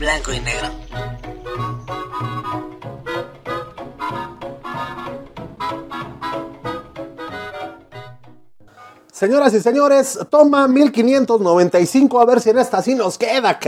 blanco 0.00 0.32
y 0.32 0.40
negro. 0.40 0.68
Señoras 9.12 9.52
y 9.52 9.60
señores, 9.60 10.18
toma 10.30 10.66
1595 10.66 12.18
a 12.18 12.24
ver 12.24 12.40
si 12.40 12.48
en 12.48 12.58
esta 12.58 12.80
sí 12.80 12.94
nos 12.94 13.18
queda. 13.18 13.60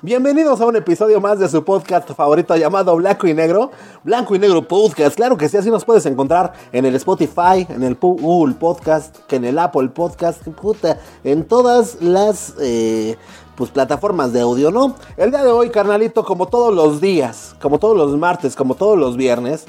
Bienvenidos 0.00 0.60
a 0.60 0.66
un 0.66 0.76
episodio 0.76 1.20
más 1.20 1.40
de 1.40 1.48
su 1.48 1.64
podcast 1.64 2.08
favorito 2.12 2.54
llamado 2.54 2.94
Blanco 2.94 3.26
y 3.26 3.34
Negro. 3.34 3.72
Blanco 4.04 4.36
y 4.36 4.38
Negro 4.38 4.68
Podcast, 4.68 5.16
claro 5.16 5.36
que 5.36 5.48
sí, 5.48 5.56
así 5.56 5.68
nos 5.72 5.84
puedes 5.84 6.06
encontrar 6.06 6.52
en 6.70 6.86
el 6.86 6.94
Spotify, 6.94 7.66
en 7.68 7.82
el 7.82 7.96
Google 7.96 8.54
Podcast, 8.54 9.16
en 9.32 9.44
el 9.44 9.58
Apple 9.58 9.88
Podcast, 9.88 10.46
puta, 10.46 11.00
en 11.24 11.42
todas 11.42 12.00
las 12.00 12.54
eh, 12.60 13.16
pues, 13.58 13.72
plataformas 13.72 14.32
de 14.32 14.40
audio, 14.40 14.70
¿no? 14.70 14.94
El 15.16 15.32
día 15.32 15.42
de 15.42 15.50
hoy, 15.50 15.70
carnalito, 15.70 16.24
como 16.24 16.46
todos 16.46 16.72
los 16.72 17.00
días, 17.00 17.56
como 17.60 17.80
todos 17.80 17.96
los 17.96 18.16
martes, 18.16 18.54
como 18.54 18.76
todos 18.76 18.96
los 18.96 19.16
viernes, 19.16 19.66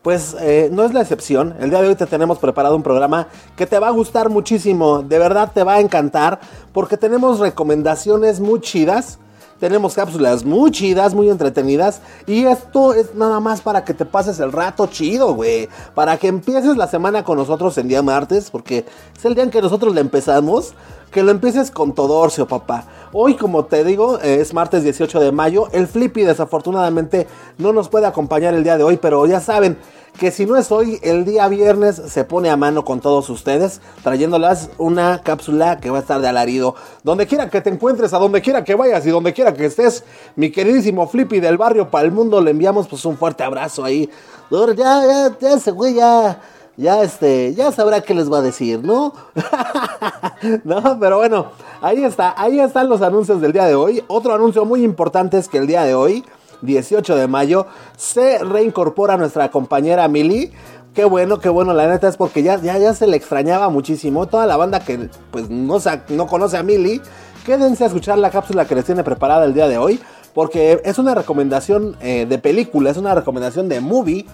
pues 0.00 0.36
eh, 0.40 0.70
no 0.72 0.84
es 0.84 0.94
la 0.94 1.00
excepción. 1.00 1.56
El 1.60 1.70
día 1.70 1.82
de 1.82 1.88
hoy 1.88 1.96
te 1.96 2.06
tenemos 2.06 2.38
preparado 2.38 2.76
un 2.76 2.84
programa 2.84 3.26
que 3.56 3.66
te 3.66 3.80
va 3.80 3.88
a 3.88 3.90
gustar 3.90 4.28
muchísimo. 4.28 5.02
De 5.02 5.18
verdad 5.18 5.50
te 5.52 5.64
va 5.64 5.74
a 5.74 5.80
encantar 5.80 6.40
porque 6.72 6.96
tenemos 6.96 7.40
recomendaciones 7.40 8.38
muy 8.38 8.60
chidas. 8.60 9.18
Tenemos 9.58 9.94
cápsulas 9.94 10.44
muy 10.44 10.72
chidas, 10.72 11.14
muy 11.14 11.28
entretenidas. 11.28 12.00
Y 12.26 12.44
esto 12.44 12.94
es 12.94 13.14
nada 13.14 13.38
más 13.38 13.60
para 13.60 13.84
que 13.84 13.94
te 13.94 14.04
pases 14.04 14.40
el 14.40 14.50
rato 14.50 14.86
chido, 14.86 15.34
güey. 15.34 15.68
Para 15.94 16.16
que 16.16 16.28
empieces 16.28 16.76
la 16.76 16.88
semana 16.88 17.22
con 17.22 17.38
nosotros 17.38 17.78
el 17.78 17.86
día 17.86 18.02
martes. 18.02 18.50
Porque 18.50 18.84
es 19.16 19.24
el 19.24 19.34
día 19.34 19.44
en 19.44 19.50
que 19.50 19.62
nosotros 19.62 19.94
le 19.94 20.00
empezamos. 20.00 20.74
Que 21.12 21.22
lo 21.22 21.30
empieces 21.30 21.70
con 21.70 21.94
Todorcio, 21.94 22.48
papá. 22.48 22.86
Hoy, 23.12 23.36
como 23.36 23.66
te 23.66 23.84
digo, 23.84 24.18
es 24.20 24.54
martes 24.54 24.82
18 24.82 25.20
de 25.20 25.30
mayo. 25.30 25.68
El 25.72 25.86
Flippy 25.86 26.22
desafortunadamente 26.22 27.26
no 27.58 27.74
nos 27.74 27.90
puede 27.90 28.06
acompañar 28.06 28.54
el 28.54 28.64
día 28.64 28.78
de 28.78 28.84
hoy. 28.84 28.96
Pero 28.96 29.26
ya 29.26 29.38
saben 29.38 29.76
que 30.18 30.30
si 30.30 30.46
no 30.46 30.56
es 30.56 30.72
hoy, 30.72 30.98
el 31.02 31.26
día 31.26 31.48
viernes 31.48 31.96
se 31.96 32.24
pone 32.24 32.48
a 32.48 32.56
mano 32.56 32.86
con 32.86 33.00
todos 33.00 33.28
ustedes, 33.28 33.82
trayéndolas 34.02 34.70
una 34.78 35.20
cápsula 35.22 35.80
que 35.80 35.90
va 35.90 35.98
a 35.98 36.00
estar 36.00 36.18
de 36.22 36.28
alarido. 36.28 36.76
Donde 37.02 37.26
quiera 37.26 37.50
que 37.50 37.60
te 37.60 37.68
encuentres, 37.68 38.14
a 38.14 38.18
donde 38.18 38.40
quiera 38.40 38.64
que 38.64 38.74
vayas 38.74 39.04
y 39.04 39.10
donde 39.10 39.34
quiera 39.34 39.52
que 39.52 39.66
estés, 39.66 40.04
mi 40.34 40.50
queridísimo 40.50 41.06
Flippy 41.06 41.40
del 41.40 41.58
barrio 41.58 41.90
para 41.90 42.06
el 42.06 42.12
mundo, 42.12 42.40
le 42.40 42.52
enviamos 42.52 42.88
pues 42.88 43.04
un 43.04 43.18
fuerte 43.18 43.42
abrazo 43.42 43.84
ahí. 43.84 44.08
Ya, 44.50 44.74
ya, 44.76 45.38
ya 45.38 45.52
ese 45.52 45.72
güey 45.72 45.94
ya, 45.94 46.40
ya 46.76 47.02
este, 47.02 47.54
ya 47.54 47.72
sabrá 47.72 48.00
qué 48.00 48.14
les 48.14 48.32
va 48.32 48.38
a 48.38 48.42
decir, 48.42 48.82
¿no? 48.82 49.12
no, 50.64 50.98
pero 50.98 51.18
bueno, 51.18 51.46
ahí 51.80 52.04
está, 52.04 52.34
ahí 52.36 52.60
están 52.60 52.88
los 52.88 53.02
anuncios 53.02 53.40
del 53.40 53.52
día 53.52 53.66
de 53.66 53.74
hoy. 53.74 54.02
Otro 54.08 54.34
anuncio 54.34 54.64
muy 54.64 54.82
importante 54.82 55.38
es 55.38 55.48
que 55.48 55.58
el 55.58 55.66
día 55.66 55.84
de 55.84 55.94
hoy 55.94 56.24
18 56.62 57.16
de 57.16 57.26
mayo, 57.26 57.66
se 57.96 58.38
reincorpora 58.38 59.16
nuestra 59.16 59.50
compañera 59.50 60.08
Mili. 60.08 60.52
Qué 60.94 61.04
bueno, 61.04 61.40
qué 61.40 61.48
bueno, 61.48 61.72
la 61.72 61.88
neta 61.88 62.08
es 62.08 62.16
porque 62.16 62.42
ya, 62.42 62.60
ya, 62.60 62.78
ya 62.78 62.94
se 62.94 63.06
le 63.06 63.16
extrañaba 63.16 63.68
muchísimo. 63.68 64.26
Toda 64.26 64.46
la 64.46 64.56
banda 64.56 64.80
que 64.80 65.08
pues 65.30 65.50
no, 65.50 65.78
no 66.08 66.26
conoce 66.26 66.56
a 66.56 66.62
Mili, 66.62 67.00
quédense 67.44 67.84
a 67.84 67.86
escuchar 67.88 68.18
la 68.18 68.30
cápsula 68.30 68.66
que 68.66 68.74
les 68.74 68.84
tiene 68.84 69.04
preparada 69.04 69.44
el 69.44 69.54
día 69.54 69.68
de 69.68 69.78
hoy. 69.78 70.00
Porque 70.34 70.80
es 70.84 70.98
una 70.98 71.14
recomendación 71.14 71.96
eh, 72.00 72.24
de 72.26 72.38
película, 72.38 72.90
es 72.90 72.96
una 72.96 73.14
recomendación 73.14 73.68
de 73.68 73.80
movie 73.80 74.24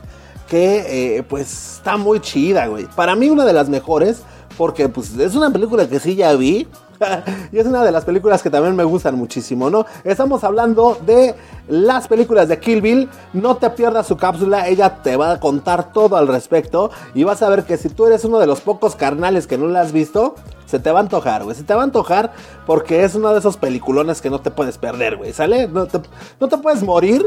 que 0.49 1.17
eh, 1.19 1.23
pues 1.23 1.77
está 1.77 1.97
muy 1.97 2.21
chida, 2.21 2.67
güey. 2.67 2.87
Para 2.97 3.15
mí 3.15 3.29
una 3.29 3.45
de 3.45 3.53
las 3.53 3.69
mejores 3.69 4.23
porque 4.57 4.89
pues 4.89 5.17
es 5.17 5.35
una 5.35 5.51
película 5.51 5.89
que 5.89 6.01
sí 6.01 6.17
ya 6.17 6.35
vi. 6.35 6.67
y 7.53 7.59
es 7.59 7.65
una 7.65 7.85
de 7.85 7.93
las 7.93 8.05
películas 8.05 8.43
que 8.43 8.51
también 8.51 8.75
me 8.75 8.83
gustan 8.83 9.15
muchísimo, 9.15 9.71
¿no? 9.71 9.87
Estamos 10.03 10.43
hablando 10.43 10.99
de 11.07 11.37
las 11.69 12.09
películas 12.09 12.49
de 12.49 12.59
Kill 12.59 12.83
Bill. 12.83 13.09
No 13.33 13.57
te 13.57 13.71
pierdas 13.71 14.09
su 14.09 14.17
cápsula, 14.17 14.67
ella 14.67 15.01
te 15.03 15.17
va 15.17 15.33
a 15.33 15.41
contar 15.41 15.93
todo 15.93 16.17
al 16.17 16.27
respecto. 16.27 16.91
Y 17.15 17.23
vas 17.23 17.43
a 17.43 17.49
ver 17.49 17.65
que 17.65 17.77
si 17.77 17.89
tú 17.89 18.07
eres 18.07 18.25
uno 18.25 18.41
de 18.41 18.49
los 18.49 18.61
pocos 18.61 18.97
carnales 18.97 19.47
que 19.47 19.59
no 19.59 19.69
la 19.69 19.83
has 19.83 19.93
visto, 19.93 20.35
se 20.67 20.81
te 20.81 20.91
va 20.91 20.99
a 20.99 21.03
antojar, 21.03 21.45
güey. 21.45 21.57
Se 21.57 21.63
te 21.63 21.75
va 21.75 21.83
a 21.83 21.85
antojar 21.85 22.33
porque 22.67 23.05
es 23.05 23.15
uno 23.15 23.33
de 23.33 23.39
esos 23.39 23.57
peliculones 23.57 24.21
que 24.21 24.29
no 24.29 24.41
te 24.41 24.51
puedes 24.51 24.77
perder, 24.77 25.19
güey. 25.19 25.33
¿Sale? 25.33 25.69
No 25.69 25.87
te, 25.87 26.01
no 26.41 26.49
te 26.49 26.59
puedes 26.59 26.83
morir. 26.83 27.25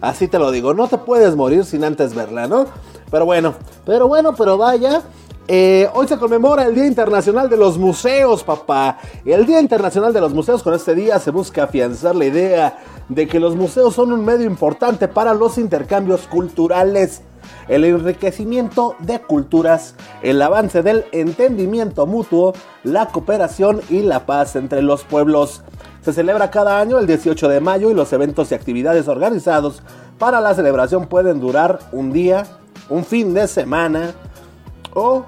Así 0.00 0.28
te 0.28 0.38
lo 0.38 0.50
digo, 0.50 0.74
no 0.74 0.88
te 0.88 0.98
puedes 0.98 1.36
morir 1.36 1.64
sin 1.64 1.84
antes 1.84 2.14
verla, 2.14 2.46
¿no? 2.46 2.66
Pero 3.10 3.24
bueno, 3.24 3.54
pero 3.84 4.08
bueno, 4.08 4.34
pero 4.34 4.58
vaya. 4.58 5.02
Eh, 5.48 5.88
hoy 5.94 6.08
se 6.08 6.18
conmemora 6.18 6.64
el 6.64 6.74
Día 6.74 6.86
Internacional 6.86 7.48
de 7.48 7.56
los 7.56 7.78
Museos, 7.78 8.42
papá. 8.42 8.98
El 9.24 9.46
Día 9.46 9.60
Internacional 9.60 10.12
de 10.12 10.20
los 10.20 10.34
Museos, 10.34 10.62
con 10.62 10.74
este 10.74 10.94
día 10.94 11.20
se 11.20 11.30
busca 11.30 11.64
afianzar 11.64 12.16
la 12.16 12.24
idea 12.24 12.78
de 13.08 13.28
que 13.28 13.38
los 13.38 13.54
museos 13.54 13.94
son 13.94 14.12
un 14.12 14.24
medio 14.24 14.46
importante 14.46 15.06
para 15.06 15.34
los 15.34 15.56
intercambios 15.56 16.26
culturales, 16.26 17.22
el 17.68 17.84
enriquecimiento 17.84 18.96
de 18.98 19.20
culturas, 19.20 19.94
el 20.22 20.42
avance 20.42 20.82
del 20.82 21.04
entendimiento 21.12 22.06
mutuo, 22.06 22.52
la 22.82 23.06
cooperación 23.06 23.80
y 23.88 24.00
la 24.00 24.26
paz 24.26 24.56
entre 24.56 24.82
los 24.82 25.04
pueblos. 25.04 25.62
Se 26.06 26.12
celebra 26.12 26.52
cada 26.52 26.78
año 26.78 27.00
el 27.00 27.06
18 27.08 27.48
de 27.48 27.58
mayo 27.58 27.90
y 27.90 27.94
los 27.94 28.12
eventos 28.12 28.52
y 28.52 28.54
actividades 28.54 29.08
organizados 29.08 29.82
para 30.20 30.40
la 30.40 30.54
celebración 30.54 31.06
pueden 31.06 31.40
durar 31.40 31.80
un 31.90 32.12
día, 32.12 32.46
un 32.88 33.04
fin 33.04 33.34
de 33.34 33.48
semana, 33.48 34.14
o 34.94 35.24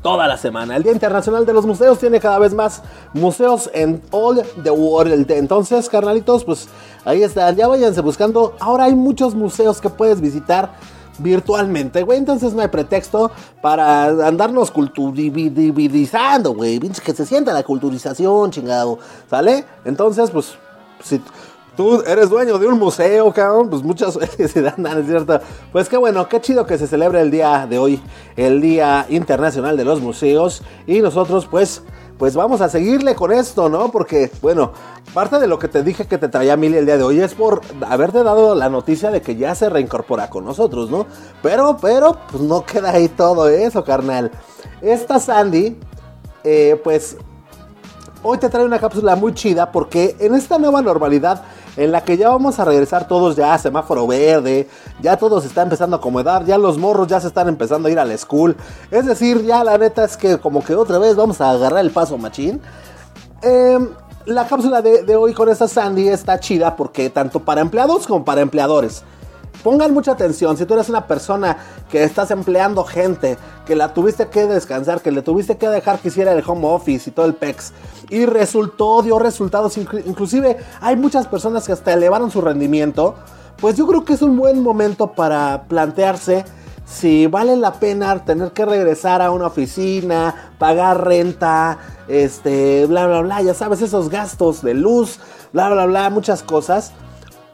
toda 0.00 0.26
la 0.26 0.38
semana. 0.38 0.76
El 0.76 0.82
Día 0.82 0.92
Internacional 0.92 1.44
de 1.44 1.52
los 1.52 1.66
Museos 1.66 1.98
tiene 1.98 2.20
cada 2.20 2.38
vez 2.38 2.54
más 2.54 2.82
museos 3.12 3.68
en 3.74 4.00
all 4.10 4.42
the 4.62 4.70
world. 4.70 5.30
Entonces, 5.30 5.90
carnalitos, 5.90 6.42
pues 6.42 6.70
ahí 7.04 7.22
está. 7.22 7.50
Ya 7.50 7.68
váyanse 7.68 8.00
buscando. 8.00 8.56
Ahora 8.60 8.84
hay 8.84 8.94
muchos 8.94 9.34
museos 9.34 9.78
que 9.78 9.90
puedes 9.90 10.22
visitar 10.22 10.70
virtualmente, 11.18 12.02
güey. 12.02 12.18
Entonces 12.18 12.52
no 12.52 12.62
hay 12.62 12.68
pretexto 12.68 13.30
para 13.60 14.06
andarnos 14.26 14.70
culturizando, 14.70 16.54
güey. 16.54 16.78
Que 16.78 17.14
se 17.14 17.26
sienta 17.26 17.52
la 17.52 17.62
culturización, 17.62 18.50
chingado. 18.50 18.98
¿Sale? 19.28 19.64
Entonces, 19.84 20.30
pues, 20.30 20.54
si 21.02 21.20
tú 21.76 22.02
eres 22.06 22.28
dueño 22.28 22.58
de 22.58 22.66
un 22.66 22.78
museo, 22.78 23.32
cabrón, 23.32 23.70
pues 23.70 23.82
muchas 23.82 24.18
felicidades, 24.36 24.78
¿es 24.78 25.06
cierto? 25.06 25.40
Pues 25.70 25.88
qué 25.88 25.96
bueno, 25.96 26.28
qué 26.28 26.40
chido 26.40 26.66
que 26.66 26.76
se 26.76 26.86
celebre 26.86 27.20
el 27.20 27.30
día 27.30 27.66
de 27.68 27.78
hoy, 27.78 28.02
el 28.36 28.60
Día 28.60 29.06
Internacional 29.08 29.76
de 29.76 29.84
los 29.84 30.00
Museos. 30.00 30.62
Y 30.86 31.00
nosotros, 31.00 31.46
pues, 31.46 31.82
pues 32.18 32.34
vamos 32.34 32.60
a 32.60 32.68
seguirle 32.68 33.14
con 33.14 33.32
esto, 33.32 33.68
¿no? 33.68 33.90
Porque, 33.92 34.30
bueno, 34.42 34.72
parte 35.14 35.38
de 35.38 35.46
lo 35.46 35.58
que 35.58 35.68
te 35.68 35.84
dije 35.84 36.06
que 36.06 36.18
te 36.18 36.28
traía 36.28 36.56
Mili 36.56 36.76
el 36.76 36.84
día 36.86 36.96
de 36.96 37.04
hoy 37.04 37.20
es 37.20 37.34
por 37.34 37.60
haberte 37.86 38.24
dado 38.24 38.56
la 38.56 38.68
noticia 38.68 39.10
de 39.10 39.22
que 39.22 39.36
ya 39.36 39.54
se 39.54 39.68
reincorpora 39.68 40.28
con 40.28 40.44
nosotros, 40.44 40.90
¿no? 40.90 41.06
Pero, 41.42 41.76
pero, 41.80 42.18
pues 42.30 42.42
no 42.42 42.66
queda 42.66 42.90
ahí 42.90 43.08
todo 43.08 43.48
eso, 43.48 43.84
carnal. 43.84 44.32
Esta 44.82 45.20
Sandy, 45.20 45.78
eh, 46.42 46.80
pues, 46.82 47.16
hoy 48.24 48.38
te 48.38 48.48
trae 48.48 48.64
una 48.64 48.80
cápsula 48.80 49.14
muy 49.14 49.32
chida 49.32 49.70
porque 49.70 50.16
en 50.18 50.34
esta 50.34 50.58
nueva 50.58 50.82
normalidad 50.82 51.44
en 51.78 51.92
la 51.92 52.02
que 52.02 52.16
ya 52.16 52.28
vamos 52.28 52.58
a 52.58 52.64
regresar 52.64 53.06
todos 53.06 53.36
ya 53.36 53.54
a 53.54 53.58
semáforo 53.58 54.04
verde, 54.06 54.68
ya 55.00 55.16
todos 55.16 55.44
se 55.44 55.48
está 55.48 55.62
empezando 55.62 55.94
a 55.94 55.98
acomodar, 56.00 56.44
ya 56.44 56.58
los 56.58 56.76
morros 56.76 57.06
ya 57.06 57.20
se 57.20 57.28
están 57.28 57.46
empezando 57.46 57.86
a 57.86 57.92
ir 57.92 58.00
a 58.00 58.04
la 58.04 58.18
school. 58.18 58.56
Es 58.90 59.06
decir, 59.06 59.44
ya 59.44 59.62
la 59.62 59.78
neta 59.78 60.04
es 60.04 60.16
que 60.16 60.38
como 60.38 60.64
que 60.64 60.74
otra 60.74 60.98
vez 60.98 61.14
vamos 61.14 61.40
a 61.40 61.52
agarrar 61.52 61.84
el 61.84 61.92
paso 61.92 62.18
machín. 62.18 62.60
Em, 63.42 63.90
la 64.26 64.46
cápsula 64.48 64.82
de, 64.82 65.04
de 65.04 65.14
hoy 65.14 65.32
con 65.32 65.48
esta 65.48 65.68
Sandy 65.68 66.08
está 66.08 66.40
chida 66.40 66.74
porque 66.74 67.10
tanto 67.10 67.38
para 67.40 67.60
empleados 67.60 68.08
como 68.08 68.24
para 68.24 68.40
empleadores. 68.40 69.04
Pongan 69.62 69.92
mucha 69.92 70.12
atención, 70.12 70.56
si 70.56 70.66
tú 70.66 70.74
eres 70.74 70.88
una 70.88 71.06
persona 71.06 71.56
que 71.90 72.04
estás 72.04 72.30
empleando 72.30 72.84
gente, 72.84 73.36
que 73.66 73.74
la 73.74 73.92
tuviste 73.92 74.28
que 74.28 74.46
descansar, 74.46 75.00
que 75.00 75.10
le 75.10 75.22
tuviste 75.22 75.56
que 75.56 75.68
dejar 75.68 75.98
que 75.98 76.08
hiciera 76.08 76.32
el 76.32 76.44
home 76.46 76.66
office 76.66 77.10
y 77.10 77.12
todo 77.12 77.26
el 77.26 77.34
PEX, 77.34 77.72
y 78.08 78.24
resultó, 78.26 79.02
dio 79.02 79.18
resultados, 79.18 79.76
inclusive 79.76 80.58
hay 80.80 80.96
muchas 80.96 81.26
personas 81.26 81.66
que 81.66 81.72
hasta 81.72 81.92
elevaron 81.92 82.30
su 82.30 82.40
rendimiento, 82.40 83.16
pues 83.60 83.76
yo 83.76 83.86
creo 83.86 84.04
que 84.04 84.12
es 84.12 84.22
un 84.22 84.36
buen 84.36 84.62
momento 84.62 85.12
para 85.12 85.64
plantearse 85.68 86.44
si 86.86 87.26
vale 87.26 87.56
la 87.56 87.72
pena 87.74 88.24
tener 88.24 88.52
que 88.52 88.64
regresar 88.64 89.20
a 89.20 89.30
una 89.30 89.48
oficina, 89.48 90.52
pagar 90.58 91.04
renta, 91.04 91.78
este, 92.06 92.86
bla, 92.86 93.06
bla, 93.06 93.20
bla, 93.20 93.42
ya 93.42 93.54
sabes, 93.54 93.82
esos 93.82 94.08
gastos 94.08 94.62
de 94.62 94.74
luz, 94.74 95.18
bla, 95.52 95.68
bla, 95.68 95.84
bla, 95.84 96.08
muchas 96.10 96.42
cosas 96.42 96.92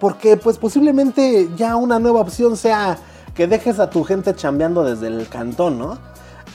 porque 0.04 0.36
pues 0.36 0.58
posiblemente 0.58 1.48
ya 1.56 1.76
una 1.76 1.98
nueva 1.98 2.20
opción 2.20 2.58
sea 2.58 2.98
que 3.34 3.46
dejes 3.46 3.78
a 3.78 3.88
tu 3.88 4.04
gente 4.04 4.34
chambeando 4.34 4.84
desde 4.84 5.06
el 5.06 5.26
cantón, 5.30 5.78
¿no? 5.78 5.96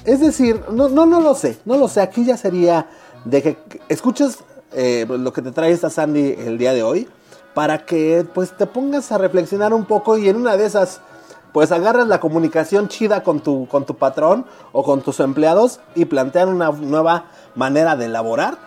Es 0.05 0.19
decir, 0.19 0.61
no, 0.71 0.87
no, 0.87 1.07
no 1.07 1.19
lo 1.19 1.33
sé, 1.33 1.57
no 1.65 1.75
lo 1.75 1.87
sé. 1.87 2.01
Aquí 2.01 2.23
ya 2.23 2.37
sería 2.37 2.91
de 3.25 3.41
que 3.41 3.57
escuches 3.89 4.37
eh, 4.73 5.07
lo 5.09 5.33
que 5.33 5.41
te 5.41 5.51
trae 5.51 5.71
esta 5.71 5.89
Sandy 5.89 6.35
el 6.37 6.59
día 6.59 6.73
de 6.73 6.83
hoy 6.83 7.09
para 7.55 7.87
que 7.87 8.23
pues 8.35 8.55
te 8.55 8.67
pongas 8.67 9.11
a 9.11 9.17
reflexionar 9.17 9.73
un 9.73 9.85
poco 9.85 10.15
y 10.19 10.29
en 10.29 10.35
una 10.35 10.55
de 10.55 10.67
esas 10.67 11.01
pues 11.51 11.71
agarras 11.71 12.07
la 12.07 12.19
comunicación 12.19 12.87
chida 12.87 13.23
con 13.23 13.39
tu, 13.39 13.67
con 13.67 13.83
tu 13.83 13.95
patrón 13.95 14.45
o 14.73 14.83
con 14.83 15.01
tus 15.01 15.19
empleados 15.21 15.79
y 15.95 16.05
plantean 16.05 16.49
una 16.49 16.69
nueva 16.69 17.31
manera 17.55 17.95
de 17.95 18.05
elaborar, 18.05 18.59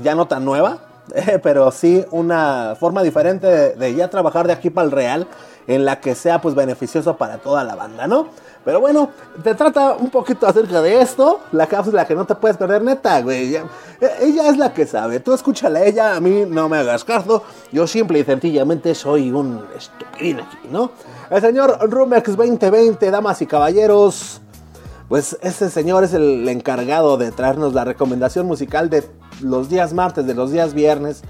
ya 0.00 0.14
no 0.14 0.28
tan 0.28 0.44
nueva, 0.44 0.78
pero 1.42 1.70
sí 1.70 2.04
una 2.10 2.76
forma 2.78 3.02
diferente 3.02 3.46
de, 3.74 3.94
ya 3.94 4.08
trabajar 4.08 4.46
de 4.46 4.52
aquí 4.52 4.70
para 4.70 4.86
el 4.86 4.92
Real, 4.92 5.28
en 5.66 5.84
la 5.84 6.00
que 6.00 6.14
sea 6.14 6.40
pues 6.40 6.54
beneficioso 6.54 7.16
para 7.16 7.38
toda 7.38 7.64
la 7.64 7.74
banda, 7.74 8.06
¿no? 8.06 8.28
Pero 8.64 8.80
bueno, 8.80 9.10
te 9.42 9.54
trata 9.54 9.94
un 9.94 10.10
poquito 10.10 10.46
acerca 10.46 10.82
de 10.82 11.00
esto, 11.00 11.40
la 11.52 11.66
cápsula 11.66 12.06
que 12.06 12.14
no 12.14 12.24
te 12.26 12.34
puedes 12.34 12.56
perder, 12.56 12.82
neta, 12.82 13.20
güey. 13.22 13.48
Ella, 13.48 13.64
ella 14.20 14.48
es 14.48 14.58
la 14.58 14.74
que 14.74 14.86
sabe, 14.86 15.20
tú 15.20 15.32
escúchala 15.32 15.80
a 15.80 15.84
ella, 15.84 16.16
a 16.16 16.20
mí 16.20 16.44
no 16.46 16.68
me 16.68 16.78
hagas 16.78 17.04
caso, 17.04 17.44
yo 17.72 17.86
simple 17.86 18.18
y 18.18 18.24
sencillamente 18.24 18.94
soy 18.94 19.30
un 19.30 19.64
estupidín 19.76 20.40
aquí, 20.40 20.68
¿no? 20.70 20.90
El 21.30 21.40
señor 21.40 21.78
Rumex 21.90 22.36
2020, 22.36 23.10
damas 23.10 23.40
y 23.42 23.46
caballeros, 23.46 24.40
pues 25.08 25.38
ese 25.40 25.70
señor 25.70 26.04
es 26.04 26.12
el 26.12 26.46
encargado 26.48 27.16
de 27.16 27.32
traernos 27.32 27.72
la 27.72 27.84
recomendación 27.84 28.46
musical 28.46 28.90
de 28.90 29.04
los 29.40 29.68
días 29.68 29.92
martes, 29.92 30.26
de 30.26 30.34
los 30.34 30.52
días 30.52 30.74
viernes, 30.74 31.22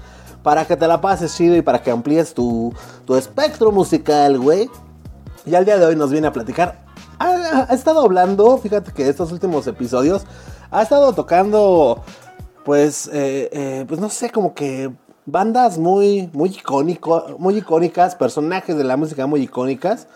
para 0.43 0.65
que 0.65 0.75
te 0.75 0.87
la 0.87 1.01
pases 1.01 1.35
chido 1.35 1.55
y 1.55 1.61
para 1.61 1.81
que 1.81 1.91
amplíes 1.91 2.33
tu, 2.33 2.73
tu 3.05 3.15
espectro 3.15 3.71
musical, 3.71 4.39
güey. 4.39 4.69
Y 5.45 5.55
al 5.55 5.65
día 5.65 5.77
de 5.77 5.85
hoy 5.85 5.95
nos 5.95 6.11
viene 6.11 6.27
a 6.27 6.33
platicar. 6.33 6.85
Ha, 7.19 7.73
estado 7.73 8.01
hablando, 8.01 8.57
fíjate 8.57 8.93
que 8.93 9.09
estos 9.09 9.31
últimos 9.31 9.67
episodios, 9.67 10.23
ha 10.71 10.81
estado 10.81 11.11
tocando, 11.13 12.01
pues, 12.63 13.07
eh, 13.07 13.49
eh, 13.51 13.85
pues 13.87 13.99
no 13.99 14.09
sé, 14.09 14.29
como 14.29 14.53
que 14.53 14.91
bandas 15.25 15.77
muy, 15.77 16.29
muy, 16.33 16.49
icónico, 16.49 17.35
muy 17.37 17.57
icónicas, 17.57 18.15
personajes 18.15 18.77
de 18.77 18.83
la 18.83 18.95
música 18.95 19.25
muy 19.27 19.41
icónicas. 19.41 20.07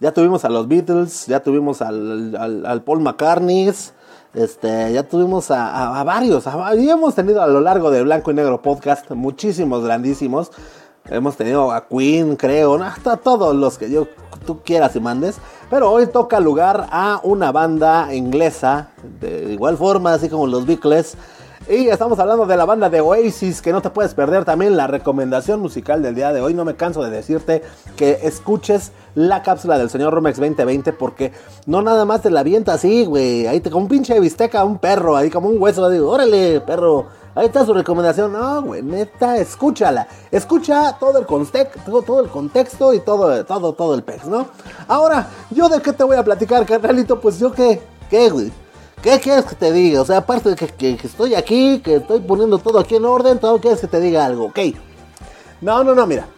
Ya 0.00 0.12
tuvimos 0.12 0.44
a 0.44 0.48
los 0.48 0.66
Beatles, 0.68 1.26
ya 1.26 1.40
tuvimos 1.40 1.82
al, 1.82 2.34
al, 2.36 2.66
al 2.66 2.82
Paul 2.82 3.00
McCartney, 3.00 3.70
este, 4.34 4.92
ya 4.92 5.02
tuvimos 5.02 5.50
a, 5.50 6.02
varios, 6.04 6.46
a, 6.46 6.74
y 6.74 6.88
hemos 6.88 7.14
tenido 7.14 7.42
a 7.42 7.46
lo 7.46 7.60
largo 7.60 7.90
de 7.90 8.02
Blanco 8.02 8.30
y 8.30 8.34
Negro 8.34 8.62
Podcast 8.62 9.10
muchísimos 9.10 9.84
grandísimos. 9.84 10.50
Hemos 11.10 11.36
tenido 11.36 11.72
a 11.72 11.88
Queen, 11.88 12.36
creo, 12.36 12.80
hasta 12.82 13.16
todos 13.16 13.56
los 13.56 13.76
que 13.76 13.90
yo 13.90 14.06
tú 14.46 14.60
quieras 14.62 14.94
y 14.94 15.00
mandes. 15.00 15.36
Pero 15.68 15.90
hoy 15.90 16.06
toca 16.06 16.38
lugar 16.38 16.86
a 16.90 17.20
una 17.24 17.50
banda 17.50 18.14
inglesa, 18.14 18.90
de 19.20 19.52
igual 19.52 19.76
forma, 19.76 20.14
así 20.14 20.28
como 20.28 20.46
los 20.46 20.64
Beatles. 20.64 21.16
Y 21.68 21.88
estamos 21.88 22.18
hablando 22.18 22.44
de 22.44 22.56
la 22.56 22.64
banda 22.64 22.90
de 22.90 23.00
Oasis, 23.00 23.62
que 23.62 23.72
no 23.72 23.80
te 23.80 23.90
puedes 23.90 24.14
perder 24.14 24.44
también 24.44 24.76
la 24.76 24.88
recomendación 24.88 25.60
musical 25.60 26.02
del 26.02 26.16
día 26.16 26.32
de 26.32 26.40
hoy. 26.40 26.54
No 26.54 26.64
me 26.64 26.74
canso 26.74 27.04
de 27.04 27.10
decirte 27.10 27.62
que 27.96 28.18
escuches 28.24 28.90
la 29.14 29.42
cápsula 29.42 29.78
del 29.78 29.88
señor 29.88 30.12
Romex 30.12 30.38
2020, 30.38 30.92
porque 30.92 31.32
no 31.66 31.80
nada 31.80 32.04
más 32.04 32.22
te 32.22 32.30
la 32.30 32.40
avienta 32.40 32.74
así, 32.74 33.04
güey. 33.04 33.46
Ahí 33.46 33.60
te 33.60 33.70
con 33.70 33.82
un 33.82 33.88
pinche 33.88 34.18
bisteca, 34.18 34.64
un 34.64 34.78
perro, 34.78 35.16
ahí 35.16 35.30
como 35.30 35.48
un 35.48 35.62
hueso. 35.62 35.88
Digo, 35.88 36.10
órale, 36.10 36.60
perro. 36.62 37.06
Ahí 37.36 37.46
está 37.46 37.64
su 37.64 37.72
recomendación. 37.72 38.32
No, 38.32 38.62
güey, 38.62 38.82
neta, 38.82 39.36
escúchala. 39.36 40.08
Escucha 40.32 40.98
todo 40.98 41.20
el 41.20 41.26
contexto, 41.26 41.78
todo, 41.86 42.02
todo 42.02 42.20
el 42.20 42.28
contexto 42.28 42.92
y 42.92 42.98
todo, 43.00 43.44
todo, 43.44 43.72
todo 43.72 43.94
el 43.94 44.02
pez, 44.02 44.24
¿no? 44.26 44.48
Ahora, 44.88 45.28
¿yo 45.50 45.68
de 45.68 45.80
qué 45.80 45.92
te 45.92 46.02
voy 46.02 46.16
a 46.16 46.24
platicar, 46.24 46.66
carnalito? 46.66 47.20
Pues 47.20 47.38
yo 47.38 47.52
qué, 47.52 47.80
qué, 48.10 48.30
güey. 48.30 48.52
¿Qué 49.02 49.18
quieres 49.18 49.44
que 49.46 49.56
te 49.56 49.72
diga? 49.72 50.00
O 50.00 50.04
sea, 50.04 50.18
aparte 50.18 50.50
de 50.50 50.54
que, 50.54 50.68
que, 50.68 50.96
que, 50.96 51.06
estoy 51.08 51.34
aquí, 51.34 51.80
que 51.80 51.96
estoy 51.96 52.20
poniendo 52.20 52.58
todo 52.58 52.78
aquí 52.78 52.94
en 52.94 53.04
orden, 53.04 53.40
todo 53.40 53.60
quieres 53.60 53.80
que 53.80 53.88
te 53.88 53.98
diga 53.98 54.24
algo, 54.24 54.44
ok. 54.44 54.58
No, 55.60 55.82
no, 55.82 55.92
no, 55.92 56.06
mira. 56.06 56.28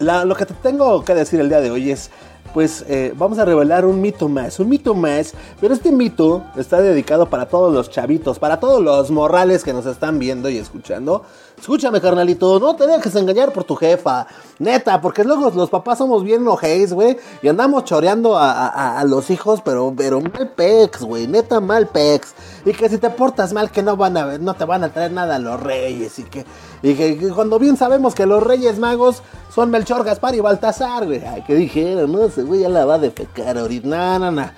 La, 0.00 0.24
lo 0.24 0.34
que 0.34 0.44
te 0.44 0.54
tengo 0.54 1.04
que 1.04 1.14
decir 1.14 1.38
el 1.38 1.48
día 1.48 1.60
de 1.60 1.70
hoy 1.70 1.92
es, 1.92 2.10
pues 2.52 2.84
eh, 2.88 3.14
vamos 3.16 3.38
a 3.38 3.44
revelar 3.44 3.84
un 3.84 4.00
mito 4.00 4.28
más, 4.28 4.58
un 4.58 4.70
mito 4.70 4.94
más, 4.94 5.34
pero 5.60 5.72
este 5.72 5.92
mito 5.92 6.42
está 6.56 6.82
dedicado 6.82 7.30
para 7.30 7.46
todos 7.46 7.72
los 7.72 7.90
chavitos, 7.90 8.40
para 8.40 8.58
todos 8.58 8.82
los 8.82 9.12
morrales 9.12 9.62
que 9.62 9.72
nos 9.72 9.86
están 9.86 10.18
viendo 10.18 10.48
y 10.48 10.58
escuchando. 10.58 11.24
Escúchame, 11.58 12.00
carnalito, 12.00 12.58
no 12.60 12.76
te 12.76 12.86
dejes 12.86 13.14
engañar 13.14 13.52
por 13.52 13.64
tu 13.64 13.74
jefa, 13.76 14.26
neta, 14.58 15.00
porque 15.00 15.24
luego 15.24 15.50
los 15.54 15.70
papás 15.70 15.98
somos 15.98 16.22
bien 16.22 16.46
ojéis, 16.46 16.92
güey, 16.92 17.16
y 17.42 17.48
andamos 17.48 17.84
choreando 17.84 18.36
a, 18.36 19.02
los 19.06 19.30
hijos, 19.30 19.62
pero, 19.64 19.94
pero 19.96 20.20
mal 20.20 20.52
pex, 20.54 21.02
güey, 21.02 21.26
neta 21.26 21.60
mal 21.60 21.86
pex. 21.86 22.34
Y 22.66 22.72
que 22.72 22.88
si 22.88 22.98
te 22.98 23.08
portas 23.08 23.52
mal, 23.52 23.70
que 23.70 23.82
no 23.82 23.96
van 23.96 24.16
a 24.16 24.36
no 24.38 24.54
te 24.54 24.64
van 24.64 24.84
a 24.84 24.92
traer 24.92 25.12
nada 25.12 25.36
a 25.36 25.38
los 25.38 25.58
reyes, 25.62 26.18
y 26.18 26.24
que, 26.24 26.44
y 26.82 26.94
que, 26.94 27.30
cuando 27.30 27.58
bien 27.58 27.76
sabemos 27.76 28.14
que 28.14 28.26
los 28.26 28.42
reyes 28.42 28.78
magos 28.78 29.22
son 29.54 29.70
Melchor, 29.70 30.04
Gaspar 30.04 30.34
y 30.34 30.40
Baltasar, 30.40 31.06
güey. 31.06 31.24
Ay, 31.24 31.44
que 31.46 31.54
dijeron, 31.54 32.12
no, 32.12 32.24
ese 32.24 32.42
güey 32.42 32.60
ya 32.60 32.68
la 32.68 32.84
va 32.84 32.94
a 32.94 32.98
defecar 32.98 33.56
ahorita, 33.56 33.86
no, 33.86 34.18
no, 34.18 34.30
no. 34.30 34.50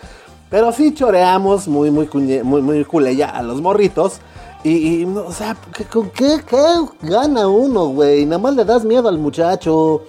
Pero 0.49 0.73
sí 0.73 0.95
choreamos 0.95 1.69
muy, 1.69 1.91
muy, 1.91 2.07
cuñe, 2.07 2.43
muy, 2.43 2.63
muy 2.63 2.85
culeya 2.85 3.29
a 3.29 3.43
los 3.43 3.61
morritos. 3.61 4.21
Y, 4.69 5.05
o 5.05 5.31
sea, 5.31 5.57
¿con 5.93 6.11
qué, 6.11 6.41
qué 6.45 6.57
gana 7.03 7.47
uno, 7.47 7.87
güey? 7.91 8.27
Nada 8.27 8.43
más 8.43 8.57
le 8.57 8.65
das 8.65 8.85
miedo 8.85 9.09
al 9.09 9.17
muchacho. 9.17 10.03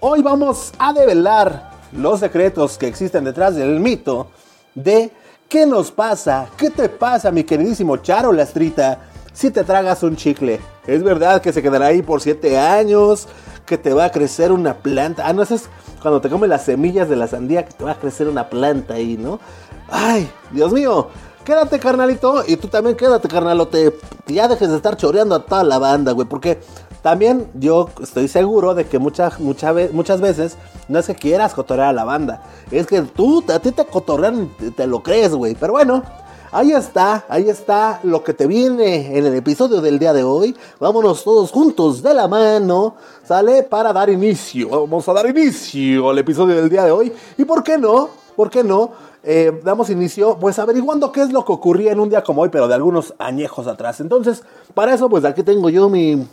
Hoy 0.00 0.20
vamos 0.20 0.72
a 0.80 0.92
develar 0.92 1.70
los 1.92 2.18
secretos 2.18 2.76
que 2.76 2.88
existen 2.88 3.22
detrás 3.22 3.54
del 3.54 3.78
mito 3.78 4.26
de 4.74 5.12
qué 5.48 5.64
nos 5.64 5.92
pasa, 5.92 6.48
qué 6.56 6.70
te 6.70 6.88
pasa, 6.88 7.30
mi 7.30 7.44
queridísimo 7.44 7.98
Charo 7.98 8.32
Lastrita, 8.32 8.98
si 9.32 9.52
te 9.52 9.62
tragas 9.62 10.02
un 10.02 10.16
chicle. 10.16 10.58
Es 10.88 11.04
verdad 11.04 11.40
que 11.40 11.52
se 11.52 11.62
quedará 11.62 11.86
ahí 11.86 12.02
por 12.02 12.20
siete 12.20 12.58
años, 12.58 13.28
que 13.64 13.78
te 13.78 13.94
va 13.94 14.06
a 14.06 14.10
crecer 14.10 14.50
una 14.50 14.74
planta. 14.74 15.24
Ah, 15.24 15.32
no, 15.32 15.42
es 15.42 15.68
cuando 16.02 16.20
te 16.20 16.28
comes 16.28 16.50
las 16.50 16.64
semillas 16.64 17.08
de 17.08 17.14
la 17.14 17.28
sandía, 17.28 17.64
que 17.64 17.74
te 17.74 17.84
va 17.84 17.92
a 17.92 18.00
crecer 18.00 18.26
una 18.26 18.50
planta 18.50 18.94
ahí, 18.94 19.16
¿no? 19.16 19.38
Ay, 19.88 20.28
Dios 20.50 20.72
mío. 20.72 21.10
Quédate, 21.50 21.80
carnalito. 21.80 22.44
Y 22.46 22.54
tú 22.54 22.68
también 22.68 22.94
quédate, 22.94 23.26
carnalote. 23.26 23.92
Ya 24.28 24.46
dejes 24.46 24.70
de 24.70 24.76
estar 24.76 24.96
choreando 24.96 25.34
a 25.34 25.44
toda 25.44 25.64
la 25.64 25.80
banda, 25.80 26.12
güey. 26.12 26.28
Porque 26.28 26.60
también 27.02 27.50
yo 27.54 27.90
estoy 28.00 28.28
seguro 28.28 28.72
de 28.72 28.86
que 28.86 29.00
muchas, 29.00 29.40
mucha, 29.40 29.74
muchas 29.90 30.20
veces 30.20 30.56
no 30.86 31.00
es 31.00 31.08
que 31.08 31.16
quieras 31.16 31.52
cotorrear 31.52 31.88
a 31.88 31.92
la 31.92 32.04
banda. 32.04 32.40
Es 32.70 32.86
que 32.86 33.02
tú, 33.02 33.44
a 33.52 33.58
ti 33.58 33.72
te 33.72 33.84
cotorrean, 33.84 34.48
te 34.76 34.86
lo 34.86 35.02
crees, 35.02 35.34
güey. 35.34 35.56
Pero 35.56 35.72
bueno, 35.72 36.04
Ahí 36.52 36.72
está, 36.72 37.24
ahí 37.28 37.48
está 37.48 38.00
lo 38.02 38.24
que 38.24 38.34
te 38.34 38.48
viene 38.48 39.16
en 39.16 39.24
el 39.24 39.36
episodio 39.36 39.80
del 39.80 40.00
día 40.00 40.12
de 40.12 40.24
hoy. 40.24 40.56
Vámonos 40.80 41.22
todos 41.22 41.52
juntos 41.52 42.02
de 42.02 42.12
la 42.12 42.26
mano, 42.26 42.96
¿sale? 43.24 43.62
Para 43.62 43.92
dar 43.92 44.10
inicio. 44.10 44.68
Vamos 44.68 45.08
a 45.08 45.12
dar 45.12 45.28
inicio 45.28 46.10
al 46.10 46.18
episodio 46.18 46.56
del 46.56 46.68
día 46.68 46.82
de 46.82 46.90
hoy. 46.90 47.12
¿Y 47.38 47.44
por 47.44 47.62
qué 47.62 47.78
no? 47.78 48.19
¿Por 48.36 48.50
qué 48.50 48.64
no? 48.64 48.92
Eh, 49.22 49.60
damos 49.64 49.90
inicio, 49.90 50.38
pues 50.40 50.58
averiguando 50.58 51.12
qué 51.12 51.22
es 51.22 51.32
lo 51.32 51.44
que 51.44 51.52
ocurría 51.52 51.92
en 51.92 52.00
un 52.00 52.08
día 52.08 52.22
como 52.22 52.42
hoy, 52.42 52.48
pero 52.48 52.68
de 52.68 52.74
algunos 52.74 53.14
añejos 53.18 53.66
atrás. 53.66 54.00
Entonces, 54.00 54.42
para 54.74 54.94
eso, 54.94 55.08
pues 55.08 55.24
aquí 55.24 55.42
tengo 55.42 55.68
yo 55.68 55.88
mi 55.88 56.26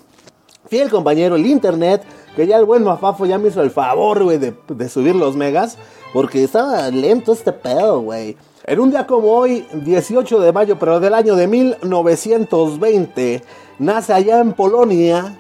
fiel 0.70 0.90
compañero, 0.90 1.36
el 1.36 1.46
internet, 1.46 2.04
que 2.36 2.48
ya 2.48 2.58
el 2.58 2.66
buen 2.66 2.84
Mafafo 2.84 3.26
ya 3.26 3.38
me 3.38 3.50
hizo 3.50 3.62
el 3.62 3.72
favor, 3.72 4.24
güey, 4.24 4.38
de, 4.38 4.54
de 4.68 4.90
subir 4.90 5.16
los 5.16 5.36
megas, 5.36 5.78
porque 6.14 6.44
estaba 6.44 6.90
lento 6.90 7.34
este 7.34 7.52
pedo, 7.52 8.02
güey. 8.02 8.38
En 8.64 8.80
un 8.80 8.90
día 8.92 9.08
como 9.08 9.32
hoy, 9.32 9.66
18 9.74 10.40
de 10.40 10.52
mayo, 10.52 10.78
pero 10.78 11.00
del 11.00 11.14
año 11.14 11.36
de 11.36 11.48
1920, 11.48 13.44
nace 13.80 14.14
allá 14.14 14.40
en 14.42 14.52
Polonia 14.54 15.38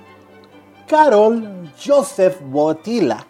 Karol 0.87 1.69
Joseph 1.77 2.37
Wojtyla. 2.49 3.27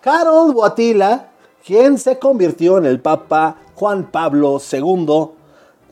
Karol 0.00 0.50
Wojtyla, 0.52 1.29
quien 1.64 1.98
se 1.98 2.18
convirtió 2.18 2.78
en 2.78 2.86
el 2.86 3.00
Papa 3.00 3.56
Juan 3.74 4.10
Pablo 4.10 4.60
II. 4.60 5.30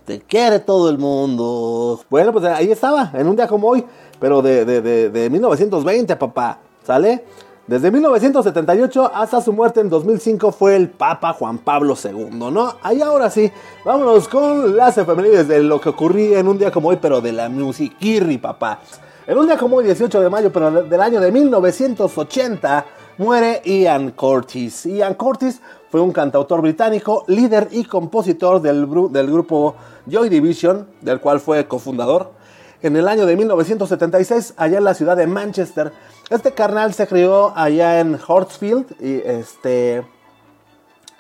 Te 0.04 0.20
quiere 0.20 0.60
todo 0.60 0.88
el 0.90 0.98
mundo. 0.98 2.00
Bueno, 2.08 2.32
pues 2.32 2.44
ahí 2.46 2.70
estaba, 2.70 3.10
en 3.14 3.28
un 3.28 3.36
día 3.36 3.46
como 3.46 3.68
hoy, 3.68 3.84
pero 4.18 4.42
de, 4.42 4.64
de, 4.64 4.80
de, 4.80 5.10
de 5.10 5.30
1920, 5.30 6.16
papá. 6.16 6.60
¿Sale? 6.84 7.24
Desde 7.68 7.90
1978 7.90 9.12
hasta 9.14 9.42
su 9.42 9.52
muerte 9.52 9.80
en 9.80 9.90
2005 9.90 10.52
fue 10.52 10.74
el 10.74 10.88
Papa 10.88 11.34
Juan 11.34 11.58
Pablo 11.58 11.94
II, 12.02 12.50
¿no? 12.50 12.76
Ahí 12.80 13.02
ahora 13.02 13.28
sí, 13.28 13.52
vámonos 13.84 14.26
con 14.26 14.74
las 14.74 14.96
efemérides 14.96 15.48
de 15.48 15.62
lo 15.62 15.78
que 15.78 15.90
ocurría 15.90 16.38
en 16.38 16.48
un 16.48 16.56
día 16.56 16.70
como 16.70 16.88
hoy, 16.88 16.98
pero 16.98 17.20
de 17.20 17.32
la 17.32 17.50
musiquirri, 17.50 18.38
papá. 18.38 18.80
En 19.26 19.36
un 19.36 19.46
día 19.46 19.58
como 19.58 19.76
hoy, 19.76 19.84
18 19.84 20.18
de 20.18 20.30
mayo, 20.30 20.50
pero 20.50 20.82
del 20.84 21.00
año 21.02 21.20
de 21.20 21.30
1980, 21.30 22.86
muere 23.18 23.60
Ian 23.64 24.12
Curtis. 24.12 24.86
Ian 24.86 25.14
Curtis 25.14 25.60
fue 25.90 26.00
un 26.00 26.12
cantautor 26.12 26.62
británico, 26.62 27.24
líder 27.26 27.68
y 27.72 27.84
compositor 27.84 28.62
del, 28.62 28.86
grupo 28.86 29.74
Joy 30.06 30.28
Division, 30.28 30.88
del 31.02 31.20
cual 31.20 31.40
fue 31.40 31.66
cofundador. 31.66 32.32
En 32.80 32.96
el 32.96 33.08
año 33.08 33.26
de 33.26 33.36
1976, 33.36 34.54
allá 34.56 34.78
en 34.78 34.84
la 34.84 34.94
ciudad 34.94 35.16
de 35.16 35.26
Manchester, 35.26 35.92
este 36.30 36.52
carnal 36.52 36.94
se 36.94 37.08
crió 37.08 37.52
allá 37.56 37.98
en 37.98 38.18
Hortsfield 38.24 38.94
y 39.00 39.16
este 39.16 40.06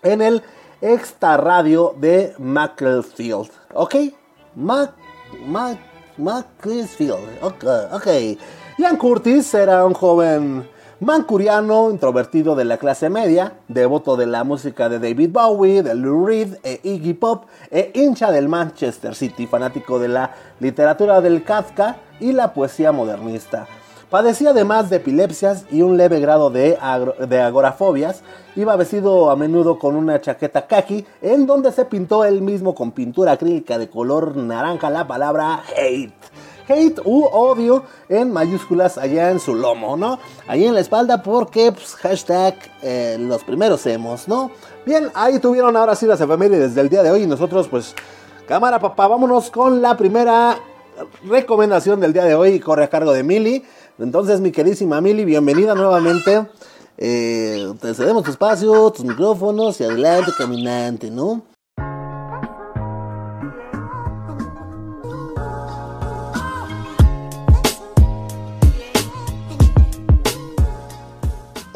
en 0.02 0.22
el 0.22 0.42
extra 0.80 1.36
radio 1.36 1.94
de 1.98 2.34
Macclesfield. 2.38 3.50
¿Ok? 3.74 3.96
Mac, 4.54 4.92
Mac, 5.46 5.78
Macclesfield. 6.16 7.42
Ok. 7.42 8.06
Ian 8.78 8.96
Curtis 8.96 9.52
era 9.54 9.84
un 9.84 9.94
joven 9.94 10.68
mancuriano, 11.00 11.90
introvertido 11.90 12.56
de 12.56 12.64
la 12.64 12.78
clase 12.78 13.08
media, 13.08 13.54
devoto 13.68 14.16
de 14.16 14.26
la 14.26 14.42
música 14.44 14.88
de 14.88 14.98
David 14.98 15.30
Bowie, 15.32 15.82
de 15.82 15.94
Lou 15.94 16.26
Reed 16.26 16.56
e 16.64 16.80
Iggy 16.82 17.14
Pop, 17.14 17.44
e 17.70 17.92
hincha 17.94 18.32
del 18.32 18.48
Manchester 18.48 19.14
City, 19.14 19.46
fanático 19.46 19.98
de 19.98 20.08
la 20.08 20.32
literatura 20.58 21.20
del 21.20 21.44
Kafka 21.44 21.96
y 22.18 22.32
la 22.32 22.52
poesía 22.52 22.90
modernista. 22.90 23.66
Padecía 24.10 24.50
además 24.50 24.88
de 24.88 24.96
epilepsias 24.96 25.66
y 25.70 25.82
un 25.82 25.98
leve 25.98 26.18
grado 26.18 26.48
de, 26.50 26.78
agorafobias. 26.78 28.22
Iba 28.56 28.74
vestido 28.74 29.30
a 29.30 29.36
menudo 29.36 29.78
con 29.78 29.96
una 29.96 30.18
chaqueta 30.20 30.66
khaki 30.66 31.04
en 31.20 31.46
donde 31.46 31.70
se 31.72 31.84
pintó 31.84 32.24
él 32.24 32.40
mismo 32.40 32.74
con 32.74 32.92
pintura 32.92 33.32
acrílica 33.32 33.76
de 33.76 33.90
color 33.90 34.34
naranja 34.34 34.88
la 34.88 35.06
palabra 35.06 35.62
hate 35.76 36.14
hate 36.68 37.00
u 37.04 37.24
odio 37.24 37.84
en 38.08 38.32
mayúsculas 38.32 38.98
allá 38.98 39.30
en 39.30 39.40
su 39.40 39.54
lomo, 39.54 39.96
¿no? 39.96 40.18
Ahí 40.46 40.64
en 40.64 40.74
la 40.74 40.80
espalda 40.80 41.22
porque, 41.22 41.72
pues, 41.72 41.94
hashtag 41.96 42.54
eh, 42.82 43.16
los 43.18 43.44
primeros 43.44 43.84
hemos, 43.86 44.28
¿no? 44.28 44.50
Bien, 44.86 45.10
ahí 45.14 45.38
tuvieron 45.38 45.76
ahora 45.76 45.94
sí 45.94 46.06
las 46.06 46.20
efemérides 46.20 46.74
del 46.74 46.88
día 46.88 47.02
de 47.02 47.10
hoy 47.10 47.22
y 47.22 47.26
nosotros, 47.26 47.68
pues, 47.68 47.94
cámara 48.46 48.78
papá, 48.78 49.08
vámonos 49.08 49.50
con 49.50 49.82
la 49.82 49.96
primera 49.96 50.58
recomendación 51.24 52.00
del 52.00 52.12
día 52.12 52.24
de 52.24 52.34
hoy, 52.34 52.60
corre 52.60 52.84
a 52.84 52.90
cargo 52.90 53.12
de 53.12 53.22
Mili. 53.22 53.64
Entonces, 53.98 54.40
mi 54.40 54.52
queridísima 54.52 55.00
Mili, 55.00 55.24
bienvenida 55.24 55.74
nuevamente. 55.74 56.46
Eh, 56.96 57.72
te 57.80 57.94
cedemos 57.94 58.24
tu 58.24 58.30
espacio, 58.30 58.90
tus 58.90 59.04
micrófonos 59.04 59.80
y 59.80 59.84
adelante, 59.84 60.32
caminante, 60.36 61.10
¿no? 61.10 61.42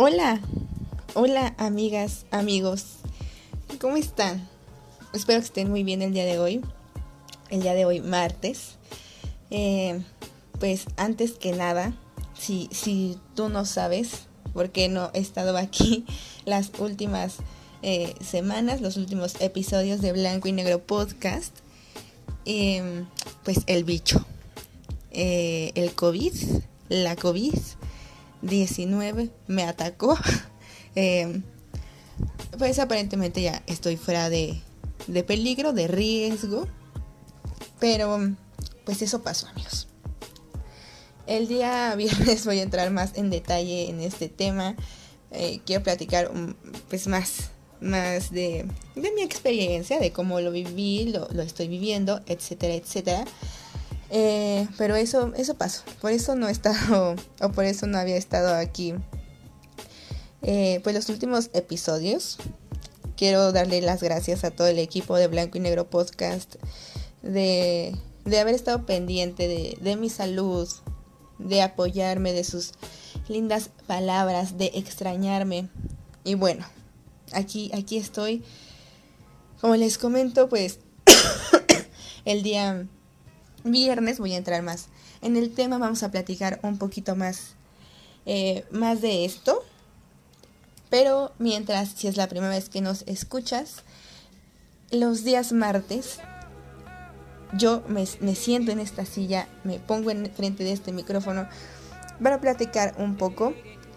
Hola, 0.05 0.41
hola 1.15 1.55
amigas, 1.59 2.27
amigos, 2.33 2.97
¿cómo 3.81 3.97
están? 3.97 4.49
Espero 5.13 5.39
que 5.39 5.45
estén 5.45 5.71
muy 5.71 5.85
bien 5.85 6.03
el 6.03 6.13
día 6.13 6.25
de 6.25 6.41
hoy, 6.41 6.61
el 7.51 7.63
día 7.63 7.75
de 7.75 7.85
hoy 7.85 8.01
martes. 8.01 8.79
Eh, 9.53 10.03
pues 10.59 10.87
antes 10.97 11.35
que 11.35 11.53
nada, 11.53 11.95
si, 12.37 12.69
si 12.73 13.17
tú 13.37 13.49
no 13.49 13.65
sabes 13.65 14.27
por 14.53 14.71
qué 14.71 14.89
no 14.89 15.13
he 15.15 15.21
estado 15.21 15.57
aquí 15.57 16.05
las 16.47 16.73
últimas 16.81 17.37
eh, 17.83 18.17
semanas, 18.21 18.81
los 18.81 18.97
últimos 18.97 19.41
episodios 19.41 20.01
de 20.01 20.11
Blanco 20.11 20.49
y 20.49 20.53
Negro 20.53 20.81
Podcast, 20.81 21.57
em, 22.45 23.07
pues 23.45 23.61
el 23.69 23.85
bicho, 23.85 24.27
eh, 25.13 25.71
el 25.77 25.95
COVID, 25.95 26.35
la 26.89 27.15
COVID 27.15 27.55
19 28.43 29.31
me 29.47 29.65
atacó. 29.65 30.19
Eh, 30.95 31.41
pues 32.59 32.79
aparentemente 32.79 33.41
ya 33.41 33.63
estoy 33.67 33.97
fuera 33.97 34.29
de, 34.29 34.61
de 35.07 35.25
peligro, 35.25 35.73
de 35.73 35.89
riesgo. 35.89 36.69
Pero 37.81 38.35
pues 38.85 39.01
eso 39.01 39.23
pasó 39.23 39.47
amigos. 39.49 39.89
El 41.27 41.49
día 41.49 41.95
viernes 41.97 42.45
voy 42.45 42.59
a 42.59 42.63
entrar 42.63 42.91
más 42.91 43.17
en 43.17 43.31
detalle 43.31 43.89
en 43.89 44.01
este 44.01 44.29
tema. 44.29 44.77
Eh, 45.31 45.61
quiero 45.65 45.83
platicar 45.83 46.31
pues 46.91 47.07
más, 47.07 47.51
más 47.81 48.31
de, 48.31 48.67
de, 48.95 49.13
mi 49.13 49.23
experiencia, 49.23 49.99
de 49.99 50.13
cómo 50.13 50.41
lo 50.41 50.51
viví, 50.53 51.07
lo, 51.07 51.27
lo 51.33 51.41
estoy 51.41 51.69
viviendo, 51.69 52.21
etcétera, 52.27 52.75
etcétera. 52.75 53.25
Eh, 54.15 54.69
pero 54.77 54.95
eso, 54.95 55.33
eso 55.37 55.55
pasó. 55.55 55.83
Por 56.03 56.13
eso 56.13 56.35
no 56.37 56.47
he 56.47 56.53
estado, 56.53 57.17
o 57.41 57.49
por 57.49 57.65
eso 57.65 57.87
no 57.87 57.99
había 57.99 58.17
estado 58.17 58.55
aquí. 58.55 58.95
Eh, 60.43 60.81
pues 60.85 60.95
los 60.95 61.09
últimos 61.09 61.51
episodios. 61.55 62.37
Quiero 63.17 63.53
darle 63.53 63.81
las 63.81 64.03
gracias 64.03 64.45
a 64.45 64.51
todo 64.51 64.67
el 64.67 64.79
equipo 64.79 65.17
de 65.17 65.29
Blanco 65.29 65.57
y 65.57 65.61
Negro 65.61 65.89
Podcast 65.89 66.57
de, 67.23 67.97
de 68.25 68.41
haber 68.41 68.55
estado 68.55 68.85
pendiente 68.85 69.49
de, 69.81 69.97
mi 69.97 70.11
salud, 70.11 70.69
de 71.39 71.63
apoyarme, 71.63 72.33
de 72.33 72.45
sus 72.45 72.73
lindas 73.29 73.71
palabras, 73.87 74.59
de 74.59 74.73
extrañarme. 74.75 75.69
Y 76.25 76.35
bueno, 76.35 76.67
aquí, 77.33 77.71
aquí 77.75 77.97
estoy. 77.97 78.43
Como 79.61 79.77
les 79.77 79.99
comento, 79.99 80.49
pues 80.49 80.81
el 82.25 82.43
día 82.43 82.87
viernes 83.65 84.19
voy 84.19 84.35
a 84.35 84.39
entrar 84.39 84.63
más 84.63 84.89
en 85.21 85.37
el 85.37 85.53
tema, 85.55 85.79
vamos 85.79 86.03
a 86.03 86.11
platicar 86.11 86.59
un 86.63 86.79
poquito 86.79 87.17
más, 87.17 87.55
eh, 88.27 88.65
más 88.71 89.01
de 89.01 89.25
esto. 89.25 89.65
Pero 90.91 91.33
mientras, 91.39 91.91
si 91.91 92.09
es 92.09 92.17
la 92.17 92.29
primera 92.29 92.51
vez 92.51 92.69
que 92.69 92.83
nos 92.83 93.03
escuchas, 93.07 93.83
los 94.91 95.25
días 95.25 95.53
martes 95.53 96.19
yo 97.55 97.83
me, 97.89 98.07
siento 98.35 98.73
en 98.73 98.79
esta 98.79 99.05
silla, 99.07 99.47
me 99.65 99.79
pongo 99.79 100.11
en 100.11 100.31
frente 100.33 100.65
de 100.65 100.73
este 100.73 100.93
micrófono 100.93 101.49
para 102.23 102.41
platicar 102.41 102.95
un 102.99 103.17
poco 103.17 103.55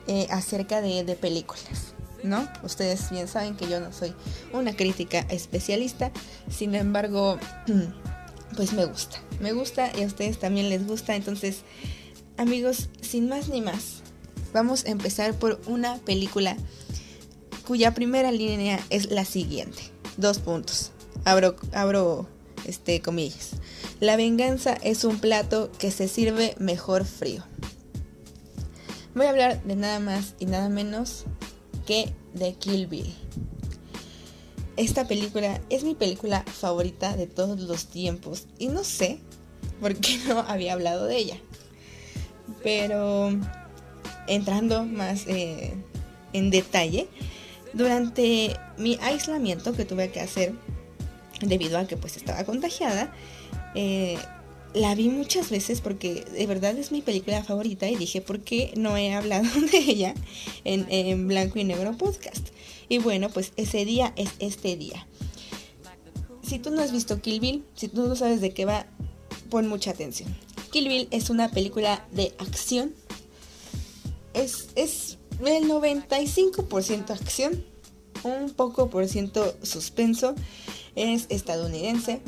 eh, 0.08 0.28
acerca 0.30 0.82
de, 0.82 1.04
de, 1.04 1.16
películas, 1.16 1.94
¿no? 2.24 2.48
Ustedes 2.64 3.10
bien 3.12 3.28
saben 3.28 3.56
que 3.56 3.68
yo 3.70 3.80
no 3.80 3.94
soy 3.94 4.14
una 4.52 4.76
crítica 4.76 5.20
especialista, 5.30 6.12
sin 6.50 6.76
embargo, 6.76 7.38
pues 8.56 8.74
me 8.74 8.86
gusta. 8.86 9.22
Me 9.40 9.54
gusta 9.54 9.92
y 9.98 10.04
a 10.04 10.08
ustedes 10.08 10.40
también 10.40 10.70
les 10.70 10.86
gusta. 10.88 11.16
Entonces, 11.16 11.60
amigos, 12.38 12.90
sin 13.02 13.30
más 13.30 13.50
ni 13.50 13.62
más, 13.62 14.02
vamos 14.54 14.86
a 14.86 14.90
empezar 14.90 15.34
por 15.38 15.60
una 15.68 15.98
película 15.98 16.56
cuya 17.66 17.94
primera 17.94 18.32
línea 18.32 18.80
es 18.90 19.12
la 19.12 19.26
siguiente. 19.26 19.84
Dos 20.18 20.40
puntos. 20.40 20.92
Abro, 21.26 21.56
abro 21.74 22.28
este, 22.66 23.02
comillas. 23.02 23.52
La 24.00 24.16
venganza 24.16 24.74
es 24.82 25.04
un 25.04 25.20
plato 25.20 25.72
que 25.80 25.92
se 25.92 26.08
sirve 26.08 26.56
mejor 26.60 27.06
frío. 27.06 27.44
Voy 29.14 29.26
a 29.28 29.30
hablar 29.30 29.64
de 29.64 29.76
nada 29.76 30.00
más 30.00 30.36
y 30.40 30.46
nada 30.46 30.70
menos 30.70 31.24
que 31.86 32.14
de 32.34 32.54
Kill 32.54 32.88
Bill. 32.88 33.14
Esta 34.78 35.08
película 35.08 35.62
es 35.70 35.84
mi 35.84 35.96
película 35.96 36.44
favorita 36.44 37.16
de 37.16 37.28
todos 37.28 37.60
los 37.62 37.88
tiempos 37.88 38.46
y 38.60 38.68
no 38.68 38.84
sé 38.84 39.20
por 39.80 39.96
qué 39.96 40.18
no 40.28 40.40
había 40.40 40.74
hablado 40.74 41.06
de 41.06 41.18
ella. 41.18 41.38
Pero 42.64 43.30
entrando 44.28 44.84
más 44.84 45.28
eh, 45.28 45.74
en 46.34 46.50
detalle, 46.50 47.08
durante 47.74 48.58
mi 48.78 48.98
aislamiento 49.02 49.74
que 49.74 49.86
tuve 49.86 50.12
que 50.12 50.20
hacer 50.20 50.54
debido 51.42 51.78
a 51.78 51.88
que 51.88 51.98
pues 51.98 52.18
estaba 52.18 52.44
contagiada, 52.44 53.14
eh, 53.76 54.18
la 54.74 54.94
vi 54.94 55.08
muchas 55.10 55.50
veces 55.50 55.80
porque 55.80 56.26
de 56.26 56.48
verdad 56.48 56.78
es 56.78 56.92
mi 56.92 57.02
película 57.02 57.44
favorita 57.44 57.90
y 57.90 57.96
dije, 57.96 58.20
¿por 58.20 58.42
qué 58.42 58.74
no 58.76 58.98
he 58.98 59.14
hablado 59.14 59.48
de 59.72 59.78
ella 59.78 60.14
en, 60.66 60.86
en 60.90 61.28
Blanco 61.28 61.60
y 61.60 61.64
Negro 61.64 61.96
Podcast? 61.98 62.50
Y 62.90 63.00
bueno, 63.00 63.30
pues 63.30 63.52
ese 63.56 63.86
día 63.86 64.14
es 64.16 64.30
este 64.40 64.76
día. 64.76 65.08
Si 66.44 66.60
tú 66.60 66.70
no 66.70 66.82
has 66.82 66.92
visto 66.92 67.22
Kill 67.22 67.40
Bill, 67.40 67.64
si 67.76 67.88
tú 67.88 68.08
no 68.08 68.16
sabes 68.16 68.42
de 68.42 68.54
qué 68.54 68.66
va, 68.66 68.86
pon 69.50 69.68
mucha 69.68 69.92
atención. 69.92 70.36
Kill 70.72 70.88
Bill 70.88 71.08
es 71.12 71.30
una 71.30 71.50
película 71.50 72.06
de 72.12 72.34
acción. 72.38 72.94
Es, 74.34 74.70
es 74.76 75.18
el 75.44 75.70
95% 75.70 77.10
acción, 77.10 77.66
un 78.24 78.52
poco 78.52 78.90
por 78.90 79.08
ciento 79.08 79.56
suspenso. 79.64 80.36
Es 80.96 81.26
estadounidense. 81.30 82.22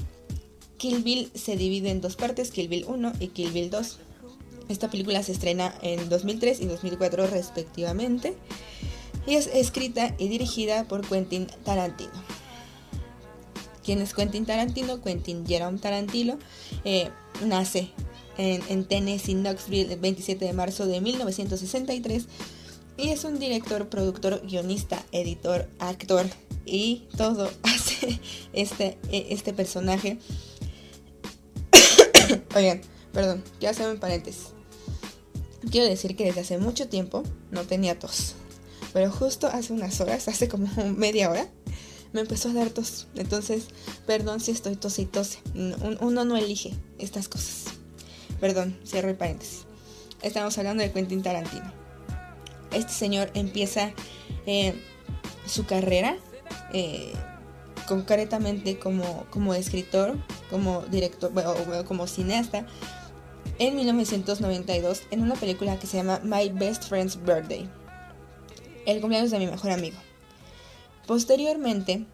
Kill 0.78 1.04
Bill 1.04 1.32
se 1.36 1.56
divide 1.56 1.90
en 1.90 2.02
dos 2.02 2.16
partes, 2.16 2.52
Kill 2.52 2.68
Bill 2.68 2.86
1 2.88 3.14
y 3.20 3.28
Kill 3.28 3.52
Bill 3.52 3.70
2. 3.70 4.00
Esta 4.70 4.90
película 4.90 5.24
se 5.24 5.32
estrena 5.32 5.74
en 5.82 6.10
2003 6.10 6.60
y 6.62 6.66
2004 6.66 7.28
respectivamente 7.28 8.36
y 9.28 9.36
es 9.36 9.48
escrita 9.48 10.16
y 10.18 10.30
dirigida 10.30 10.86
por 10.86 11.08
Quentin 11.08 11.48
Tarantino. 11.64 12.14
¿Quién 13.84 14.02
es 14.02 14.14
Quentin 14.14 14.46
Tarantino? 14.46 15.02
Quentin 15.02 15.46
Jerome 15.46 15.78
Tarantino 15.78 16.40
eh, 16.84 17.10
nace 17.46 17.92
en, 18.38 18.64
en, 18.70 18.86
Tennessee, 18.86 19.36
Knoxville, 19.36 19.94
el 19.94 20.00
27 20.00 20.44
de 20.44 20.54
marzo 20.54 20.86
de 20.88 21.02
1963 21.02 22.26
y 22.98 23.10
es 23.10 23.24
un 23.26 23.38
director, 23.38 23.90
productor, 23.90 24.42
guionista, 24.46 25.04
editor, 25.12 25.70
actor 25.80 26.26
y 26.66 27.08
todo 27.16 27.50
hace 27.64 28.20
este, 28.54 28.98
e, 29.12 29.28
este 29.30 29.54
personaje. 29.54 30.20
Oigan, 32.56 32.82
perdón, 33.12 33.44
quiero 33.60 33.72
hacer 33.72 33.90
un 33.90 34.00
paréntesis. 34.00 34.54
Quiero 35.70 35.88
decir 35.88 36.16
que 36.16 36.26
desde 36.26 36.42
hace 36.42 36.58
mucho 36.58 36.88
tiempo 36.88 37.24
no 37.52 37.64
tenía 37.64 38.00
tos. 38.00 38.36
Pero 38.98 39.12
justo 39.12 39.46
hace 39.46 39.74
unas 39.74 40.02
horas, 40.02 40.28
hace 40.28 40.48
como 40.48 40.68
media 40.98 41.30
hora, 41.30 41.46
me 42.14 42.22
empezó 42.22 42.50
a 42.50 42.54
dar 42.54 42.72
tos. 42.72 43.06
Entonces, 43.14 43.68
perdón 44.08 44.40
si 44.40 44.50
estoy 44.50 44.76
tos 44.76 44.98
y 44.98 45.06
tose. 45.06 45.38
Uno 46.02 46.26
no 46.26 46.36
elige 46.36 46.74
estas 46.98 47.28
cosas. 47.28 47.66
Perdón, 48.40 48.76
cierro 48.84 49.10
el 49.10 49.16
paréntesis. 49.16 49.66
Estamos 50.24 50.58
hablando 50.58 50.82
de 50.82 50.92
Quentin 50.92 51.22
Tarantino. 51.22 51.72
Este 52.72 52.92
señor 52.92 53.30
empieza 53.36 53.92
eh, 54.48 54.74
su 55.46 55.68
carrera 55.68 56.18
eh, 56.74 57.14
concretamente 57.88 58.80
como, 58.80 59.28
como 59.30 59.54
escritor, 59.54 60.18
como 60.50 60.82
director, 60.88 61.32
como 61.86 62.08
cineasta, 62.08 62.66
en 63.60 63.76
1992 63.76 65.04
en 65.12 65.22
una 65.22 65.36
película 65.36 65.78
que 65.78 65.86
se 65.86 65.98
llama 65.98 66.20
My 66.24 66.50
Best 66.50 66.86
Friend's 66.86 67.16
Birthday, 67.24 67.70
el 68.88 69.02
cumpleaños 69.02 69.32
de 69.32 69.40
mi 69.40 69.48
mejor 69.48 69.72
amigo. 69.72 69.98
Posteriormente, 71.06 72.06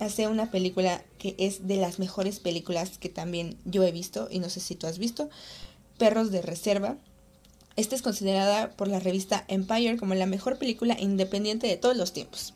hace 0.00 0.28
una 0.28 0.50
película 0.50 1.04
que 1.18 1.36
es 1.38 1.68
de 1.68 1.76
las 1.76 1.98
mejores 1.98 2.40
películas 2.40 2.98
que 2.98 3.10
también 3.10 3.58
yo 3.64 3.84
he 3.84 3.92
visto, 3.92 4.28
y 4.30 4.40
no 4.40 4.48
sé 4.48 4.60
si 4.60 4.74
tú 4.74 4.86
has 4.86 4.98
visto, 4.98 5.28
Perros 5.98 6.30
de 6.32 6.42
Reserva. 6.42 6.96
Esta 7.76 7.94
es 7.94 8.02
considerada 8.02 8.70
por 8.70 8.88
la 8.88 8.98
revista 8.98 9.44
Empire 9.46 9.98
como 9.98 10.14
la 10.14 10.26
mejor 10.26 10.58
película 10.58 10.96
independiente 10.98 11.66
de 11.66 11.76
todos 11.76 11.96
los 11.96 12.12
tiempos. 12.12 12.54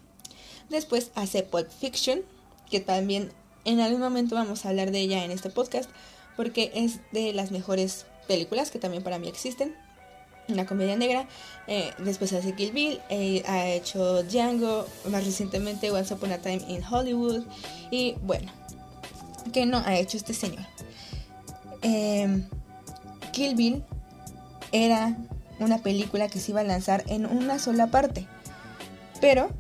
Después 0.71 1.11
hace 1.15 1.43
Pulp 1.43 1.71
Fiction, 1.71 2.23
que 2.71 2.81
también 2.81 3.31
en 3.65 3.81
algún 3.81 4.01
momento 4.01 4.35
vamos 4.35 4.65
a 4.65 4.71
hablar 4.71 4.91
de 4.91 5.01
ella 5.01 5.25
en 5.25 5.31
este 5.31 5.51
podcast, 5.51 5.91
porque 6.35 6.73
es 6.75 7.01
de 7.13 7.33
las 7.35 7.51
mejores 7.51 8.07
películas 8.27 8.71
que 8.71 8.79
también 8.79 9.03
para 9.03 9.19
mí 9.19 9.29
existen 9.29 9.75
una 10.49 10.67
comedia 10.67 10.97
negra. 10.97 11.27
Eh, 11.67 11.93
después 11.99 12.33
hace 12.33 12.55
Kill 12.55 12.73
Bill, 12.73 13.01
eh, 13.09 13.43
ha 13.47 13.67
hecho 13.69 14.23
Django, 14.23 14.87
más 15.11 15.25
recientemente 15.25 15.91
Once 15.91 16.13
Upon 16.13 16.33
a 16.33 16.39
Time 16.39 16.63
in 16.69 16.83
Hollywood. 16.85 17.45
Y 17.91 18.17
bueno, 18.23 18.51
¿qué 19.53 19.67
no 19.67 19.79
ha 19.79 19.97
hecho 19.97 20.17
este 20.17 20.35
señor? 20.35 20.65
Em, 21.83 22.47
Kill 23.33 23.55
Bill 23.55 23.85
era 24.73 25.17
una 25.59 25.79
película 25.79 26.29
que 26.29 26.41
se 26.41 26.53
iba 26.53 26.61
a 26.61 26.65
lanzar 26.65 27.05
en 27.07 27.27
una 27.27 27.59
sola 27.59 27.89
parte, 27.89 28.27
pero 29.21 29.51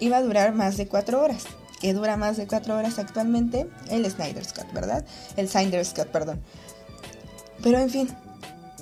iba 0.00 0.16
a 0.16 0.22
durar 0.22 0.54
más 0.54 0.76
de 0.76 0.88
cuatro 0.88 1.22
horas. 1.22 1.44
Que 1.80 1.94
dura 1.94 2.16
más 2.16 2.36
de 2.36 2.46
cuatro 2.46 2.76
horas 2.76 3.00
actualmente 3.00 3.68
el 3.90 4.08
Snyder 4.08 4.44
Scott, 4.44 4.72
¿verdad? 4.72 5.04
El 5.36 5.48
Snyder 5.48 5.84
Scott, 5.84 6.08
perdón. 6.08 6.40
Pero 7.60 7.78
en 7.78 7.90
fin, 7.90 8.08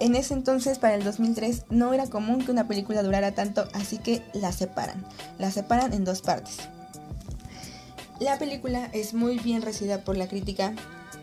en 0.00 0.16
ese 0.16 0.33
entonces, 0.33 0.78
para 0.78 0.95
el 0.95 1.04
2003, 1.04 1.66
no 1.69 1.92
era 1.92 2.07
común 2.07 2.45
que 2.45 2.50
una 2.50 2.66
película 2.66 3.02
durara 3.02 3.33
tanto, 3.33 3.69
así 3.75 3.99
que 3.99 4.23
la 4.33 4.50
separan. 4.50 5.04
La 5.38 5.50
separan 5.50 5.92
en 5.92 6.04
dos 6.04 6.23
partes. 6.23 6.57
La 8.19 8.38
película 8.38 8.90
es 8.92 9.12
muy 9.12 9.38
bien 9.38 9.61
recibida 9.62 10.02
por 10.02 10.16
la 10.16 10.26
crítica. 10.26 10.75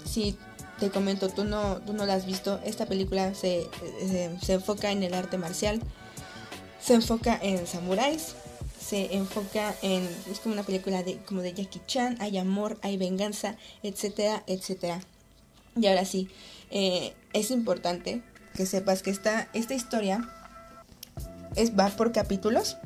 Si 0.05 0.37
te 0.79 0.91
comento, 0.91 1.29
tú 1.29 1.43
no, 1.43 1.77
tú 1.77 1.93
no 1.93 2.05
la 2.05 2.13
has 2.13 2.27
visto, 2.27 2.59
esta 2.63 2.85
película 2.85 3.33
se, 3.33 3.67
eh, 4.01 4.37
se, 4.41 4.53
enfoca 4.53 4.91
en 4.91 5.01
el 5.01 5.15
arte 5.15 5.39
marcial, 5.39 5.81
se 6.79 6.93
enfoca 6.93 7.37
en 7.41 7.65
samuráis, 7.65 8.35
se 8.79 9.15
enfoca 9.15 9.73
en... 9.81 10.07
es 10.29 10.39
como 10.39 10.53
una 10.53 10.63
película 10.63 11.01
de, 11.01 11.17
como 11.17 11.41
de 11.41 11.53
Jackie 11.53 11.81
Chan, 11.87 12.17
hay 12.19 12.37
amor, 12.37 12.77
hay 12.83 12.97
venganza, 12.97 13.57
etcétera, 13.81 14.43
etcétera. 14.45 15.01
Y 15.75 15.87
ahora 15.87 16.05
sí, 16.05 16.29
eh, 16.69 17.13
es 17.33 17.49
importante 17.49 18.21
que 18.57 18.65
sepas 18.65 19.03
que 19.03 19.11
esta, 19.11 19.47
esta 19.53 19.75
historia 19.75 20.27
es, 21.55 21.77
va 21.77 21.89
por 21.89 22.11
capítulos. 22.11 22.77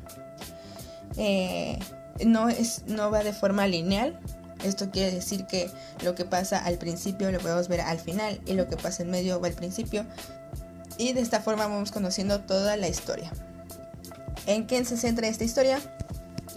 Eh, 1.16 1.78
no, 2.26 2.50
es, 2.50 2.82
no 2.86 3.10
va 3.10 3.24
de 3.24 3.32
forma 3.32 3.66
lineal. 3.66 4.20
Esto 4.62 4.90
quiere 4.90 5.10
decir 5.10 5.46
que 5.46 5.70
lo 6.04 6.14
que 6.14 6.26
pasa 6.26 6.62
al 6.62 6.76
principio 6.76 7.32
lo 7.32 7.40
podemos 7.40 7.68
ver 7.68 7.80
al 7.80 7.98
final 7.98 8.38
y 8.44 8.52
lo 8.52 8.68
que 8.68 8.76
pasa 8.76 9.02
en 9.02 9.10
medio 9.10 9.40
va 9.40 9.48
al 9.48 9.54
principio. 9.54 10.04
Y 10.98 11.14
de 11.14 11.22
esta 11.22 11.40
forma 11.40 11.66
vamos 11.66 11.90
conociendo 11.90 12.40
toda 12.40 12.76
la 12.76 12.88
historia. 12.88 13.32
¿En 14.46 14.64
quién 14.66 14.84
se 14.84 14.98
centra 14.98 15.26
esta 15.26 15.44
historia? 15.44 15.80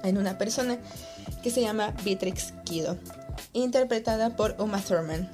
En 0.04 0.18
una 0.18 0.38
persona 0.38 0.78
que 1.42 1.52
se 1.52 1.62
llama 1.62 1.94
Beatrix 2.04 2.54
Kido, 2.66 2.98
interpretada 3.54 4.36
por 4.36 4.58
Uma 4.60 4.82
Thurman. 4.82 5.30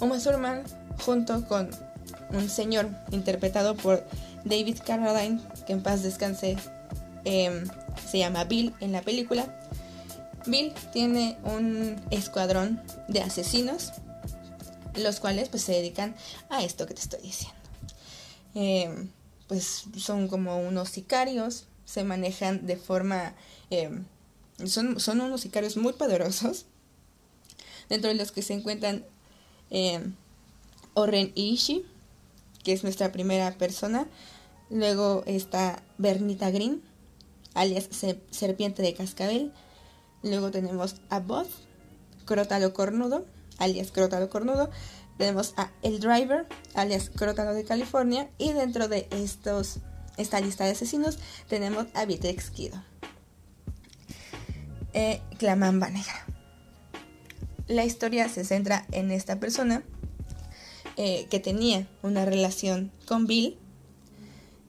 Uma 0.00 0.18
Thurman, 0.18 0.64
junto 1.04 1.46
con 1.46 1.70
un 2.30 2.48
señor 2.48 2.88
interpretado 3.10 3.76
por 3.76 4.06
David 4.44 4.78
Carradine, 4.84 5.40
que 5.66 5.72
en 5.72 5.82
paz 5.82 6.02
descanse, 6.02 6.56
em, 7.24 7.64
se 8.10 8.18
llama 8.18 8.44
Bill 8.44 8.74
en 8.80 8.92
la 8.92 9.02
película. 9.02 9.60
Bill 10.46 10.72
tiene 10.92 11.38
un 11.44 11.96
escuadrón 12.10 12.82
de 13.08 13.20
asesinos, 13.20 13.92
los 14.94 15.20
cuales 15.20 15.48
pues 15.48 15.62
se 15.62 15.72
dedican 15.72 16.14
a 16.48 16.62
esto 16.62 16.86
que 16.86 16.94
te 16.94 17.00
estoy 17.00 17.20
diciendo. 17.20 17.58
Em, 18.54 19.10
pues 19.46 19.84
son 19.96 20.28
como 20.28 20.58
unos 20.58 20.90
sicarios, 20.90 21.66
se 21.84 22.04
manejan 22.04 22.66
de 22.66 22.76
forma... 22.76 23.34
Em, 23.70 24.04
son, 24.64 24.98
son, 24.98 25.20
unos 25.20 25.42
sicarios 25.42 25.76
muy 25.76 25.92
poderosos, 25.92 26.66
dentro 27.88 28.08
de 28.08 28.16
los 28.16 28.32
que 28.32 28.42
se 28.42 28.54
encuentran 28.54 29.04
Oren 30.94 31.32
Ishii, 31.36 31.86
que 32.62 32.72
es 32.72 32.82
nuestra 32.82 33.12
primera 33.12 33.52
persona. 33.52 34.06
Luego 34.70 35.22
está 35.26 35.82
Bernita 35.96 36.50
Green, 36.50 36.82
alias 37.54 37.88
Serpiente 38.30 38.82
de 38.82 38.94
Cascabel. 38.94 39.52
Luego 40.22 40.50
tenemos 40.50 40.96
a 41.10 41.20
Boz, 41.20 41.48
Crótalo 42.24 42.74
Cornudo, 42.74 43.24
alias 43.58 43.90
Crótalo 43.90 44.28
Cornudo. 44.28 44.70
Tenemos 45.16 45.54
a 45.56 45.70
El 45.82 46.00
Driver, 46.00 46.46
alias 46.74 47.10
Crótalo 47.10 47.54
de 47.54 47.64
California. 47.64 48.28
Y 48.38 48.52
dentro 48.52 48.88
de 48.88 49.08
estos, 49.10 49.78
esta 50.16 50.40
lista 50.40 50.64
de 50.64 50.72
asesinos 50.72 51.18
tenemos 51.48 51.86
a 51.94 52.04
Vitex 52.04 52.50
Kido. 52.50 52.82
Eh, 54.92 55.20
Clamamba 55.38 55.88
Negra. 55.90 56.26
La 57.66 57.84
historia 57.84 58.28
se 58.28 58.44
centra 58.44 58.86
en 58.92 59.10
esta 59.10 59.38
persona 59.40 59.82
eh, 61.00 61.28
que 61.30 61.38
tenía 61.38 61.86
una 62.02 62.24
relación 62.24 62.90
con 63.06 63.28
Bill. 63.28 63.56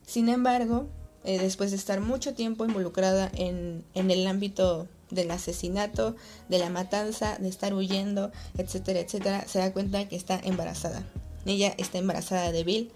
Sin 0.05 0.29
embargo, 0.29 0.87
eh, 1.23 1.39
después 1.39 1.71
de 1.71 1.77
estar 1.77 2.01
mucho 2.01 2.35
tiempo 2.35 2.65
involucrada 2.65 3.31
en, 3.33 3.83
en 3.95 4.11
el 4.11 4.27
ámbito 4.27 4.87
del 5.09 5.31
asesinato, 5.31 6.15
de 6.47 6.59
la 6.59 6.69
matanza, 6.69 7.35
de 7.39 7.49
estar 7.49 7.73
huyendo, 7.73 8.31
etcétera, 8.59 8.99
etcétera, 8.99 9.47
se 9.47 9.57
da 9.57 9.73
cuenta 9.73 10.07
que 10.07 10.15
está 10.15 10.39
embarazada. 10.43 11.03
Ella 11.47 11.73
está 11.79 11.97
embarazada 11.97 12.51
de 12.51 12.63
Bill 12.63 12.91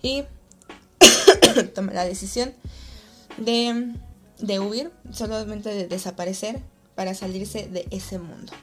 y 0.00 0.24
toma 1.74 1.92
la 1.92 2.06
decisión 2.06 2.54
de, 3.36 3.92
de 4.38 4.60
huir, 4.60 4.92
solamente 5.12 5.74
de 5.74 5.88
desaparecer 5.88 6.62
para 6.94 7.12
salirse 7.12 7.68
de 7.68 7.86
ese 7.90 8.18
mundo. 8.18 8.54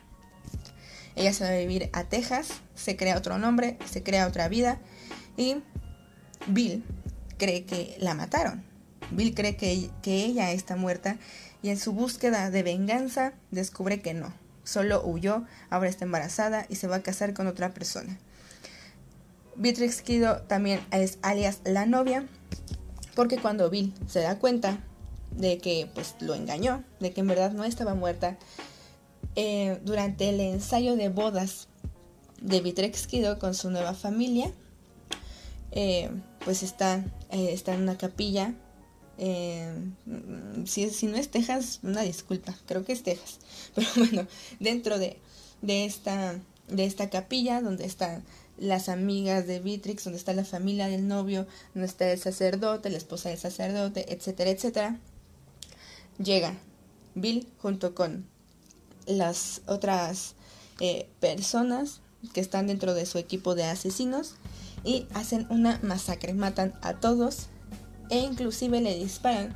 Ella 1.16 1.34
se 1.34 1.44
va 1.44 1.52
a 1.52 1.58
vivir 1.58 1.90
a 1.94 2.06
Texas, 2.06 2.62
se 2.76 2.96
crea 2.96 3.18
otro 3.18 3.38
nombre, 3.38 3.78
se 3.90 4.04
crea 4.04 4.28
otra 4.28 4.48
vida 4.48 4.80
y 5.38 5.58
Bill 6.48 6.84
cree 7.38 7.66
que 7.66 7.96
la 8.00 8.14
mataron. 8.14 8.64
Bill 9.12 9.36
cree 9.36 9.56
que, 9.56 9.90
que 10.02 10.26
ella 10.26 10.52
está 10.52 10.76
muerta 10.76 11.18
y 11.62 11.70
en 11.70 11.78
su 11.78 11.94
búsqueda 11.94 12.50
de 12.50 12.64
venganza 12.64 13.34
descubre 13.52 14.02
que 14.02 14.14
no. 14.14 14.34
Solo 14.64 15.04
huyó, 15.06 15.44
ahora 15.70 15.90
está 15.90 16.06
embarazada 16.06 16.66
y 16.70 16.76
se 16.76 16.88
va 16.88 16.98
a 16.98 17.04
casar 17.04 17.34
con 17.34 17.48
otra 17.48 17.74
persona. 17.74 18.18
Beatrix 19.56 20.02
Kido 20.02 20.42
también 20.44 20.80
es 20.92 21.20
alias 21.22 21.60
la 21.64 21.86
novia, 21.86 22.26
porque 23.16 23.38
cuando 23.38 23.70
Bill 23.70 23.94
se 24.08 24.22
da 24.22 24.40
cuenta 24.40 24.80
de 25.32 25.58
que 25.58 25.90
pues 25.94 26.16
lo 26.20 26.34
engañó, 26.34 26.84
de 27.00 27.12
que 27.12 27.22
en 27.22 27.28
verdad 27.28 27.52
no 27.52 27.64
estaba 27.64 27.94
muerta, 27.94 28.38
eh, 29.36 29.80
durante 29.84 30.30
el 30.30 30.40
ensayo 30.40 30.96
de 30.96 31.10
bodas 31.10 31.68
de 32.42 32.62
Vitrex 32.62 33.08
Kido 33.08 33.40
con 33.40 33.54
su 33.54 33.70
nueva 33.72 33.94
familia. 33.94 34.52
Eh, 35.72 36.10
pues 36.46 36.62
está, 36.62 37.04
eh, 37.32 37.50
está 37.52 37.74
en 37.74 37.82
una 37.82 37.98
capilla. 37.98 38.54
si, 40.66 40.90
si, 40.90 41.08
no 41.08 41.18
es 41.18 41.30
Texas, 41.30 41.80
una 41.84 42.02
disculpa, 42.02 42.56
creo 42.66 42.86
que 42.86 42.94
es 42.94 43.04
Texas. 43.04 43.40
Pero 43.76 43.88
bueno, 43.96 44.28
dentro 44.60 45.00
de, 45.00 45.18
de, 45.62 45.86
esta, 45.86 46.40
de 46.68 46.86
esta 46.86 47.10
capilla 47.10 47.62
donde 47.62 47.86
están 47.86 48.24
las 48.58 48.90
amigas 48.90 49.48
de 49.48 49.60
Vitrix, 49.60 50.04
donde 50.04 50.20
está 50.20 50.34
la 50.34 50.46
familia 50.46 50.88
del 50.88 51.08
novio, 51.08 51.48
donde 51.74 51.88
está 51.88 52.12
el 52.12 52.20
sacerdote, 52.20 52.90
la 52.90 52.98
esposa 52.98 53.30
del 53.30 53.40
sacerdote, 53.40 54.14
etcétera, 54.14 54.52
etcétera, 54.52 55.00
llega 56.18 56.56
Bill 57.16 57.48
junto 57.60 57.96
con 57.96 58.26
las 59.08 59.62
otras 59.68 60.36
eh, 60.80 61.08
personas 61.20 62.02
que 62.34 62.42
están 62.42 62.68
dentro 62.68 62.94
de 62.94 63.06
su 63.06 63.18
equipo 63.18 63.56
de 63.56 63.66
asesinos 63.66 64.36
y 64.84 65.08
hacen 65.14 65.46
una 65.50 65.80
masacre, 65.84 66.34
matan 66.34 66.74
a 66.82 66.94
todos 66.94 67.48
e 68.10 68.20
inclusive 68.20 68.82
le 68.82 68.96
disparan 68.96 69.56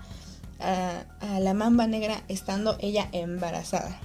a, 0.59 1.05
a, 1.19 1.39
la 1.39 1.53
mamba 1.53 1.87
negra 1.87 2.23
estando 2.27 2.77
ella 2.79 3.09
embarazada. 3.11 3.99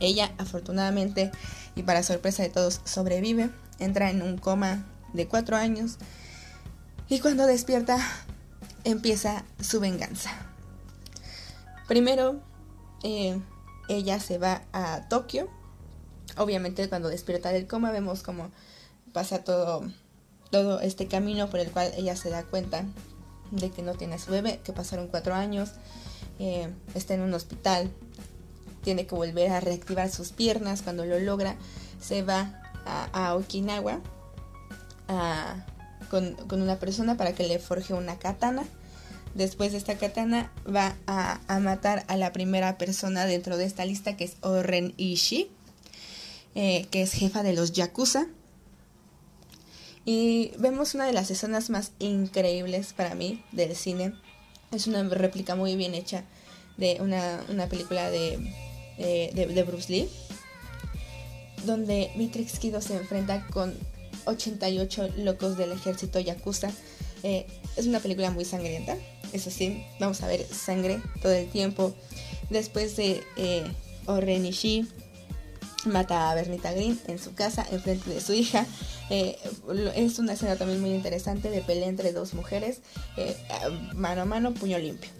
Ella 0.00 0.32
afortunadamente 0.38 1.30
y 1.74 1.82
para 1.82 2.02
sorpresa 2.02 2.42
de 2.42 2.50
todos 2.50 2.80
sobrevive, 2.84 3.50
entra 3.78 4.10
en 4.10 4.22
un 4.22 4.38
coma 4.38 4.84
de 5.12 5.26
cuatro 5.26 5.56
años 5.56 5.96
y 7.08 7.20
cuando 7.20 7.46
despierta 7.46 7.98
empieza 8.84 9.44
su 9.60 9.80
venganza. 9.80 10.30
Primero 11.86 12.40
eh, 13.02 13.40
ella 13.88 14.20
se 14.20 14.38
va 14.38 14.62
a 14.72 15.08
Tokio. 15.08 15.48
Obviamente 16.36 16.88
cuando 16.88 17.08
despierta 17.08 17.50
del 17.50 17.66
coma 17.66 17.90
vemos 17.90 18.22
como 18.22 18.50
pasa 19.12 19.42
todo, 19.42 19.82
todo 20.50 20.80
este 20.80 21.08
camino 21.08 21.48
por 21.50 21.60
el 21.60 21.70
cual 21.70 21.92
ella 21.96 22.16
se 22.16 22.30
da 22.30 22.42
cuenta 22.44 22.84
de 23.50 23.70
que 23.70 23.82
no 23.82 23.94
tiene 23.94 24.16
a 24.16 24.18
su 24.18 24.30
bebé, 24.30 24.60
que 24.62 24.72
pasaron 24.72 25.08
cuatro 25.08 25.34
años, 25.34 25.70
eh, 26.38 26.72
está 26.94 27.14
en 27.14 27.22
un 27.22 27.34
hospital, 27.34 27.90
tiene 28.82 29.06
que 29.06 29.14
volver 29.14 29.50
a 29.50 29.60
reactivar 29.60 30.10
sus 30.10 30.32
piernas, 30.32 30.82
cuando 30.82 31.04
lo 31.04 31.18
logra 31.18 31.56
se 32.00 32.22
va 32.22 32.62
a, 33.12 33.34
Okinawa 33.34 34.00
con, 36.10 36.36
una 36.50 36.76
persona 36.76 37.16
para 37.16 37.32
que 37.32 37.46
le 37.46 37.58
forje 37.58 37.94
una 37.94 38.18
katana. 38.18 38.64
Después 39.38 39.70
de 39.70 39.78
esta 39.78 39.96
katana 39.96 40.50
va 40.66 40.96
a, 41.06 41.60
matar 41.60 42.04
a 42.08 42.16
la 42.16 42.32
primera 42.32 42.76
persona 42.76 43.24
dentro 43.24 43.56
de 43.56 43.66
esta 43.66 43.84
lista 43.84 44.16
que 44.16 44.24
es 44.24 44.36
Oren 44.40 44.94
Ishii, 44.96 45.48
eh, 46.56 46.88
que 46.90 47.02
es 47.02 47.12
jefa 47.12 47.44
de 47.44 47.52
los 47.52 47.70
Yakuza. 47.70 48.26
Y 50.04 50.50
vemos 50.58 50.96
una 50.96 51.06
de 51.06 51.12
las 51.12 51.30
escenas 51.30 51.70
más 51.70 51.92
increíbles 52.00 52.92
para 52.94 53.14
mí 53.14 53.44
del 53.52 53.76
cine. 53.76 54.12
Es 54.72 54.88
una 54.88 55.04
réplica 55.08 55.54
muy 55.54 55.76
bien 55.76 55.94
hecha 55.94 56.24
de 56.76 56.98
una, 57.00 57.68
película 57.68 58.10
de, 58.10 59.64
Bruce 59.64 59.92
Lee. 59.92 60.08
Donde 61.64 62.10
Mitrix 62.16 62.58
Kido 62.58 62.80
se 62.80 62.96
enfrenta 62.96 63.46
con 63.46 63.72
88 64.24 65.10
locos 65.18 65.56
del 65.56 65.70
ejército 65.70 66.18
Yakuza. 66.18 66.72
Eh, 67.22 67.46
es 67.76 67.86
una 67.86 68.00
película 68.00 68.32
muy 68.32 68.44
sangrienta. 68.44 68.96
Eso 69.32 69.50
sí, 69.50 69.84
vamos 70.00 70.22
a 70.22 70.26
ver 70.26 70.44
sangre 70.46 71.00
todo 71.22 71.32
el 71.32 71.48
tiempo. 71.48 71.94
Después 72.50 72.96
de 72.96 73.22
eh, 73.36 73.64
Orenishi 74.06 74.88
mata 75.84 76.30
a 76.30 76.34
Bernita 76.34 76.72
Green 76.72 76.98
en 77.06 77.18
su 77.18 77.34
casa, 77.34 77.66
en 77.70 77.80
frente 77.80 78.10
de 78.10 78.20
su 78.20 78.32
hija. 78.32 78.66
Eh, 79.10 79.38
es 79.94 80.18
una 80.18 80.34
escena 80.34 80.56
también 80.56 80.80
muy 80.80 80.90
interesante 80.90 81.50
de 81.50 81.62
pelea 81.62 81.88
entre 81.88 82.12
dos 82.12 82.34
mujeres, 82.34 82.80
eh, 83.16 83.36
mano 83.94 84.22
a 84.22 84.24
mano, 84.24 84.52
puño 84.52 84.78
limpio. 84.78 85.10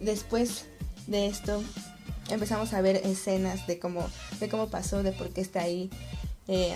Después 0.00 0.66
de 1.06 1.26
esto 1.26 1.62
empezamos 2.30 2.72
a 2.72 2.80
ver 2.80 2.96
escenas 2.96 3.66
de 3.66 3.78
cómo, 3.78 4.06
de 4.40 4.48
cómo 4.48 4.68
pasó, 4.68 5.02
de 5.02 5.12
por 5.12 5.30
qué 5.30 5.40
está 5.40 5.62
ahí. 5.62 5.90
Eh, 6.48 6.74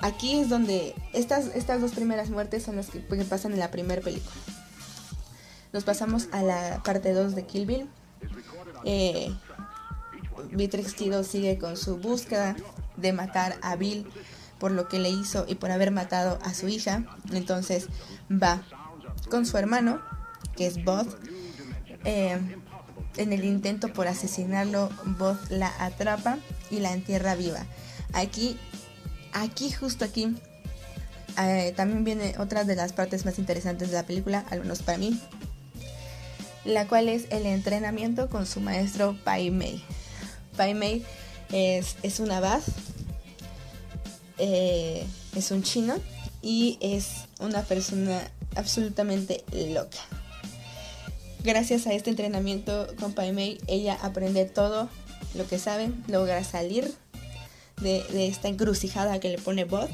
aquí 0.00 0.38
es 0.38 0.48
donde 0.48 0.94
estas, 1.12 1.46
estas 1.54 1.80
dos 1.80 1.92
primeras 1.92 2.30
muertes 2.30 2.62
son 2.62 2.76
las 2.76 2.88
que, 2.88 3.00
pasan 3.00 3.52
en 3.52 3.58
la 3.58 3.70
primera 3.70 4.00
película. 4.02 4.34
Nos 5.76 5.84
pasamos 5.84 6.28
a 6.32 6.42
la 6.42 6.80
parte 6.82 7.12
2 7.12 7.34
de 7.34 7.44
Kill 7.44 7.66
Bill. 7.66 7.86
Beatrix 10.52 10.94
Kido 10.94 11.22
sigue 11.22 11.58
con 11.58 11.76
su 11.76 11.98
búsqueda 11.98 12.56
de 12.96 13.12
matar 13.12 13.56
a 13.60 13.76
Bill 13.76 14.06
por 14.58 14.70
lo 14.70 14.88
que 14.88 14.98
le 14.98 15.10
hizo 15.10 15.44
y 15.46 15.56
por 15.56 15.70
haber 15.70 15.90
matado 15.90 16.38
a 16.42 16.54
su 16.54 16.68
hija. 16.68 17.04
Entonces 17.30 17.88
va 18.30 18.62
con 19.28 19.44
su 19.44 19.58
hermano, 19.58 20.00
que 20.56 20.66
es 20.66 20.82
Bod. 20.82 21.08
Eh, 22.06 22.38
en 23.18 23.32
el 23.34 23.44
intento 23.44 23.92
por 23.92 24.08
asesinarlo, 24.08 24.88
Bod 25.18 25.36
la 25.50 25.70
atrapa 25.78 26.38
y 26.70 26.80
la 26.80 26.94
entierra 26.94 27.34
viva. 27.34 27.66
Aquí, 28.14 28.58
aquí, 29.34 29.70
justo 29.72 30.06
aquí, 30.06 30.38
eh, 31.38 31.74
también 31.76 32.02
viene 32.02 32.34
otra 32.38 32.64
de 32.64 32.76
las 32.76 32.94
partes 32.94 33.26
más 33.26 33.38
interesantes 33.38 33.90
de 33.90 33.96
la 33.96 34.04
película, 34.04 34.42
al 34.48 34.60
menos 34.60 34.80
para 34.80 34.96
mí, 34.96 35.20
la 36.66 36.88
cual 36.88 37.08
es 37.08 37.26
el 37.30 37.46
entrenamiento 37.46 38.28
con 38.28 38.44
su 38.44 38.60
maestro 38.60 39.16
Pai 39.24 39.50
Mei. 39.50 39.82
Pai 40.56 40.74
Mei 40.74 41.04
es, 41.52 41.96
es 42.02 42.20
una 42.20 42.38
abad, 42.38 42.60
eh, 44.38 45.06
es 45.34 45.50
un 45.50 45.62
chino 45.62 45.94
y 46.42 46.78
es 46.80 47.26
una 47.38 47.62
persona 47.62 48.20
absolutamente 48.56 49.44
loca. 49.72 49.98
Gracias 51.44 51.86
a 51.86 51.92
este 51.92 52.10
entrenamiento 52.10 52.88
con 52.98 53.12
Pai 53.12 53.32
Mei, 53.32 53.58
ella 53.68 53.96
aprende 54.02 54.44
todo 54.44 54.88
lo 55.34 55.46
que 55.46 55.58
sabe, 55.58 55.92
logra 56.08 56.42
salir 56.42 56.92
de, 57.80 58.26
esta 58.26 58.48
encrucijada 58.48 59.20
que 59.20 59.28
le 59.28 59.38
pone 59.38 59.64
Bot. 59.64 59.90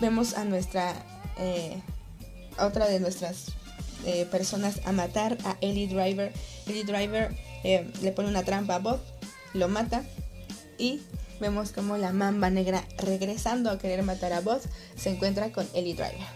Vemos 0.00 0.34
a 0.34 0.44
nuestra, 0.44 0.94
eh, 1.38 1.80
otra 2.58 2.86
de 2.86 3.00
nuestras 3.00 3.46
eh, 4.04 4.26
personas 4.30 4.80
a 4.84 4.92
matar, 4.92 5.38
a 5.44 5.56
Ellie 5.60 5.86
Driver. 5.86 6.32
Ellie 6.66 6.84
Driver 6.84 7.34
eh, 7.64 7.90
le 8.02 8.12
pone 8.12 8.28
una 8.28 8.42
trampa 8.42 8.76
a 8.76 8.78
Bob, 8.78 9.00
lo 9.54 9.68
mata 9.68 10.02
y 10.78 11.00
vemos 11.40 11.72
como 11.72 11.96
la 11.96 12.12
mamba 12.12 12.50
negra 12.50 12.84
regresando 12.98 13.70
a 13.70 13.78
querer 13.78 14.02
matar 14.04 14.32
a 14.32 14.40
Bob 14.40 14.60
se 14.96 15.10
encuentra 15.10 15.52
con 15.52 15.68
Ellie 15.74 15.94
Driver. 15.94 16.26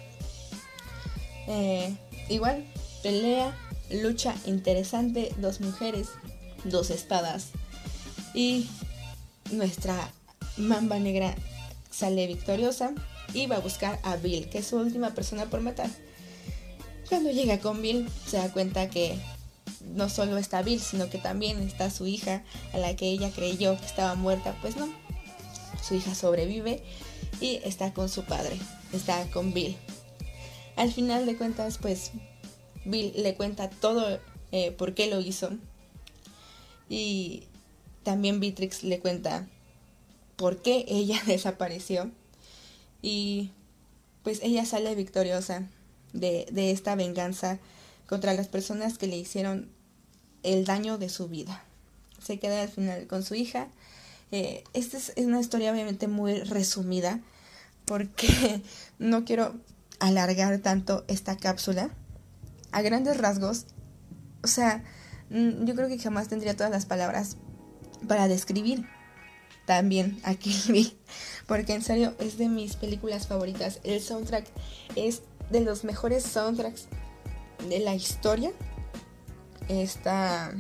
Eh, 1.48 1.96
igual, 2.28 2.64
pelea, 3.02 3.56
lucha 3.90 4.34
interesante, 4.46 5.32
dos 5.38 5.60
mujeres, 5.60 6.08
dos 6.64 6.90
espadas 6.90 7.48
y 8.34 8.68
nuestra 9.52 10.10
mamba 10.56 10.98
negra 10.98 11.34
sale 11.90 12.26
victoriosa 12.26 12.92
y 13.32 13.46
va 13.46 13.56
a 13.56 13.60
buscar 13.60 13.98
a 14.02 14.16
Bill, 14.16 14.48
que 14.48 14.58
es 14.58 14.66
su 14.66 14.76
última 14.76 15.10
persona 15.14 15.46
por 15.46 15.60
matar. 15.60 15.90
Cuando 17.08 17.30
llega 17.30 17.60
con 17.60 17.82
Bill 17.82 18.08
se 18.26 18.36
da 18.36 18.52
cuenta 18.52 18.90
que 18.90 19.16
no 19.94 20.08
solo 20.08 20.36
está 20.38 20.62
Bill, 20.62 20.80
sino 20.80 21.08
que 21.08 21.18
también 21.18 21.60
está 21.60 21.90
su 21.90 22.06
hija, 22.06 22.42
a 22.72 22.78
la 22.78 22.96
que 22.96 23.06
ella 23.06 23.30
creyó 23.30 23.78
que 23.78 23.86
estaba 23.86 24.14
muerta, 24.14 24.56
pues 24.60 24.76
no. 24.76 24.88
Su 25.82 25.94
hija 25.94 26.14
sobrevive 26.14 26.82
y 27.40 27.60
está 27.64 27.92
con 27.92 28.08
su 28.08 28.24
padre, 28.24 28.56
está 28.92 29.24
con 29.30 29.52
Bill. 29.52 29.76
Al 30.74 30.92
final 30.92 31.26
de 31.26 31.36
cuentas, 31.36 31.78
pues 31.78 32.10
Bill 32.84 33.12
le 33.16 33.34
cuenta 33.34 33.70
todo 33.70 34.20
eh, 34.50 34.72
por 34.72 34.94
qué 34.94 35.06
lo 35.06 35.20
hizo. 35.20 35.50
Y 36.88 37.44
también 38.02 38.40
Beatrix 38.40 38.82
le 38.82 38.98
cuenta 38.98 39.46
por 40.36 40.60
qué 40.60 40.84
ella 40.88 41.22
desapareció. 41.26 42.10
Y 43.00 43.50
pues 44.24 44.40
ella 44.42 44.64
sale 44.64 44.94
victoriosa 44.96 45.68
de, 46.20 46.70
esta 46.70 46.94
venganza 46.94 47.58
contra 48.06 48.34
las 48.34 48.48
personas 48.48 48.98
que 48.98 49.06
le 49.06 49.16
hicieron 49.16 49.68
el 50.42 50.64
daño 50.64 50.98
de 50.98 51.08
su 51.08 51.28
vida. 51.28 51.64
Se 52.22 52.38
queda 52.38 52.62
al 52.62 52.68
final 52.68 53.06
con 53.06 53.22
su 53.22 53.34
hija. 53.34 53.68
Eh, 54.32 54.64
esta 54.74 54.96
es 54.96 55.12
una 55.16 55.40
historia 55.40 55.72
obviamente 55.72 56.08
muy 56.08 56.40
resumida 56.40 57.20
porque 57.84 58.62
no 58.98 59.24
quiero 59.24 59.54
alargar 60.00 60.58
tanto 60.58 61.04
esta 61.08 61.36
cápsula. 61.36 61.90
A 62.72 62.82
grandes 62.82 63.16
rasgos, 63.16 63.66
o 64.42 64.48
sea, 64.48 64.84
mm, 65.30 65.64
yo 65.64 65.74
creo 65.74 65.88
que 65.88 65.98
jamás 65.98 66.28
tendría 66.28 66.56
todas 66.56 66.70
las 66.70 66.84
palabras 66.84 67.36
para 68.06 68.28
describir 68.28 68.86
también 69.66 70.20
a 70.22 70.34
Kill 70.36 70.96
porque 71.46 71.74
en 71.74 71.82
serio 71.82 72.14
es 72.18 72.38
de 72.38 72.48
mis 72.48 72.76
películas 72.76 73.26
favoritas. 73.26 73.80
El 73.84 74.00
soundtrack 74.00 74.46
es 74.96 75.22
de 75.50 75.60
los 75.60 75.84
mejores 75.84 76.24
soundtracks 76.24 76.86
de 77.68 77.78
la 77.80 77.94
historia 77.94 78.52
está, 79.68 80.52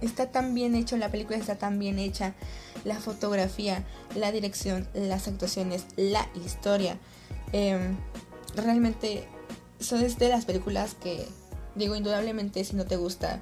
está 0.00 0.30
tan 0.30 0.54
bien 0.54 0.74
hecho, 0.74 0.96
la 0.96 1.10
película 1.10 1.36
está 1.38 1.56
tan 1.56 1.78
bien 1.78 1.98
hecha, 1.98 2.34
la 2.84 2.98
fotografía, 2.98 3.84
la 4.14 4.32
dirección, 4.32 4.88
las 4.94 5.28
actuaciones, 5.28 5.86
la 5.96 6.28
historia. 6.44 6.98
Em, 7.52 7.96
realmente 8.54 9.26
son 9.80 10.00
de 10.00 10.28
las 10.28 10.44
películas 10.44 10.94
que, 10.94 11.26
digo, 11.74 11.94
indudablemente 11.94 12.64
si 12.64 12.76
no 12.76 12.86
te 12.86 12.96
gusta 12.96 13.40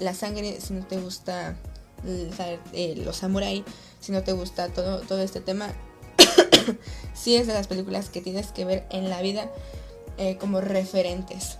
la 0.00 0.14
sangre, 0.14 0.60
si 0.60 0.74
no 0.74 0.84
te 0.86 0.98
gusta 0.98 1.56
eh, 2.04 2.94
los 2.96 3.16
samurai, 3.16 3.64
si 4.00 4.12
no 4.12 4.22
te 4.22 4.32
gusta 4.32 4.68
todo, 4.68 5.00
todo 5.00 5.20
este 5.20 5.40
tema, 5.40 5.68
sí 7.14 7.36
es 7.36 7.46
de 7.46 7.54
las 7.54 7.66
películas 7.66 8.08
que 8.08 8.20
tienes 8.20 8.48
que 8.48 8.64
ver 8.64 8.86
en 8.90 9.08
la 9.08 9.22
vida 9.22 9.50
eh, 10.18 10.36
como 10.36 10.60
referentes. 10.60 11.58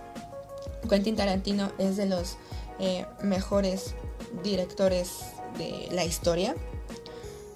Quentin 0.89 1.17
Tarantino 1.17 1.71
es 1.79 1.97
de 1.97 2.07
los 2.07 2.37
eh, 2.79 3.07
mejores 3.23 3.95
directores 4.43 5.21
de 5.59 5.89
la 5.93 6.05
historia, 6.05 6.55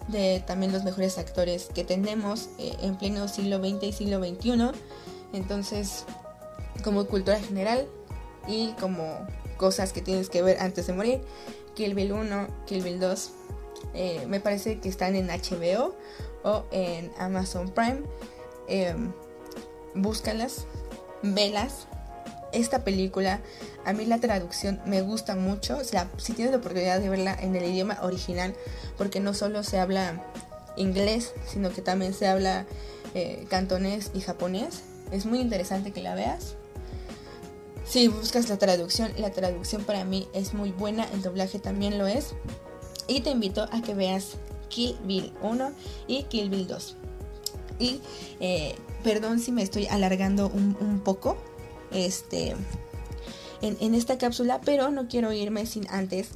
de 0.09 0.43
también 0.47 0.73
los 0.73 0.85
mejores 0.85 1.19
actores 1.19 1.69
que 1.75 1.85
tenemos 1.85 2.49
eh, 2.59 2.75
en 2.81 2.97
pleno 2.97 3.29
siglo 3.29 3.59
XX 3.59 3.83
y 3.85 3.93
siglo 3.93 4.19
XXI. 4.19 4.71
Entonces, 5.33 6.05
como 6.83 7.07
cultura 7.07 7.39
general 7.39 7.87
y 8.49 8.73
como 8.81 9.05
cosas 9.57 9.93
que 9.93 10.01
tienes 10.01 10.31
que 10.31 10.43
ver 10.43 10.59
antes 10.61 10.87
de 10.87 10.95
morir, 10.95 11.21
Kill 11.75 11.95
Bill 11.95 12.13
1, 12.13 12.47
Kill 12.67 12.83
Bill 12.83 12.99
2, 12.99 13.31
eh, 13.95 14.25
me 14.27 14.41
parece 14.41 14.81
que 14.81 14.89
están 14.89 15.15
en 15.17 15.29
HBO 15.29 15.95
o 16.43 16.65
en 16.73 17.13
Amazon 17.19 17.69
Prime. 17.69 18.03
búscalas, 19.95 20.67
velas, 21.23 21.87
esta 22.53 22.85
película, 22.85 23.41
a 23.85 23.93
mí 23.93 24.05
la 24.05 24.19
traducción 24.19 24.81
me 24.85 25.03
gusta 25.03 25.37
mucho. 25.37 25.79
O 25.79 25.85
sea, 25.85 26.11
si 26.17 26.33
tienes 26.33 26.53
la 26.53 26.59
oportunidad 26.59 27.01
de 27.01 27.09
verla 27.09 27.37
en 27.41 27.55
el 27.57 27.65
idioma 27.65 27.99
original, 28.03 28.55
porque 28.99 29.21
no 29.21 29.35
solo 29.35 29.63
se 29.63 29.79
habla 29.79 30.23
inglés, 30.77 31.33
sino 31.47 31.71
que 31.71 31.83
también 31.83 32.15
se 32.15 32.27
habla 32.27 32.67
eh, 33.15 33.47
cantonés 33.49 34.11
y 34.15 34.21
japonés. 34.21 34.81
Es 35.11 35.27
muy 35.27 35.41
interesante 35.41 35.93
que 35.93 36.03
la 36.03 36.15
veas. 36.15 36.57
Si 37.85 38.07
buscas 38.09 38.49
la 38.49 38.57
traducción, 38.57 39.11
la 39.17 39.31
traducción 39.31 39.83
para 39.83 40.05
mí 40.05 40.29
es 40.33 40.55
muy 40.55 40.71
buena, 40.71 41.09
el 41.13 41.23
doblaje 41.23 41.59
también 41.59 41.99
lo 41.99 42.07
es. 42.07 42.35
Y 43.09 43.23
te 43.23 43.31
invito 43.31 43.69
a 43.73 43.83
que 43.83 43.95
veas 43.95 44.37
Kill 44.69 44.97
Bill 45.05 45.33
1 45.43 45.73
y 46.07 46.23
Kill 46.25 46.51
Bill 46.51 46.69
2. 46.69 46.97
Y 47.81 48.01
eh, 48.39 48.77
perdón 49.03 49.41
si 49.41 49.51
me 49.51 49.63
estoy 49.63 49.87
alargando 49.87 50.49
un, 50.49 51.01
poco 51.03 51.37
este, 51.91 52.55
en, 53.63 53.77
en 53.81 53.95
esta 53.95 54.19
cápsula, 54.19 54.61
pero 54.65 54.91
no 54.91 55.09
quiero 55.09 55.33
irme 55.33 55.67
sin 55.67 55.89
antes, 55.91 56.29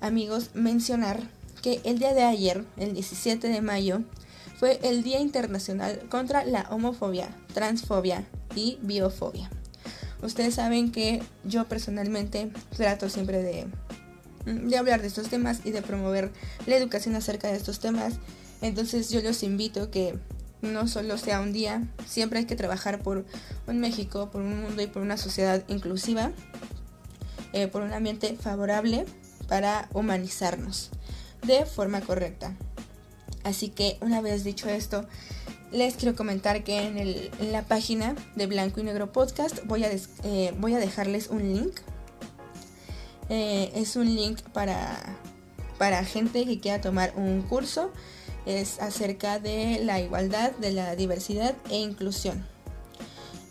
amigos, 0.00 0.50
mencionar 0.52 1.22
que 1.62 1.80
el 1.84 1.98
día 1.98 2.12
de 2.12 2.24
ayer, 2.24 2.64
el 2.76 2.92
17 2.92 3.48
de 3.48 3.62
mayo, 3.62 4.02
fue 4.60 4.78
el 4.82 5.02
Día 5.02 5.20
Internacional 5.20 6.02
contra 6.10 6.44
la 6.44 6.66
Homofobia, 6.70 7.34
Transfobia 7.54 8.26
y 8.54 8.78
Biofobia. 8.82 9.48
Ustedes 10.22 10.56
saben 10.56 10.92
que 10.92 11.22
yo 11.44 11.64
personalmente 11.66 12.50
trato 12.76 13.08
siempre 13.08 13.42
de, 13.42 13.66
de 14.44 14.76
hablar 14.76 15.00
de 15.00 15.08
estos 15.08 15.28
temas 15.28 15.60
y 15.64 15.70
de 15.70 15.80
promover 15.80 16.30
la 16.66 16.76
educación 16.76 17.16
acerca 17.16 17.48
de 17.48 17.56
estos 17.56 17.80
temas. 17.80 18.14
Entonces 18.60 19.08
yo 19.08 19.22
los 19.22 19.42
invito 19.42 19.90
que 19.90 20.18
no 20.62 20.88
solo 20.88 21.18
sea 21.18 21.40
un 21.40 21.52
día, 21.52 21.82
siempre 22.06 22.40
hay 22.40 22.44
que 22.46 22.56
trabajar 22.56 23.02
por 23.02 23.24
un 23.66 23.80
México, 23.80 24.30
por 24.30 24.42
un 24.42 24.62
mundo 24.62 24.82
y 24.82 24.86
por 24.86 25.02
una 25.02 25.16
sociedad 25.16 25.64
inclusiva, 25.68 26.32
eh, 27.52 27.66
por 27.66 27.82
un 27.82 27.92
ambiente 27.92 28.36
favorable 28.40 29.06
para 29.48 29.88
humanizarnos 29.92 30.90
de 31.42 31.66
forma 31.66 32.00
correcta. 32.00 32.54
Así 33.42 33.68
que 33.68 33.96
una 34.00 34.20
vez 34.20 34.44
dicho 34.44 34.68
esto, 34.68 35.06
les 35.72 35.94
quiero 35.94 36.16
comentar 36.16 36.64
que 36.64 36.78
en, 36.78 37.52
la 37.52 37.62
página 37.62 38.14
de 38.34 38.46
Blanco 38.46 38.80
y 38.80 38.82
Negro 38.82 39.12
Podcast 39.12 39.64
voy 39.66 39.84
a, 39.84 39.90
eh, 39.90 40.52
dejarles 40.60 41.28
un 41.28 41.54
link. 41.54 41.80
Eh, 43.28 43.70
es 43.74 43.96
un 43.96 44.14
link 44.14 44.40
para, 44.52 44.98
para 45.78 46.04
gente 46.04 46.44
que 46.44 46.60
quiera 46.60 46.80
tomar 46.80 47.12
un 47.16 47.42
curso. 47.42 47.92
Es 48.58 48.80
acerca 48.80 49.38
de 49.38 49.80
la 49.84 50.00
igualdad, 50.00 50.52
de 50.52 50.72
la 50.72 50.96
diversidad 50.96 51.54
e 51.70 51.78
inclusión. 51.78 52.46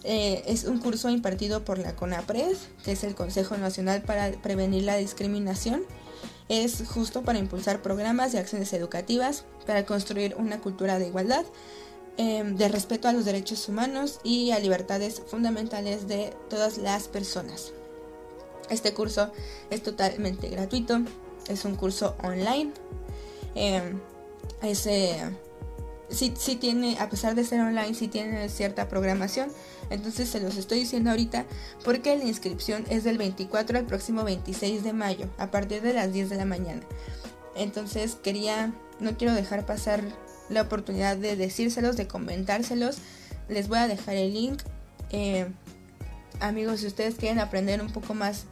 Eh, 0.04 0.44
es 0.48 0.64
un 0.64 0.80
curso 0.80 1.10
impartido 1.10 1.64
por 1.64 1.78
la 1.78 1.96
CONAPRED, 1.96 2.56
que 2.84 2.94
es 2.94 3.04
el 3.04 3.16
Consejo 3.16 3.58
Nacional 3.58 4.02
para 4.02 4.32
Prevenir 4.42 4.84
la 4.84 4.98
Discriminación 4.98 5.84
es 6.50 6.84
justo 6.88 7.22
para 7.22 7.38
impulsar 7.38 7.82
programas 7.82 8.34
y 8.34 8.38
acciones 8.38 8.74
educativas, 8.74 9.46
para 9.68 9.86
construir 9.86 10.36
una 10.36 10.60
cultura 10.60 10.98
de 10.98 11.08
igualdad, 11.08 11.46
em, 12.18 12.58
de 12.58 12.68
respeto 12.68 13.08
a 13.08 13.14
los 13.14 13.24
derechos 13.24 13.70
humanos 13.70 14.20
y 14.24 14.52
a 14.52 14.60
libertades 14.60 15.22
fundamentales 15.28 16.08
de 16.08 16.34
todas 16.50 16.80
las 16.80 17.08
personas. 17.08 17.72
Este 18.70 18.94
curso 18.94 19.32
es 19.70 19.84
totalmente 19.84 20.50
gratuito, 20.50 21.02
es 21.48 21.66
un 21.66 21.76
curso 21.76 22.16
online. 22.24 22.72
Eh, 23.56 23.94
sí, 26.10 26.34
sí 26.36 26.56
tiene, 26.56 26.98
a 27.00 27.10
pesar 27.10 27.36
de 27.36 27.44
ser 27.44 27.62
online, 27.62 27.94
sí 27.94 28.08
tiene 28.08 28.50
cierta 28.50 28.88
programación. 28.88 29.52
Entonces 29.90 30.30
se 30.30 30.40
los 30.40 30.58
estoy 30.58 30.80
diciendo 30.80 31.10
ahorita 31.10 31.46
porque 31.84 32.16
la 32.16 32.26
inscripción 32.26 32.86
es 32.90 33.04
del 33.04 33.18
24 33.18 33.78
al 33.78 33.86
próximo 33.86 34.24
26 34.24 34.84
de 34.84 34.94
mayo, 34.94 35.28
a 35.38 35.52
partir 35.52 35.82
de 35.82 35.94
las 35.94 36.14
10 36.14 36.30
de 36.30 36.36
la 36.36 36.46
mañana. 36.46 36.82
Entonces 37.56 38.16
quería, 38.22 38.74
no 39.00 39.18
quiero 39.18 39.34
dejar 39.34 39.66
pasar 39.66 40.02
la 40.50 40.62
oportunidad 40.62 41.18
de 41.18 41.36
decírselos, 41.36 41.98
de 41.98 42.08
comentárselos. 42.08 42.98
Les 43.48 43.68
voy 43.68 43.80
a 43.80 43.88
dejar 43.88 44.16
el 44.16 44.34
link. 44.34 44.62
Eh, 45.12 45.48
amigos, 46.40 46.82
si 46.82 46.88
ustedes 46.88 47.16
quieren 47.16 47.40
aprender 47.40 47.82
un 47.82 47.92
poco 47.92 48.14
más 48.14 48.46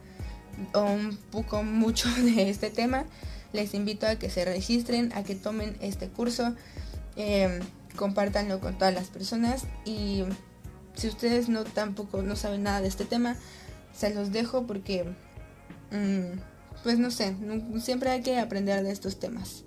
o 0.74 0.82
un 0.82 1.16
poco 1.30 1.62
mucho 1.62 2.08
de 2.16 2.50
este 2.50 2.70
tema, 2.70 3.04
les 3.52 3.74
invito 3.74 4.06
a 4.06 4.16
que 4.16 4.30
se 4.30 4.44
registren, 4.44 5.12
a 5.14 5.22
que 5.22 5.34
tomen 5.34 5.76
este 5.80 6.08
curso. 6.08 6.54
Eh, 7.16 7.60
compártanlo 7.96 8.60
con 8.60 8.78
todas 8.78 8.94
las 8.94 9.08
personas 9.08 9.64
y 9.84 10.22
si 10.94 11.08
ustedes 11.08 11.48
no 11.48 11.64
tampoco 11.64 12.22
no 12.22 12.36
saben 12.36 12.62
nada 12.62 12.80
de 12.80 12.88
este 12.88 13.04
tema, 13.04 13.36
se 13.94 14.14
los 14.14 14.32
dejo 14.32 14.66
porque 14.66 15.04
mm, 15.90 16.38
pues 16.82 16.98
no 16.98 17.10
sé, 17.10 17.34
siempre 17.80 18.10
hay 18.10 18.22
que 18.22 18.38
aprender 18.38 18.82
de 18.82 18.92
estos 18.92 19.18
temas. 19.18 19.64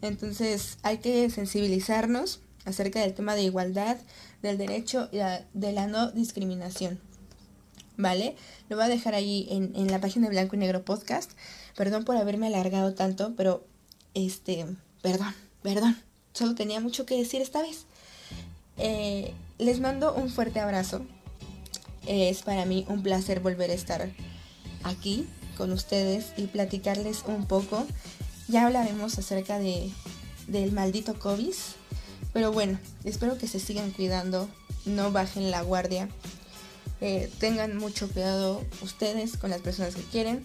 Entonces 0.00 0.78
hay 0.82 0.98
que 0.98 1.28
sensibilizarnos 1.30 2.40
acerca 2.64 3.00
del 3.00 3.14
tema 3.14 3.34
de 3.34 3.42
igualdad, 3.42 3.96
del 4.42 4.58
derecho 4.58 5.08
y 5.12 5.18
de 5.18 5.72
la 5.72 5.86
no 5.86 6.10
discriminación. 6.12 7.00
¿Vale? 7.96 8.36
Lo 8.68 8.76
voy 8.76 8.86
a 8.86 8.88
dejar 8.88 9.14
ahí 9.14 9.46
en, 9.50 9.72
en 9.76 9.88
la 9.88 10.00
página 10.00 10.26
de 10.26 10.32
Blanco 10.32 10.56
y 10.56 10.58
Negro 10.58 10.84
Podcast. 10.84 11.32
Perdón 11.76 12.04
por 12.04 12.16
haberme 12.16 12.48
alargado 12.48 12.94
tanto, 12.94 13.34
pero 13.36 13.64
este, 14.14 14.66
perdón, 15.00 15.34
perdón. 15.62 15.96
Solo 16.32 16.54
tenía 16.54 16.80
mucho 16.80 17.06
que 17.06 17.16
decir 17.16 17.42
esta 17.42 17.62
vez. 17.62 17.84
Eh, 18.78 19.32
les 19.58 19.80
mando 19.80 20.14
un 20.14 20.30
fuerte 20.30 20.60
abrazo. 20.60 21.02
Es 22.06 22.42
para 22.42 22.64
mí 22.64 22.84
un 22.88 23.02
placer 23.02 23.40
volver 23.40 23.70
a 23.70 23.74
estar 23.74 24.10
aquí 24.82 25.26
con 25.56 25.72
ustedes 25.72 26.32
y 26.36 26.46
platicarles 26.46 27.22
un 27.26 27.46
poco. 27.46 27.86
Ya 28.48 28.66
hablaremos 28.66 29.18
acerca 29.18 29.58
de, 29.58 29.90
del 30.48 30.72
maldito 30.72 31.18
COVID. 31.18 31.54
Pero 32.32 32.50
bueno, 32.50 32.78
espero 33.04 33.36
que 33.36 33.46
se 33.46 33.60
sigan 33.60 33.90
cuidando, 33.90 34.48
no 34.86 35.12
bajen 35.12 35.50
la 35.50 35.62
guardia. 35.62 36.08
Eh, 37.00 37.30
tengan 37.38 37.76
mucho 37.76 38.08
cuidado 38.08 38.62
ustedes 38.80 39.36
con 39.36 39.50
las 39.50 39.60
personas 39.60 39.94
que 39.94 40.02
quieren. 40.02 40.42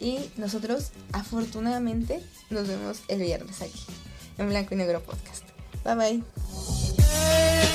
Y 0.00 0.18
nosotros, 0.36 0.90
afortunadamente, 1.12 2.20
nos 2.48 2.66
vemos 2.66 3.02
el 3.08 3.20
viernes 3.20 3.60
aquí 3.60 3.84
en 4.38 4.48
Blanco 4.48 4.74
y 4.74 4.78
Negro 4.78 5.02
Podcast. 5.02 5.44
Bye 5.84 5.94
bye. 5.94 7.69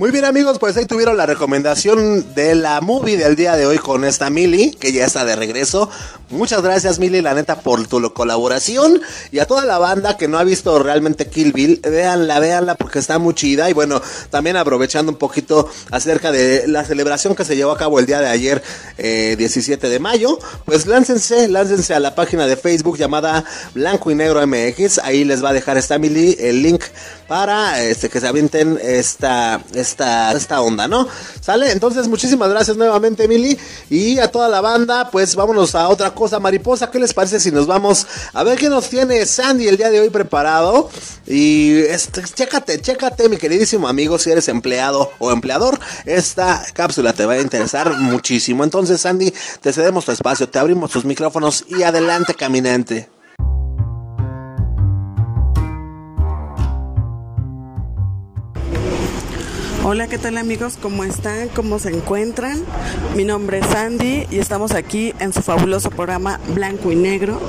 Muy 0.00 0.12
bien 0.12 0.24
amigos, 0.24 0.58
pues 0.58 0.78
ahí 0.78 0.86
tuvieron 0.86 1.18
la 1.18 1.26
recomendación 1.26 2.34
de 2.34 2.54
la 2.54 2.80
movie 2.80 3.18
del 3.18 3.36
día 3.36 3.54
de 3.54 3.66
hoy 3.66 3.76
con 3.76 4.06
esta 4.06 4.30
Mili, 4.30 4.70
que 4.70 4.92
ya 4.92 5.04
está 5.04 5.26
de 5.26 5.36
regreso. 5.36 5.90
Muchas 6.30 6.62
gracias 6.62 6.98
Mili, 6.98 7.20
la 7.20 7.34
neta, 7.34 7.60
por 7.60 7.86
tu 7.86 8.14
colaboración. 8.14 9.02
Y 9.30 9.40
a 9.40 9.46
toda 9.46 9.66
la 9.66 9.76
banda 9.76 10.16
que 10.16 10.26
no 10.26 10.38
ha 10.38 10.44
visto 10.44 10.78
realmente 10.78 11.26
Kill 11.26 11.52
Bill, 11.52 11.82
véanla, 11.82 12.40
véanla 12.40 12.76
porque 12.76 12.98
está 12.98 13.18
muy 13.18 13.34
chida. 13.34 13.68
Y 13.68 13.74
bueno, 13.74 14.00
también 14.30 14.56
aprovechando 14.56 15.12
un 15.12 15.18
poquito 15.18 15.68
acerca 15.90 16.32
de 16.32 16.66
la 16.66 16.82
celebración 16.82 17.34
que 17.34 17.44
se 17.44 17.54
llevó 17.54 17.72
a 17.72 17.76
cabo 17.76 17.98
el 17.98 18.06
día 18.06 18.20
de 18.20 18.28
ayer, 18.28 18.62
17 18.96 19.86
eh, 19.86 19.90
de 19.90 19.98
mayo, 19.98 20.38
pues 20.64 20.86
láncense, 20.86 21.46
láncense 21.48 21.92
a 21.92 22.00
la 22.00 22.14
página 22.14 22.46
de 22.46 22.56
Facebook 22.56 22.96
llamada 22.96 23.44
Blanco 23.74 24.10
y 24.10 24.14
Negro 24.14 24.40
MX. 24.46 25.00
Ahí 25.00 25.24
les 25.24 25.44
va 25.44 25.50
a 25.50 25.52
dejar 25.52 25.76
esta 25.76 25.98
Mili 25.98 26.38
el 26.40 26.62
link 26.62 26.84
para 27.28 27.82
este, 27.82 28.08
que 28.08 28.18
se 28.18 28.26
avienten 28.26 28.78
esta 28.82 29.60
esta, 29.92 30.60
onda, 30.60 30.88
¿no? 30.88 31.06
¿Sale? 31.40 31.72
Entonces, 31.72 32.08
muchísimas 32.08 32.50
gracias 32.50 32.76
nuevamente, 32.76 33.24
Emily. 33.24 33.58
Y 33.88 34.18
a 34.18 34.30
toda 34.30 34.48
la 34.48 34.60
banda, 34.60 35.10
pues 35.10 35.34
vámonos 35.34 35.74
a 35.74 35.88
otra 35.88 36.14
cosa, 36.14 36.40
mariposa. 36.40 36.90
¿Qué 36.90 36.98
les 36.98 37.14
parece 37.14 37.40
si 37.40 37.50
nos 37.50 37.66
vamos 37.66 38.06
a 38.32 38.42
ver 38.44 38.58
qué 38.58 38.68
nos 38.68 38.88
tiene 38.88 39.24
Sandy 39.26 39.68
el 39.68 39.76
día 39.76 39.90
de 39.90 40.00
hoy 40.00 40.10
preparado? 40.10 40.90
Y 41.26 41.78
este, 41.78 42.22
chécate, 42.22 42.80
chécate, 42.80 43.28
mi 43.28 43.36
queridísimo 43.36 43.88
amigo, 43.88 44.18
si 44.18 44.30
eres 44.30 44.48
empleado 44.48 45.12
o 45.18 45.32
empleador, 45.32 45.78
esta 46.06 46.64
cápsula 46.72 47.12
te 47.12 47.26
va 47.26 47.34
a 47.34 47.40
interesar 47.40 47.96
muchísimo. 47.98 48.64
Entonces, 48.64 49.00
Sandy, 49.00 49.32
te 49.60 49.72
cedemos 49.72 50.04
tu 50.04 50.12
espacio, 50.12 50.48
te 50.48 50.58
abrimos 50.58 50.90
tus 50.90 51.04
micrófonos 51.04 51.64
y 51.68 51.82
adelante, 51.82 52.34
caminante. 52.34 53.19
Hola, 59.92 60.06
¿qué 60.06 60.18
tal 60.18 60.38
amigos? 60.38 60.78
¿Cómo 60.80 61.02
están? 61.02 61.48
¿Cómo 61.48 61.80
se 61.80 61.88
encuentran? 61.88 62.62
Mi 63.16 63.24
nombre 63.24 63.58
es 63.58 63.66
Sandy 63.66 64.24
y 64.30 64.38
estamos 64.38 64.70
aquí 64.70 65.12
en 65.18 65.32
su 65.32 65.42
fabuloso 65.42 65.90
programa 65.90 66.38
Blanco 66.54 66.92
y 66.92 66.94
Negro. 66.94 67.40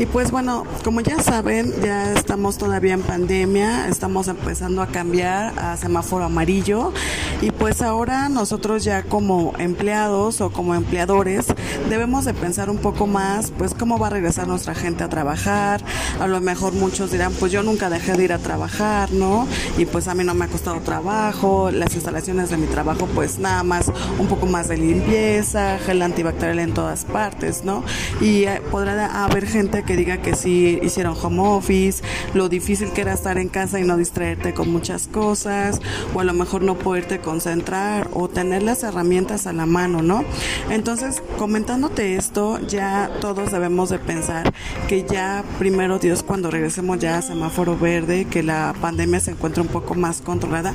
Y 0.00 0.04
pues 0.04 0.30
bueno, 0.30 0.64
como 0.84 1.00
ya 1.00 1.22
saben, 1.22 1.72
ya 1.82 2.12
estamos 2.12 2.58
todavía 2.58 2.92
en 2.92 3.00
pandemia, 3.00 3.88
estamos 3.88 4.28
empezando 4.28 4.82
a 4.82 4.88
cambiar 4.88 5.58
a 5.58 5.76
semáforo 5.78 6.24
amarillo 6.24 6.92
y 7.40 7.50
pues 7.50 7.80
ahora 7.80 8.28
nosotros 8.28 8.84
ya 8.84 9.04
como 9.04 9.54
empleados 9.58 10.42
o 10.42 10.50
como 10.50 10.74
empleadores 10.74 11.46
debemos 11.88 12.26
de 12.26 12.34
pensar 12.34 12.68
un 12.68 12.76
poco 12.76 13.06
más 13.06 13.52
pues 13.56 13.72
cómo 13.72 13.98
va 13.98 14.08
a 14.08 14.10
regresar 14.10 14.48
nuestra 14.48 14.74
gente 14.74 15.02
a 15.02 15.08
trabajar. 15.08 15.80
A 16.20 16.26
lo 16.26 16.42
mejor 16.42 16.74
muchos 16.74 17.12
dirán, 17.12 17.32
pues 17.32 17.52
yo 17.52 17.62
nunca 17.62 17.88
dejé 17.88 18.14
de 18.14 18.24
ir 18.24 18.32
a 18.34 18.38
trabajar, 18.38 19.12
¿no? 19.12 19.46
Y 19.78 19.86
pues 19.86 20.08
a 20.08 20.14
mí 20.14 20.24
no 20.24 20.34
me 20.34 20.44
ha 20.44 20.48
costado 20.48 20.80
trabajo 20.80 21.70
las 21.78 21.94
instalaciones 21.94 22.50
de 22.50 22.56
mi 22.56 22.66
trabajo, 22.66 23.06
pues 23.14 23.38
nada 23.38 23.62
más 23.62 23.90
un 24.18 24.26
poco 24.26 24.46
más 24.46 24.68
de 24.68 24.76
limpieza, 24.76 25.78
gel 25.78 26.02
antibacterial 26.02 26.58
en 26.58 26.74
todas 26.74 27.04
partes, 27.04 27.64
¿no? 27.64 27.84
Y 28.20 28.44
eh, 28.44 28.62
podrá 28.70 29.24
haber 29.24 29.46
gente 29.46 29.82
que 29.84 29.96
diga 29.96 30.18
que 30.18 30.34
sí 30.34 30.78
hicieron 30.82 31.16
home 31.20 31.40
office, 31.40 32.02
lo 32.34 32.48
difícil 32.48 32.90
que 32.92 33.02
era 33.02 33.12
estar 33.12 33.38
en 33.38 33.48
casa 33.48 33.78
y 33.78 33.84
no 33.84 33.96
distraerte 33.96 34.54
con 34.54 34.70
muchas 34.70 35.08
cosas, 35.08 35.80
o 36.14 36.20
a 36.20 36.24
lo 36.24 36.32
mejor 36.32 36.62
no 36.62 36.76
poderte 36.76 37.20
concentrar 37.20 38.08
o 38.12 38.28
tener 38.28 38.62
las 38.62 38.82
herramientas 38.82 39.46
a 39.46 39.52
la 39.52 39.66
mano, 39.66 40.02
¿no? 40.02 40.24
Entonces, 40.70 41.22
comentándote 41.38 42.16
esto, 42.16 42.58
ya 42.66 43.10
todos 43.20 43.52
debemos 43.52 43.90
de 43.90 43.98
pensar 43.98 44.52
que 44.88 45.04
ya 45.04 45.44
primero 45.58 45.98
Dios 45.98 46.22
cuando 46.22 46.50
regresemos 46.50 46.98
ya 46.98 47.18
a 47.18 47.22
semáforo 47.22 47.76
verde, 47.76 48.26
que 48.26 48.42
la 48.42 48.74
pandemia 48.80 49.20
se 49.20 49.32
encuentre 49.32 49.62
un 49.62 49.68
poco 49.68 49.94
más 49.94 50.20
controlada, 50.20 50.74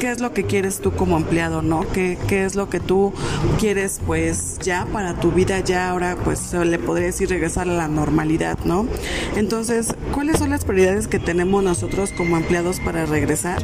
¿qué 0.00 0.10
es 0.10 0.20
lo 0.20 0.27
que 0.32 0.44
quieres 0.44 0.80
tú 0.80 0.92
como 0.92 1.16
empleado, 1.16 1.62
no? 1.62 1.86
¿Qué, 1.92 2.18
qué 2.28 2.44
es 2.44 2.54
lo 2.54 2.68
que 2.68 2.80
tú 2.80 3.12
quieres 3.58 4.00
pues 4.06 4.58
ya 4.60 4.86
para 4.92 5.14
tu 5.14 5.32
vida 5.32 5.60
ya 5.60 5.90
ahora 5.90 6.16
pues 6.24 6.52
le 6.52 6.78
podría 6.78 7.06
decir 7.06 7.28
regresar 7.28 7.68
a 7.68 7.72
la 7.72 7.88
normalidad, 7.88 8.58
¿no? 8.64 8.86
Entonces, 9.36 9.94
¿cuáles 10.12 10.38
son 10.38 10.50
las 10.50 10.64
prioridades 10.64 11.08
que 11.08 11.18
tenemos 11.18 11.62
nosotros 11.62 12.12
como 12.16 12.36
empleados 12.36 12.80
para 12.80 13.06
regresar? 13.06 13.62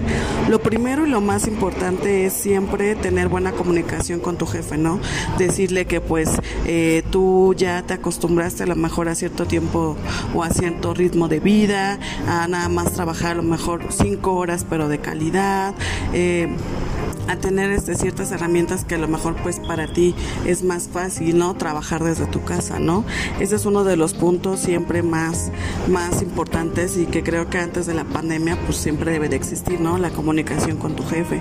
Lo 0.48 0.60
primero 0.60 1.06
y 1.06 1.10
lo 1.10 1.20
más 1.20 1.46
importante 1.46 2.26
es 2.26 2.32
siempre 2.32 2.94
tener 2.94 3.28
buena 3.28 3.52
comunicación 3.52 4.20
con 4.20 4.36
tu 4.36 4.46
jefe, 4.46 4.78
¿no? 4.78 5.00
Decirle 5.38 5.86
que 5.86 6.00
pues 6.00 6.30
eh, 6.66 7.02
tú 7.10 7.54
ya 7.56 7.82
te 7.82 7.94
acostumbraste 7.94 8.64
a 8.64 8.66
lo 8.66 8.76
mejor 8.76 9.08
a 9.08 9.14
cierto 9.14 9.46
tiempo 9.46 9.96
o 10.34 10.42
a 10.42 10.50
cierto 10.50 10.94
ritmo 10.94 11.28
de 11.28 11.40
vida, 11.40 11.98
a 12.28 12.46
nada 12.48 12.68
más 12.68 12.92
trabajar 12.92 13.32
a 13.32 13.34
lo 13.34 13.42
mejor 13.42 13.82
cinco 13.90 14.34
horas 14.34 14.66
pero 14.68 14.88
de 14.88 14.98
calidad. 14.98 15.74
Eh, 16.12 16.48
Bye. 16.56 16.93
A 17.28 17.36
tener 17.36 17.70
este, 17.70 17.94
ciertas 17.94 18.32
herramientas 18.32 18.84
que 18.84 18.94
a 18.94 18.98
lo 18.98 19.08
mejor 19.08 19.36
pues 19.42 19.60
para 19.60 19.86
ti 19.86 20.14
es 20.46 20.62
más 20.62 20.88
fácil, 20.88 21.38
¿no? 21.38 21.54
Trabajar 21.54 22.02
desde 22.04 22.26
tu 22.26 22.44
casa, 22.44 22.78
¿no? 22.78 23.04
Ese 23.40 23.56
es 23.56 23.66
uno 23.66 23.84
de 23.84 23.96
los 23.96 24.14
puntos 24.14 24.60
siempre 24.60 25.02
más, 25.02 25.50
más 25.88 26.22
importantes 26.22 26.96
y 26.96 27.06
que 27.06 27.22
creo 27.22 27.48
que 27.48 27.58
antes 27.58 27.86
de 27.86 27.94
la 27.94 28.04
pandemia 28.04 28.58
pues 28.64 28.78
siempre 28.78 29.12
debe 29.12 29.28
de 29.28 29.36
existir, 29.36 29.80
¿no? 29.80 29.98
La 29.98 30.10
comunicación 30.10 30.76
con 30.76 30.96
tu 30.96 31.04
jefe. 31.04 31.40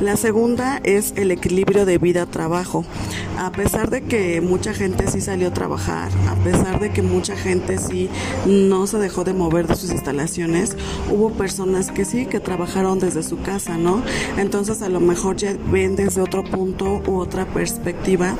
La 0.00 0.16
segunda 0.16 0.80
es 0.84 1.14
el 1.16 1.30
equilibrio 1.30 1.86
de 1.86 1.98
vida-trabajo. 1.98 2.84
A 3.38 3.50
pesar 3.52 3.90
de 3.90 4.02
que 4.02 4.40
mucha 4.40 4.74
gente 4.74 5.10
sí 5.10 5.20
salió 5.20 5.48
a 5.48 5.54
trabajar, 5.54 6.10
a 6.28 6.34
pesar 6.44 6.80
de 6.80 6.90
que 6.90 7.02
mucha 7.02 7.36
gente 7.36 7.78
sí 7.78 8.08
no 8.46 8.86
se 8.86 8.98
dejó 8.98 9.24
de 9.24 9.32
mover 9.32 9.66
de 9.66 9.76
sus 9.76 9.90
instalaciones, 9.90 10.76
hubo 11.10 11.30
personas 11.30 11.90
que 11.90 12.04
sí, 12.04 12.26
que 12.26 12.40
trabajaron 12.40 12.98
desde 12.98 13.22
su 13.22 13.40
casa, 13.40 13.78
¿no? 13.78 14.02
Entonces 14.36 14.82
a 14.82 14.88
lo 14.88 15.00
mejor 15.00 15.21
ya 15.30 15.56
ven 15.70 15.94
desde 15.94 16.20
otro 16.20 16.42
punto 16.42 17.00
u 17.06 17.18
otra 17.18 17.46
perspectiva 17.46 18.34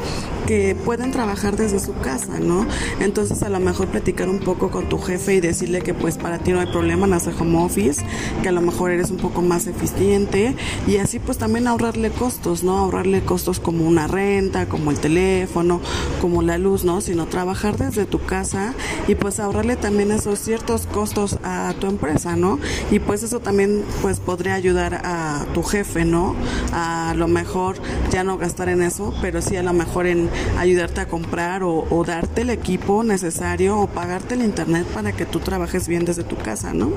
que 0.46 0.76
pueden 0.84 1.12
trabajar 1.12 1.56
desde 1.56 1.78
su 1.78 1.94
casa, 1.94 2.40
¿no? 2.40 2.66
Entonces 2.98 3.44
a 3.44 3.48
lo 3.48 3.60
mejor 3.60 3.86
platicar 3.86 4.28
un 4.28 4.40
poco 4.40 4.70
con 4.70 4.88
tu 4.88 4.98
jefe 4.98 5.34
y 5.34 5.40
decirle 5.40 5.82
que 5.82 5.94
pues 5.94 6.18
para 6.18 6.38
ti 6.38 6.50
no 6.50 6.58
hay 6.58 6.66
problema 6.66 7.06
en 7.06 7.12
hacer 7.12 7.34
home 7.38 7.62
office, 7.62 8.04
que 8.42 8.48
a 8.48 8.52
lo 8.52 8.60
mejor 8.60 8.90
eres 8.90 9.10
un 9.10 9.18
poco 9.18 9.40
más 9.40 9.68
eficiente 9.68 10.56
y 10.88 10.96
así 10.96 11.20
pues 11.20 11.38
también 11.38 11.68
ahorrarle 11.68 12.10
costos, 12.10 12.64
¿no? 12.64 12.78
Ahorrarle 12.78 13.22
costos 13.22 13.60
como 13.60 13.86
una 13.86 14.08
renta, 14.08 14.68
como 14.68 14.90
el 14.90 14.98
teléfono, 14.98 15.80
como 16.20 16.42
la 16.42 16.58
luz, 16.58 16.84
¿no? 16.84 17.00
Sino 17.00 17.26
trabajar 17.26 17.78
desde 17.78 18.04
tu 18.04 18.18
casa 18.24 18.74
y 19.06 19.14
pues 19.14 19.38
ahorrarle 19.38 19.76
también 19.76 20.10
esos 20.10 20.40
ciertos 20.40 20.86
costos 20.86 21.38
a 21.44 21.72
tu 21.78 21.86
empresa, 21.86 22.34
¿no? 22.34 22.58
Y 22.90 22.98
pues 22.98 23.22
eso 23.22 23.38
también 23.38 23.84
pues 24.02 24.18
podría 24.18 24.54
ayudar 24.54 25.02
a 25.04 25.46
tu 25.54 25.62
jefe, 25.62 26.04
¿no? 26.04 26.34
A 26.72 27.14
lo 27.16 27.28
mejor 27.28 27.76
ya 28.10 28.24
no 28.24 28.38
gastar 28.38 28.68
en 28.68 28.82
eso, 28.82 29.14
pero 29.20 29.42
sí 29.42 29.56
a 29.56 29.62
lo 29.62 29.72
mejor 29.72 30.06
en 30.06 30.28
ayudarte 30.58 31.00
a 31.02 31.08
comprar 31.08 31.62
o, 31.62 32.04
darte 32.06 32.42
el 32.42 32.50
equipo 32.50 33.04
necesario 33.04 33.78
o 33.78 33.86
pagarte 33.86 34.34
el 34.34 34.42
internet 34.42 34.86
para 34.86 35.12
que 35.12 35.26
tú 35.26 35.38
trabajes 35.40 35.86
bien 35.86 36.04
desde 36.04 36.24
tu 36.24 36.36
casa, 36.36 36.72
¿no? 36.72 36.90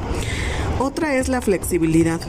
Otra 0.80 1.16
es 1.16 1.30
la 1.30 1.42
flexibilidad. 1.42 2.20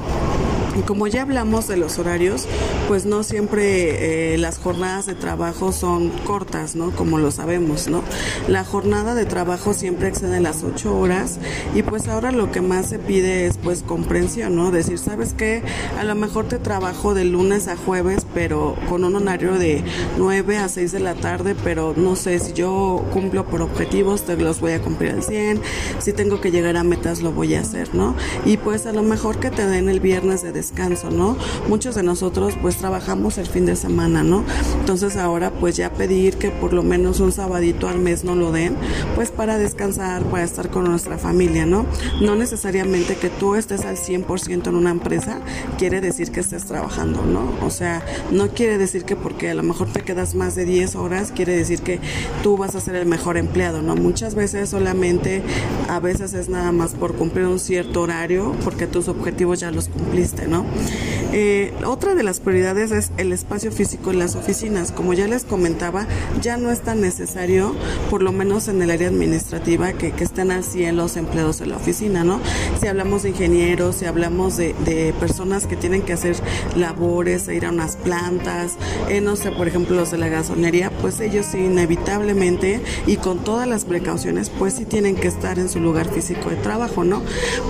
Y 0.77 0.83
como 0.83 1.07
ya 1.07 1.23
hablamos 1.23 1.69
de 1.69 1.77
los 1.77 1.99
horarios, 1.99 2.47
pues 2.89 3.07
no 3.07 3.23
siempre 3.23 4.35
eh, 4.35 4.39
las 4.39 4.59
jornadas 4.59 5.07
de 5.07 5.15
trabajo 5.15 5.73
son 5.73 6.11
cortas, 6.27 6.77
¿no? 6.77 6.91
Como 6.91 7.19
lo 7.19 7.31
sabemos, 7.31 7.89
¿no? 7.89 8.03
La 8.47 8.65
jornada 8.65 9.15
de 9.15 9.25
trabajo 9.25 9.73
siempre 9.73 10.09
excede 10.09 10.41
las 10.41 10.63
ocho 10.63 10.97
horas 10.99 11.39
y 11.75 11.83
pues 11.83 12.09
ahora 12.09 12.31
lo 12.31 12.53
que 12.53 12.61
más 12.61 12.87
se 12.87 12.99
pide 12.99 13.47
es 13.47 13.57
pues 13.57 13.83
comprensión, 13.83 14.57
¿no? 14.57 14.71
Decir, 14.71 14.99
¿sabes 14.99 15.35
qué? 15.35 15.63
A 15.99 16.05
lo 16.05 16.15
mejor 16.15 16.47
te 16.47 16.59
trabajo 16.59 17.15
de 17.15 17.25
lunes 17.25 17.69
a 17.69 17.77
jueves, 17.77 18.27
pero 18.35 18.77
con 18.89 19.05
un 19.05 19.17
horario 19.17 19.55
de 19.59 19.83
9 20.19 20.59
a 20.59 20.69
6 20.69 20.93
de 20.93 21.01
la 21.01 21.15
tarde, 21.15 21.57
pero 21.65 21.95
no 21.97 22.17
sé, 22.17 22.39
si 22.39 22.53
yo 22.53 23.05
cumplo 23.13 23.47
por 23.47 23.63
objetivos, 23.63 24.23
te 24.23 24.37
los 24.37 24.61
voy 24.61 24.73
a 24.73 24.83
cumplir 24.83 25.13
al 25.13 25.23
100, 25.23 25.61
si 25.99 26.13
tengo 26.13 26.41
que 26.41 26.51
llegar 26.51 26.77
a 26.77 26.85
metas, 26.85 27.23
lo 27.23 27.33
voy 27.33 27.55
a 27.55 27.61
hacer, 27.61 27.95
¿no? 27.95 28.15
Y 28.45 28.59
pues 28.59 28.87
a 28.87 28.93
lo 28.93 29.03
mejor 29.03 29.39
que 29.39 29.51
te 29.51 29.67
den 29.67 29.89
el 29.89 30.01
viernes 30.01 30.43
de 30.43 30.53
descanso, 30.67 31.11
¿no? 31.11 31.37
Muchos 31.69 31.95
de 31.95 32.03
nosotros 32.03 32.55
pues 32.61 32.77
trabajamos 32.77 33.39
el 33.39 33.47
fin 33.47 33.67
de 33.67 33.77
semana, 33.77 34.23
¿no? 34.23 34.45
Entonces 34.81 35.17
ahora 35.17 35.51
pues 35.51 35.77
ya 35.77 35.93
pedir 35.93 36.37
que 36.37 36.51
por 36.51 36.73
lo 36.73 36.83
menos 36.83 37.21
un 37.21 37.33
sabadito 37.33 37.89
al 37.89 37.99
mes 37.99 38.25
no 38.25 38.35
lo 38.35 38.53
den, 38.53 38.77
pues 39.15 39.31
para 39.31 39.59
descansar, 39.59 40.25
para 40.25 40.45
estar 40.45 40.71
con 40.71 40.85
nuestra 40.85 41.19
familia, 41.19 41.67
¿no? 41.67 41.87
No 42.21 42.35
necesariamente 42.35 43.17
que 43.17 43.29
tú 43.29 43.55
estés 43.55 43.85
al 43.85 43.97
100% 43.97 44.69
en 44.69 44.75
una 44.75 44.91
empresa 44.91 45.41
quiere 45.79 46.01
decir 46.01 46.33
que 46.33 46.41
estés 46.41 46.65
trabajando, 46.65 47.25
¿no? 47.25 47.53
O 47.65 47.71
sea, 47.71 48.05
no 48.33 48.49
quiere 48.49 48.79
decir 48.79 49.05
que 49.05 49.17
porque 49.17 49.51
a 49.51 49.55
lo 49.55 49.63
mejor 49.63 49.89
te 49.89 50.01
quedas 50.01 50.35
más 50.35 50.55
de 50.55 50.65
10 50.65 50.97
horas, 50.97 51.33
quiere 51.35 51.57
decir 51.57 51.83
que 51.83 52.01
tú 52.43 52.57
vas 52.57 52.75
a 52.75 52.81
ser 52.81 52.97
el 52.97 53.07
mejor 53.07 53.37
empleado, 53.37 53.83
¿no? 53.83 53.95
Muchas 53.97 54.35
veces 54.35 54.71
solamente, 54.71 55.43
a 55.89 56.01
veces 56.01 56.35
es 56.35 56.49
nada 56.49 56.73
más 56.73 56.95
por 56.95 57.15
cumplir 57.15 57.47
un 57.47 57.59
cierto 57.59 58.03
horario, 58.03 58.53
porque 58.65 58.87
tus 58.87 59.09
objetivos 59.09 59.61
ya 59.61 59.71
los 59.71 59.89
cumpliste, 59.89 60.47
¿no? 60.47 60.56
não? 60.57 61.16
Eh, 61.33 61.73
otra 61.85 62.15
de 62.15 62.23
las 62.23 62.41
prioridades 62.41 62.91
es 62.93 63.11
el 63.17 63.33
espacio 63.33 63.73
físico 63.73 64.11
en 64.11 64.19
las 64.19 64.37
oficinas. 64.37 64.93
Como 64.93 65.13
ya 65.13 65.27
les 65.27 65.45
comentaba, 65.45 66.07
ya 66.41 66.57
no 66.57 66.71
es 66.71 66.81
tan 66.81 67.01
necesario, 67.01 67.75
por 68.11 68.23
lo 68.23 68.33
menos 68.33 68.69
en 68.69 68.81
el 68.83 68.91
área 68.91 69.09
administrativa, 69.09 69.93
que, 69.93 70.13
que 70.13 70.25
estén 70.25 70.51
al 70.51 70.65
100 70.65 70.97
los 70.97 71.17
empleados 71.17 71.61
en 71.61 71.71
la 71.71 71.77
oficina, 71.77 72.25
¿no? 72.25 72.41
Si 72.81 72.87
hablamos 72.87 73.23
de 73.23 73.31
ingenieros, 73.31 73.97
si 73.97 74.05
hablamos 74.05 74.57
de, 74.57 74.75
personas 75.21 75.67
que 75.67 75.77
tienen 75.77 76.03
que 76.03 76.13
hacer 76.13 76.37
labores, 76.77 77.49
ir 77.49 77.67
a 77.67 77.71
unas 77.71 77.97
plantas, 77.97 78.73
eh, 79.09 79.21
no 79.21 79.37
sé, 79.37 79.51
por 79.51 79.69
ejemplo, 79.69 79.97
los 79.97 80.11
de 80.11 80.19
la 80.19 80.29
gasonería, 80.29 80.91
pues 81.01 81.21
ellos 81.21 81.55
inevitablemente 81.55 82.81
y 83.07 83.17
con 83.17 83.39
todas 83.39 83.67
las 83.67 83.85
precauciones, 83.85 84.51
pues 84.51 84.75
sí 84.75 84.85
tienen 84.85 85.17
que 85.17 85.29
estar 85.29 85.59
en 85.59 85.69
su 85.69 85.81
lugar 85.81 86.09
físico 86.09 86.51
de 86.51 86.57
trabajo, 86.57 87.05
¿no? 87.05 87.23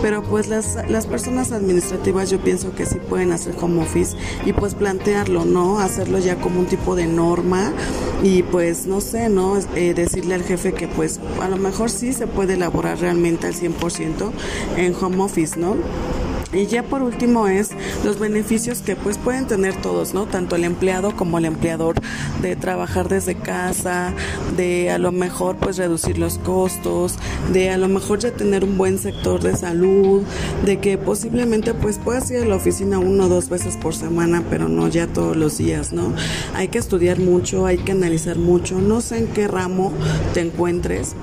Pero 0.03 0.23
pues 0.23 0.49
las, 0.49 0.79
las 0.89 1.07
personas 1.07 1.53
administrativas 1.53 2.31
yo 2.31 2.39
pienso 2.41 2.75
que 2.75 2.87
sí 2.87 2.99
pueden 3.09 3.33
hacer 3.33 3.46
home 3.61 3.83
office 3.83 4.17
y 4.45 4.53
pues 4.53 4.75
plantearlo, 4.75 5.45
¿no? 5.45 5.79
Hacerlo 5.79 6.19
ya 6.19 6.37
como 6.37 6.61
un 6.61 6.67
tipo 6.67 6.95
de 6.95 7.07
norma 7.07 7.73
y 8.23 8.43
pues 8.43 8.87
no 8.87 9.01
sé, 9.01 9.29
¿no? 9.29 9.59
Eh, 9.75 9.95
decirle 9.95 10.35
al 10.35 10.43
jefe 10.43 10.73
que 10.73 10.89
pues 10.89 11.21
a 11.41 11.49
lo 11.49 11.57
mejor 11.57 11.91
sí 11.91 12.13
se 12.13 12.27
puede 12.27 12.55
elaborar 12.55 12.99
realmente 12.99 13.47
al 13.47 13.55
100% 13.55 14.31
en 14.77 14.95
home 14.95 15.23
office, 15.23 15.59
¿no? 15.59 15.77
Y 16.53 16.67
ya 16.67 16.83
por 16.83 17.03
último 17.03 17.49
es 17.49 17.71
los 18.05 18.19
beneficios 18.19 18.81
que 18.81 18.97
pues 18.97 19.19
pueden 19.19 19.47
tener 19.47 19.75
todos, 19.81 20.15
¿no? 20.15 20.27
Tanto 20.27 20.57
el 20.57 20.65
empleado 20.65 21.17
como 21.17 21.39
el 21.39 21.45
empleador 21.45 21.97
de 22.41 22.57
trabajar 22.57 23.09
desde 23.09 23.35
casa, 23.35 24.15
de 24.57 24.91
a 24.91 24.99
lo 24.99 25.13
mejor 25.13 25.57
pues 25.57 25.77
reducir 25.77 26.19
los 26.19 26.39
costos, 26.39 27.17
de 27.53 27.71
a 27.71 27.79
lo 27.79 27.89
mejor 27.89 28.21
ya 28.21 28.31
tener 28.31 28.65
un 28.65 28.79
buen 28.79 28.99
sector 28.99 29.43
de 29.43 29.57
salud, 29.57 30.23
de 30.65 30.79
que 30.79 30.99
posiblemente 30.99 31.75
pues 31.75 31.99
puedas 31.99 32.31
ir 32.31 32.39
a 32.39 32.47
la 32.47 32.57
oficina 32.57 32.99
uno 32.99 33.25
o 33.25 33.29
dos 33.29 33.49
veces 33.49 33.77
por 33.77 33.95
semana, 33.95 34.43
pero 34.49 34.69
no 34.69 34.89
ya 34.89 35.07
todos 35.07 35.37
los 35.37 35.59
días, 35.59 35.93
¿no? 35.93 36.13
Hay 36.55 36.69
que 36.69 36.79
estudiar 36.79 37.19
mucho, 37.19 37.67
hay 37.67 37.79
que 37.79 37.93
analizar 37.93 38.39
mucho, 38.39 38.81
no 38.81 39.01
sé 39.01 39.19
en 39.19 39.27
qué 39.29 39.49
ramo 39.49 39.93
te 40.33 40.41
encuentres 40.41 41.15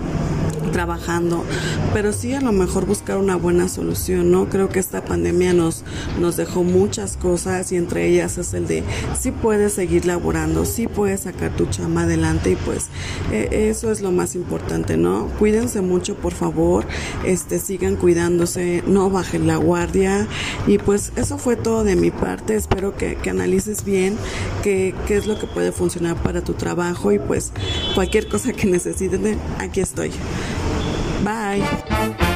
trabajando, 0.73 1.45
pero 1.93 2.11
sí 2.11 2.33
a 2.33 2.41
lo 2.41 2.51
mejor 2.51 2.85
buscar 2.85 3.17
una 3.17 3.37
buena 3.37 3.69
solución, 3.69 4.31
¿no? 4.31 4.49
Creo 4.49 4.67
que 4.67 4.79
esta 4.79 5.05
pandemia 5.05 5.53
nos, 5.53 5.85
nos 6.19 6.35
dejó 6.35 6.63
muchas 6.63 7.15
cosas 7.15 7.71
y 7.71 7.77
entre 7.77 8.07
ellas 8.07 8.37
es 8.37 8.53
el 8.53 8.67
de 8.67 8.83
sí 9.17 9.31
puedes 9.31 9.73
seguir 9.73 10.05
laborando, 10.05 10.65
sí 10.65 10.87
puedes 10.87 11.21
sacar 11.21 11.55
tu 11.55 11.67
chama 11.67 12.01
adelante 12.01 12.51
y 12.51 12.55
pues 12.55 12.87
eh, 13.31 13.69
eso 13.69 13.91
es 13.91 14.01
lo 14.01 14.11
más 14.11 14.35
importante, 14.35 14.97
¿no? 14.97 15.27
Cuídense 15.39 15.81
mucho, 15.81 16.15
por 16.15 16.33
favor, 16.33 16.85
este, 17.23 17.59
sigan 17.59 17.95
cuidándose, 17.95 18.83
no 18.85 19.09
bajen 19.09 19.47
la 19.47 19.55
guardia 19.55 20.27
y 20.67 20.79
pues 20.79 21.13
eso 21.15 21.37
fue 21.37 21.55
todo 21.55 21.83
de 21.83 21.95
mi 21.95 22.11
parte, 22.11 22.55
espero 22.55 22.97
que, 22.97 23.15
que 23.15 23.29
analices 23.29 23.85
bien 23.85 24.17
qué, 24.63 24.93
qué 25.07 25.15
es 25.15 25.27
lo 25.27 25.39
que 25.39 25.47
puede 25.47 25.71
funcionar 25.71 26.15
para 26.15 26.43
tu 26.43 26.53
trabajo 26.53 27.11
y 27.11 27.19
pues 27.19 27.51
cualquier 27.93 28.27
cosa 28.27 28.53
que 28.53 28.67
necesiten, 28.67 29.37
aquí 29.59 29.79
estoy. 29.79 30.11
Bye. 31.23 32.32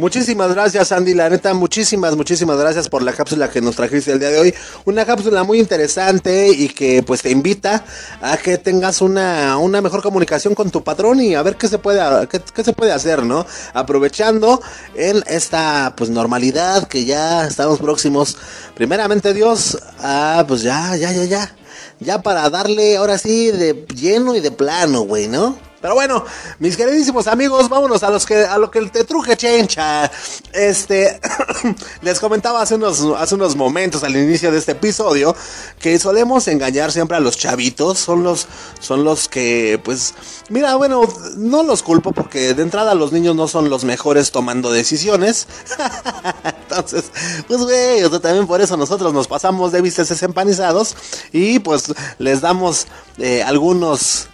Muchísimas 0.00 0.54
gracias, 0.54 0.92
Andy. 0.92 1.12
La 1.12 1.28
neta, 1.28 1.52
muchísimas, 1.52 2.16
muchísimas 2.16 2.56
gracias 2.56 2.88
por 2.88 3.02
la 3.02 3.12
cápsula 3.12 3.50
que 3.50 3.60
nos 3.60 3.76
trajiste 3.76 4.12
el 4.12 4.18
día 4.18 4.30
de 4.30 4.38
hoy. 4.38 4.54
Una 4.86 5.04
cápsula 5.04 5.44
muy 5.44 5.60
interesante 5.60 6.48
y 6.48 6.70
que 6.70 7.02
pues 7.02 7.20
te 7.20 7.30
invita 7.30 7.84
a 8.22 8.38
que 8.38 8.56
tengas 8.56 9.02
una, 9.02 9.58
una 9.58 9.82
mejor 9.82 10.02
comunicación 10.02 10.54
con 10.54 10.70
tu 10.70 10.82
patrón 10.82 11.20
y 11.20 11.34
a 11.34 11.42
ver 11.42 11.56
qué 11.56 11.68
se 11.68 11.76
puede, 11.76 12.00
qué, 12.28 12.64
se 12.64 12.72
puede 12.72 12.92
hacer, 12.92 13.24
¿no? 13.24 13.44
Aprovechando 13.74 14.62
en 14.94 15.22
esta 15.26 15.92
pues 15.94 16.08
normalidad 16.08 16.88
que 16.88 17.04
ya 17.04 17.46
estamos 17.46 17.78
próximos, 17.78 18.38
primeramente 18.74 19.34
Dios, 19.34 19.78
a 19.98 20.46
pues 20.48 20.62
ya, 20.62 20.96
ya, 20.96 21.12
ya, 21.12 21.24
ya. 21.24 21.54
Ya 21.98 22.22
para 22.22 22.48
darle 22.48 22.96
ahora 22.96 23.18
sí 23.18 23.50
de 23.50 23.84
lleno 23.94 24.34
y 24.34 24.40
de 24.40 24.50
plano, 24.50 25.02
güey, 25.02 25.28
¿no? 25.28 25.58
Pero 25.80 25.94
bueno, 25.94 26.24
mis 26.58 26.76
queridísimos 26.76 27.26
amigos, 27.26 27.68
vámonos 27.70 28.02
a 28.02 28.10
los 28.10 28.26
que 28.26 28.44
a 28.44 28.58
lo 28.58 28.70
que 28.70 28.82
te 28.82 29.04
truje 29.04 29.36
chencha. 29.36 30.10
Este 30.52 31.18
les 32.02 32.20
comentaba 32.20 32.60
hace 32.60 32.74
unos 32.74 33.02
hace 33.16 33.34
unos 33.34 33.56
momentos 33.56 34.04
al 34.04 34.14
inicio 34.14 34.52
de 34.52 34.58
este 34.58 34.72
episodio 34.72 35.34
que 35.78 35.98
solemos 35.98 36.48
engañar 36.48 36.92
siempre 36.92 37.16
a 37.16 37.20
los 37.20 37.38
chavitos, 37.38 37.98
son 37.98 38.22
los 38.22 38.46
son 38.78 39.04
los 39.04 39.28
que 39.28 39.80
pues 39.82 40.14
mira, 40.50 40.74
bueno, 40.74 41.02
no 41.36 41.62
los 41.62 41.82
culpo 41.82 42.12
porque 42.12 42.52
de 42.52 42.62
entrada 42.62 42.94
los 42.94 43.12
niños 43.12 43.34
no 43.34 43.48
son 43.48 43.70
los 43.70 43.84
mejores 43.84 44.32
tomando 44.32 44.70
decisiones. 44.70 45.46
Entonces, 46.44 47.10
pues 47.48 47.60
güey, 47.62 48.04
o 48.04 48.20
también 48.20 48.46
por 48.46 48.60
eso 48.60 48.76
nosotros 48.76 49.14
nos 49.14 49.28
pasamos 49.28 49.72
de 49.72 49.80
vistes 49.80 50.22
empanizados 50.22 50.94
y 51.32 51.58
pues 51.58 51.92
les 52.18 52.42
damos 52.42 52.86
eh, 53.20 53.42
algunos 53.42 54.28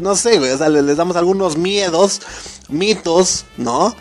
no 0.00 0.16
sé, 0.16 0.40
les 0.40 0.96
damos 0.96 1.16
algunos 1.16 1.56
miedos, 1.56 2.20
mitos, 2.68 3.44
¿no? 3.56 3.94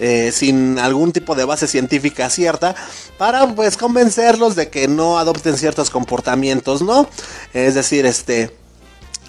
Eh, 0.00 0.30
sin 0.32 0.78
algún 0.78 1.10
tipo 1.10 1.34
de 1.34 1.44
base 1.44 1.66
científica 1.66 2.30
cierta, 2.30 2.76
para 3.16 3.52
pues 3.56 3.76
convencerlos 3.76 4.54
de 4.54 4.68
que 4.68 4.86
no 4.86 5.18
adopten 5.18 5.58
ciertos 5.58 5.90
comportamientos, 5.90 6.82
¿no? 6.82 7.08
Es 7.52 7.74
decir, 7.74 8.06
este... 8.06 8.56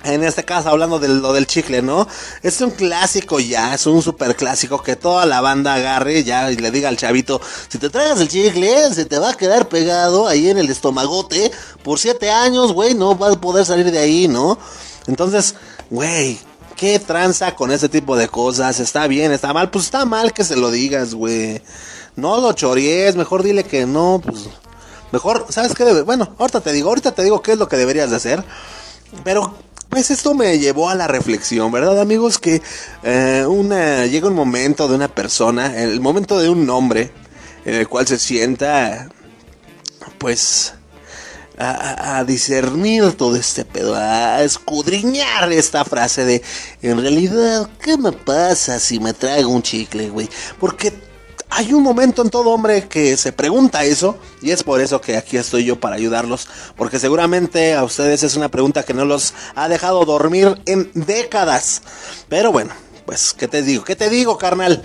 En 0.04 0.24
este 0.24 0.46
caso, 0.46 0.70
hablando 0.70 0.98
de 0.98 1.10
lo 1.10 1.34
del 1.34 1.46
chicle, 1.46 1.82
¿no? 1.82 2.08
Es 2.42 2.62
un 2.62 2.72
clásico 2.72 3.40
ya, 3.40 3.74
es 3.74 3.86
un 3.86 4.02
super 4.02 4.36
clásico 4.36 4.82
que 4.82 4.96
toda 4.96 5.26
la 5.26 5.42
banda 5.42 5.74
agarre 5.74 6.24
ya 6.24 6.50
y 6.52 6.56
le 6.56 6.72
diga 6.72 6.88
al 6.88 6.96
chavito, 6.96 7.42
si 7.68 7.78
te 7.80 7.90
tragas 7.90 8.22
el 8.22 8.30
chicle, 8.30 8.94
se 8.94 9.04
te 9.06 9.20
va 9.20 9.32
a 9.32 9.34
quedar 9.34 9.68
pegado 9.68 10.28
ahí 10.28 10.50
en 10.50 10.58
el 10.58 10.70
estomagote 10.70 11.52
por 11.84 12.00
siete 12.00 12.32
años, 12.32 12.72
güey, 12.72 12.94
no 12.94 13.16
vas 13.16 13.36
a 13.36 13.42
poder 13.42 13.66
salir 13.66 13.92
de 13.92 14.00
ahí, 14.00 14.28
¿no? 14.30 14.58
Entonces, 15.08 15.56
güey, 15.90 16.40
¿Qué 16.80 16.98
tranza 16.98 17.56
con 17.56 17.72
ese 17.72 17.90
tipo 17.90 18.16
de 18.16 18.30
cosas? 18.30 18.80
¿Está 18.80 19.06
bien? 19.08 19.34
¿Está 19.34 19.52
mal? 19.52 19.70
Pues 19.70 19.84
está 19.84 20.06
mal 20.06 20.32
que 20.32 20.46
se 20.46 20.56
lo 20.56 20.72
digas, 20.72 21.14
güey. 21.14 21.62
No 22.16 22.40
lo 22.40 22.54
chories, 22.54 23.18
mejor 23.18 23.44
dile 23.44 23.66
que 23.66 23.86
no, 23.86 24.22
pues... 24.24 24.48
Mejor, 25.12 25.46
¿sabes 25.50 25.74
qué? 25.74 25.84
Bueno, 26.04 26.34
ahorita 26.38 26.62
te 26.62 26.72
digo, 26.72 26.88
ahorita 26.88 27.12
te 27.12 27.22
digo 27.24 27.42
qué 27.42 27.52
es 27.52 27.58
lo 27.58 27.68
que 27.68 27.76
deberías 27.76 28.12
de 28.12 28.16
hacer. 28.16 28.46
Pero, 29.26 29.56
pues 29.90 30.12
esto 30.12 30.36
me 30.36 30.60
llevó 30.60 30.90
a 30.90 30.96
la 30.96 31.08
reflexión, 31.08 31.72
¿verdad, 31.72 32.00
amigos? 32.00 32.38
Que 32.38 32.62
eh, 33.04 33.46
una, 33.48 34.06
llega 34.06 34.28
un 34.28 34.36
momento 34.36 34.88
de 34.88 34.96
una 34.96 35.08
persona, 35.08 35.82
el 35.82 36.00
momento 36.00 36.40
de 36.40 36.50
un 36.50 36.70
hombre, 36.70 37.12
en 37.66 37.76
el 37.76 37.88
cual 37.88 38.08
se 38.08 38.20
sienta, 38.20 39.10
pues 40.20 40.74
a, 41.58 42.20
a, 42.20 42.24
discernir 42.24 43.14
todo 43.14 43.36
este 43.36 43.66
pedo, 43.66 43.96
a 43.96 44.44
escudriñar 44.44 45.52
esta 45.52 45.84
frase 45.84 46.24
de, 46.24 46.44
en 46.82 47.02
realidad, 47.02 47.70
¿qué 47.82 47.98
me 47.98 48.12
pasa 48.12 48.80
si 48.80 49.00
me 49.00 49.14
traigo 49.14 49.50
un 49.50 49.64
chicle, 49.64 50.10
güey? 50.10 50.30
Porque 50.60 50.94
hay 51.60 51.74
un 51.74 51.84
momento 51.84 52.22
en 52.22 52.30
todo 52.30 52.52
hombre 52.52 52.88
que 52.88 53.18
se 53.18 53.34
pregunta 53.34 53.84
eso 53.84 54.18
y 54.42 54.52
es 54.52 54.64
por 54.64 54.80
eso 54.80 55.02
que 55.02 55.18
aquí 55.18 55.36
estoy 55.36 55.66
yo 55.66 55.78
para 55.78 55.98
ayudarlos, 55.98 56.48
porque 56.78 57.00
seguramente 57.00 57.74
a 57.74 57.84
ustedes 57.84 58.24
es 58.24 58.38
una 58.38 58.48
pregunta 58.48 58.84
que 58.84 58.94
no 58.94 59.04
los 59.04 59.34
ha 59.56 59.68
dejado 59.68 60.06
dormir 60.06 60.56
en 60.66 60.90
décadas. 60.94 61.82
Pero 62.30 62.54
bueno, 62.54 62.72
pues, 63.06 63.34
¿qué 63.34 63.50
te 63.50 63.62
digo? 63.62 63.84
¿Qué 63.84 63.98
te 63.98 64.10
digo, 64.10 64.38
carnal? 64.38 64.84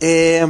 Eh... 0.00 0.46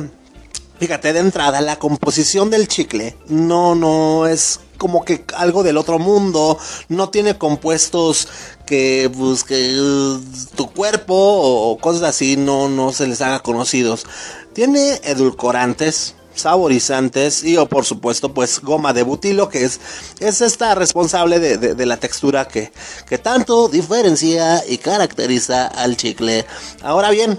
Fíjate, 0.76 1.12
de 1.12 1.20
entrada, 1.20 1.60
la 1.60 1.78
composición 1.78 2.50
del 2.50 2.66
chicle 2.66 3.16
no, 3.28 3.76
no 3.76 4.26
es 4.26 4.58
como 4.78 5.04
que 5.04 5.24
algo 5.36 5.62
del 5.62 5.76
otro 5.76 5.98
mundo, 5.98 6.58
no 6.88 7.10
tiene 7.10 7.38
compuestos 7.38 8.28
que, 8.66 9.10
pues, 9.16 9.44
que 9.44 9.80
uh, 9.80 10.20
tu 10.54 10.70
cuerpo 10.72 11.14
o 11.14 11.78
cosas 11.78 12.02
así 12.02 12.36
no, 12.36 12.68
no 12.68 12.92
se 12.92 13.06
les 13.06 13.20
haga 13.20 13.40
conocidos. 13.40 14.06
Tiene 14.52 15.00
edulcorantes, 15.04 16.14
saborizantes 16.34 17.44
y 17.44 17.56
o 17.56 17.66
por 17.66 17.84
supuesto 17.84 18.34
pues 18.34 18.60
goma 18.60 18.92
de 18.92 19.04
butilo 19.04 19.48
que 19.48 19.64
es, 19.64 19.80
es 20.20 20.40
esta 20.40 20.74
responsable 20.74 21.38
de, 21.38 21.58
de, 21.58 21.74
de 21.74 21.86
la 21.86 21.96
textura 21.96 22.48
que, 22.48 22.72
que 23.06 23.18
tanto 23.18 23.68
diferencia 23.68 24.62
y 24.68 24.78
caracteriza 24.78 25.66
al 25.66 25.96
chicle. 25.96 26.44
Ahora 26.82 27.10
bien, 27.10 27.38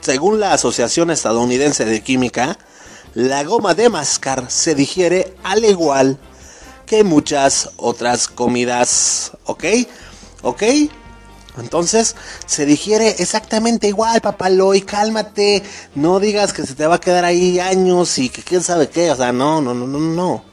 según 0.00 0.40
la 0.40 0.54
Asociación 0.54 1.10
Estadounidense 1.10 1.84
de 1.84 2.02
Química, 2.02 2.58
la 3.14 3.44
goma 3.44 3.74
de 3.74 3.88
mascar 3.88 4.50
se 4.50 4.74
digiere 4.74 5.34
al 5.42 5.64
igual 5.64 6.18
que 6.90 7.04
muchas 7.04 7.70
otras 7.76 8.26
comidas, 8.26 9.30
¿ok? 9.44 9.64
¿Ok? 10.42 10.62
Entonces 11.56 12.16
se 12.46 12.66
digiere 12.66 13.14
exactamente 13.20 13.86
igual, 13.86 14.20
papaloy, 14.20 14.82
cálmate, 14.82 15.62
no 15.94 16.18
digas 16.18 16.52
que 16.52 16.66
se 16.66 16.74
te 16.74 16.88
va 16.88 16.96
a 16.96 17.00
quedar 17.00 17.24
ahí 17.24 17.60
años 17.60 18.18
y 18.18 18.28
que 18.28 18.42
quién 18.42 18.64
sabe 18.64 18.88
qué, 18.88 19.12
o 19.12 19.14
sea, 19.14 19.30
no, 19.30 19.60
no, 19.60 19.72
no, 19.72 19.86
no, 19.86 20.00
no. 20.00 20.44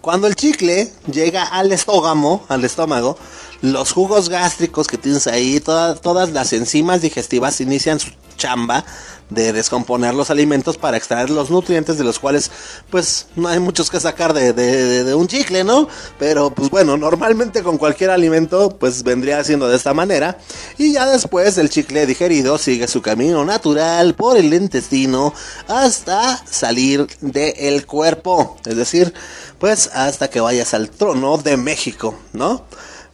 Cuando 0.00 0.28
el 0.28 0.36
chicle 0.36 0.92
llega 1.10 1.42
al 1.42 1.72
estómago, 1.72 2.44
al 2.48 2.64
estómago, 2.64 3.18
los 3.62 3.90
jugos 3.90 4.28
gástricos 4.28 4.86
que 4.86 4.98
tienes 4.98 5.26
ahí, 5.26 5.58
toda, 5.58 5.96
todas 5.96 6.30
las 6.30 6.52
enzimas 6.52 7.00
digestivas 7.02 7.60
inician 7.60 7.98
su 7.98 8.10
chamba 8.36 8.84
de 9.30 9.52
descomponer 9.52 10.14
los 10.14 10.30
alimentos 10.30 10.78
para 10.78 10.96
extraer 10.96 11.30
los 11.30 11.50
nutrientes 11.50 11.98
de 11.98 12.04
los 12.04 12.18
cuales 12.18 12.50
pues 12.90 13.26
no 13.34 13.48
hay 13.48 13.58
muchos 13.58 13.90
que 13.90 13.98
sacar 13.98 14.32
de, 14.32 15.14
un 15.14 15.26
chicle, 15.26 15.64
¿no? 15.64 15.88
Pero 16.18 16.50
pues 16.50 16.70
bueno, 16.70 16.96
normalmente 16.96 17.62
con 17.62 17.76
cualquier 17.76 18.10
alimento 18.10 18.76
pues 18.78 19.02
vendría 19.02 19.42
siendo 19.42 19.68
de 19.68 19.76
esta 19.76 19.94
manera 19.94 20.38
y 20.78 20.92
ya 20.92 21.06
después 21.06 21.58
el 21.58 21.70
chicle 21.70 22.06
digerido 22.06 22.58
sigue 22.58 22.86
su 22.86 23.02
camino 23.02 23.44
natural 23.44 24.14
por 24.14 24.36
el 24.36 24.52
intestino 24.54 25.34
hasta 25.66 26.42
salir 26.46 27.06
del 27.20 27.84
cuerpo, 27.86 28.56
es 28.64 28.76
decir, 28.76 29.12
pues 29.58 29.90
hasta 29.92 30.28
que 30.30 30.40
vayas 30.40 30.74
al 30.74 30.90
trono 30.90 31.38
de 31.38 31.56
México, 31.56 32.14
¿no? 32.32 32.64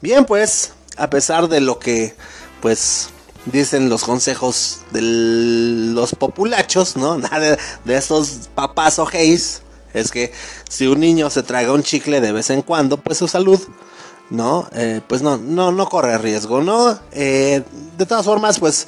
Bien, 0.03 0.25
pues 0.25 0.73
a 0.97 1.09
pesar 1.09 1.49
de 1.49 1.61
lo 1.61 1.79
que 1.79 2.14
pues 2.61 3.09
dicen 3.47 3.88
los 3.88 4.05
consejos 4.05 4.80
de 4.90 5.03
los 5.03 6.14
populachos, 6.14 6.97
¿no? 6.97 7.18
De, 7.84 7.97
estos 7.97 8.49
papás 8.55 8.99
o 8.99 9.07
gays, 9.07 9.62
es 9.95 10.11
que 10.11 10.32
si 10.68 10.86
un 10.86 11.01
niño 11.01 11.30
se 11.30 11.43
traga 11.43 11.72
un 11.72 11.82
chicle 11.82 12.20
de 12.20 12.32
vez 12.32 12.51
en 12.51 12.62
cuando, 12.62 12.97
pues 12.97 13.18
su 13.18 13.28
salud, 13.28 13.61
¿no? 14.30 14.68
Eh, 14.72 15.01
pues 15.07 15.22
no, 15.22 15.36
no, 15.36 15.72
no 15.72 15.88
corre 15.88 16.16
riesgo, 16.18 16.62
¿no? 16.62 16.99
Eh, 17.12 17.62
de 17.99 18.07
todas 18.07 18.24
formas, 18.24 18.59
pues 18.59 18.86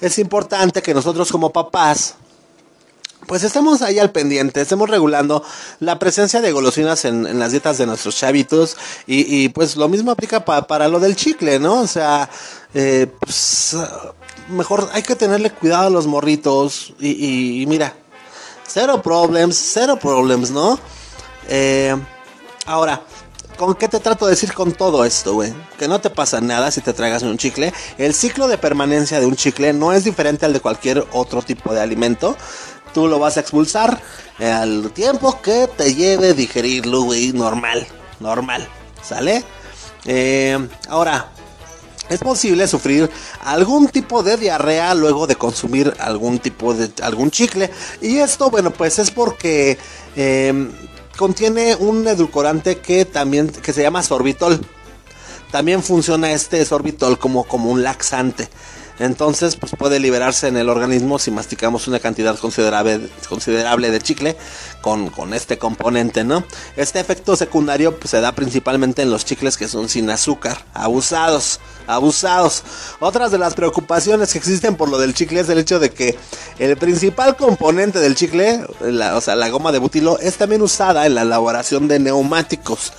es 0.00 0.18
importante 0.18 0.82
que 0.82 0.94
nosotros 0.94 1.30
como 1.30 1.52
papás, 1.52 2.14
pues 3.28 3.44
estamos 3.44 3.82
ahí 3.82 3.98
al 3.98 4.10
pendiente, 4.10 4.62
estemos 4.62 4.88
regulando 4.88 5.44
la 5.78 5.98
presencia 5.98 6.40
de 6.40 6.50
golosinas 6.50 7.04
en, 7.04 7.38
las 7.38 7.52
dietas 7.52 7.78
de 7.78 7.86
nuestros 7.86 8.16
chavitos 8.16 8.76
y, 9.06 9.50
pues 9.50 9.76
lo 9.76 9.88
mismo 9.88 10.10
aplica 10.10 10.44
pa, 10.44 10.66
para 10.66 10.88
lo 10.88 10.98
del 10.98 11.14
chicle, 11.14 11.60
¿no? 11.60 11.82
O 11.82 11.86
sea, 11.86 12.28
eh, 12.74 13.06
pues, 13.20 13.76
mejor 14.48 14.88
hay 14.92 15.02
que 15.02 15.14
tenerle 15.14 15.50
cuidado 15.50 15.86
a 15.86 15.90
los 15.90 16.06
morritos 16.06 16.94
y, 16.98 17.10
y, 17.10 17.62
y 17.62 17.66
mira, 17.66 17.94
cero 18.66 19.02
problems, 19.02 19.56
cero 19.56 19.98
problems, 20.00 20.50
¿no? 20.50 20.78
Eh, 21.48 21.94
ahora, 22.66 23.02
¿Con 23.58 23.74
qué 23.74 23.88
te 23.88 23.98
trato 23.98 24.26
de 24.26 24.30
decir 24.30 24.54
con 24.54 24.70
todo 24.70 25.04
esto, 25.04 25.34
güey? 25.34 25.52
Que 25.80 25.88
no 25.88 26.00
te 26.00 26.10
pasa 26.10 26.40
nada 26.40 26.70
si 26.70 26.80
te 26.80 26.92
tragas 26.92 27.24
un 27.24 27.38
chicle. 27.38 27.74
El 27.98 28.14
ciclo 28.14 28.46
de 28.46 28.56
permanencia 28.56 29.18
de 29.18 29.26
un 29.26 29.34
chicle 29.34 29.72
no 29.72 29.92
es 29.92 30.04
diferente 30.04 30.46
al 30.46 30.52
de 30.52 30.60
cualquier 30.60 31.04
otro 31.10 31.42
tipo 31.42 31.74
de 31.74 31.80
alimento. 31.80 32.36
Tú 32.98 33.06
lo 33.06 33.20
vas 33.20 33.36
a 33.36 33.40
expulsar 33.42 34.02
al 34.40 34.90
tiempo 34.90 35.40
que 35.40 35.68
te 35.68 35.94
lleve 35.94 36.34
digerirlo, 36.34 37.02
güey, 37.02 37.32
normal, 37.32 37.86
normal, 38.18 38.68
¿sale? 39.04 39.44
Eh, 40.04 40.58
ahora, 40.88 41.30
es 42.08 42.18
posible 42.18 42.66
sufrir 42.66 43.08
algún 43.44 43.86
tipo 43.86 44.24
de 44.24 44.36
diarrea 44.36 44.96
luego 44.96 45.28
de 45.28 45.36
consumir 45.36 45.94
algún 46.00 46.40
tipo 46.40 46.74
de 46.74 46.90
algún 47.00 47.30
chicle 47.30 47.70
y 48.00 48.16
esto 48.16 48.50
bueno 48.50 48.72
pues 48.72 48.98
es 48.98 49.12
porque 49.12 49.78
eh, 50.16 50.68
contiene 51.16 51.76
un 51.76 52.04
edulcorante 52.08 52.78
que 52.78 53.04
también 53.04 53.46
que 53.46 53.72
se 53.72 53.82
llama 53.82 54.02
sorbitol. 54.02 54.60
También 55.52 55.84
funciona 55.84 56.32
este 56.32 56.64
sorbitol 56.64 57.16
como 57.16 57.44
como 57.44 57.70
un 57.70 57.84
laxante 57.84 58.48
Entonces, 58.98 59.56
pues 59.56 59.72
puede 59.78 60.00
liberarse 60.00 60.48
en 60.48 60.56
el 60.56 60.68
organismo 60.68 61.18
si 61.18 61.30
masticamos 61.30 61.86
una 61.86 62.00
cantidad 62.00 62.36
considerable, 62.36 63.08
considerable 63.28 63.90
de 63.90 64.00
chicle 64.00 64.36
con, 64.80 65.10
con 65.10 65.34
este 65.34 65.58
componente, 65.58 66.24
¿no? 66.24 66.44
Este 66.76 66.98
efecto 66.98 67.36
secundario 67.36 67.98
pues, 67.98 68.10
se 68.10 68.20
da 68.20 68.32
principalmente 68.32 69.02
en 69.02 69.10
los 69.10 69.24
chicles 69.24 69.56
que 69.56 69.68
son 69.68 69.88
sin 69.88 70.10
azúcar, 70.10 70.64
abusados, 70.74 71.60
abusados. 71.86 72.62
Otras 73.00 73.30
de 73.30 73.38
las 73.38 73.54
preocupaciones 73.54 74.32
que 74.32 74.38
existen 74.38 74.76
por 74.76 74.88
lo 74.88 74.98
del 74.98 75.14
chicle 75.14 75.40
es 75.40 75.48
el 75.48 75.58
hecho 75.58 75.78
de 75.78 75.90
que 75.90 76.18
el 76.58 76.76
principal 76.76 77.36
componente 77.36 78.00
del 78.00 78.14
chicle, 78.14 78.64
o 79.14 79.20
sea, 79.20 79.36
la 79.36 79.48
goma 79.48 79.72
de 79.72 79.78
butilo, 79.78 80.18
es 80.18 80.36
también 80.36 80.62
usada 80.62 81.06
en 81.06 81.14
la 81.14 81.22
elaboración 81.22 81.88
de 81.88 81.98
neumáticos. 82.00 82.92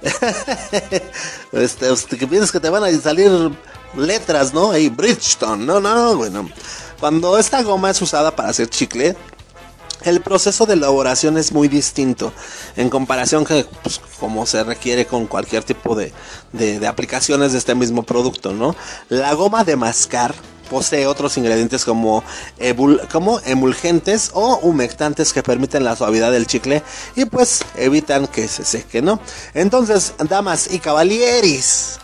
este, 1.52 2.16
que 2.16 2.26
piensas 2.26 2.50
que 2.52 2.60
te 2.60 2.70
van 2.70 2.84
a 2.84 3.00
salir 3.00 3.30
letras, 3.96 4.52
¿no? 4.54 4.70
Ahí, 4.70 4.88
Bridgestone, 4.88 5.64
no, 5.64 5.80
no, 5.80 6.16
bueno. 6.16 6.48
Cuando 6.98 7.38
esta 7.38 7.62
goma 7.62 7.90
es 7.90 8.00
usada 8.02 8.34
para 8.36 8.50
hacer 8.50 8.68
chicle, 8.68 9.16
el 10.02 10.20
proceso 10.20 10.66
de 10.66 10.74
elaboración 10.74 11.36
es 11.36 11.52
muy 11.52 11.68
distinto 11.68 12.32
en 12.76 12.88
comparación 12.88 13.44
que 13.44 13.66
pues, 13.82 14.00
como 14.18 14.46
se 14.46 14.64
requiere 14.64 15.06
con 15.06 15.26
cualquier 15.26 15.62
tipo 15.62 15.94
de, 15.94 16.12
de, 16.52 16.86
aplicaciones 16.86 17.52
de 17.52 17.58
este 17.58 17.74
mismo 17.74 18.02
producto, 18.02 18.52
¿no? 18.52 18.74
La 19.08 19.34
goma 19.34 19.64
de 19.64 19.76
mascar 19.76 20.34
posee 20.70 21.06
otros 21.06 21.36
ingredientes 21.36 21.84
como, 21.84 22.22
como 23.10 23.40
emulgentes 23.40 24.30
o 24.32 24.58
humectantes 24.58 25.32
que 25.32 25.42
permiten 25.42 25.84
la 25.84 25.96
suavidad 25.96 26.30
del 26.30 26.46
chicle 26.46 26.82
y 27.16 27.24
pues 27.24 27.64
evitan 27.76 28.28
que 28.28 28.46
se 28.46 28.64
seque, 28.64 29.02
¿no? 29.02 29.20
Entonces, 29.52 30.14
damas 30.28 30.72
y 30.72 30.78
caballeros, 30.78 31.98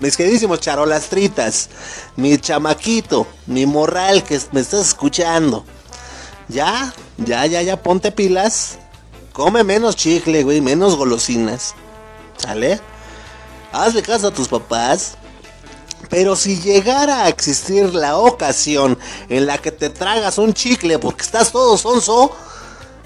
mis 0.00 0.16
queridísimos 0.16 0.60
charolastritas, 0.60 1.68
mi 2.16 2.38
chamaquito, 2.38 3.26
mi 3.46 3.66
morral 3.66 4.22
que 4.22 4.40
me 4.52 4.60
estás 4.60 4.88
escuchando. 4.88 5.64
Ya, 6.48 6.92
ya, 7.18 7.46
ya, 7.46 7.62
ya, 7.62 7.82
ponte 7.82 8.12
pilas. 8.12 8.78
Come 9.32 9.64
menos 9.64 9.96
chicle, 9.96 10.42
güey, 10.44 10.60
menos 10.60 10.96
golosinas. 10.96 11.74
¿Sale? 12.36 12.80
Hazle 13.72 14.02
caso 14.02 14.28
a 14.28 14.34
tus 14.34 14.48
papás. 14.48 15.16
Pero 16.08 16.36
si 16.36 16.60
llegara 16.60 17.24
a 17.24 17.28
existir 17.28 17.92
la 17.92 18.16
ocasión 18.16 18.98
en 19.28 19.46
la 19.46 19.58
que 19.58 19.72
te 19.72 19.90
tragas 19.90 20.38
un 20.38 20.54
chicle 20.54 20.98
porque 20.98 21.22
estás 21.22 21.52
todo 21.52 21.76
sonso, 21.76 22.34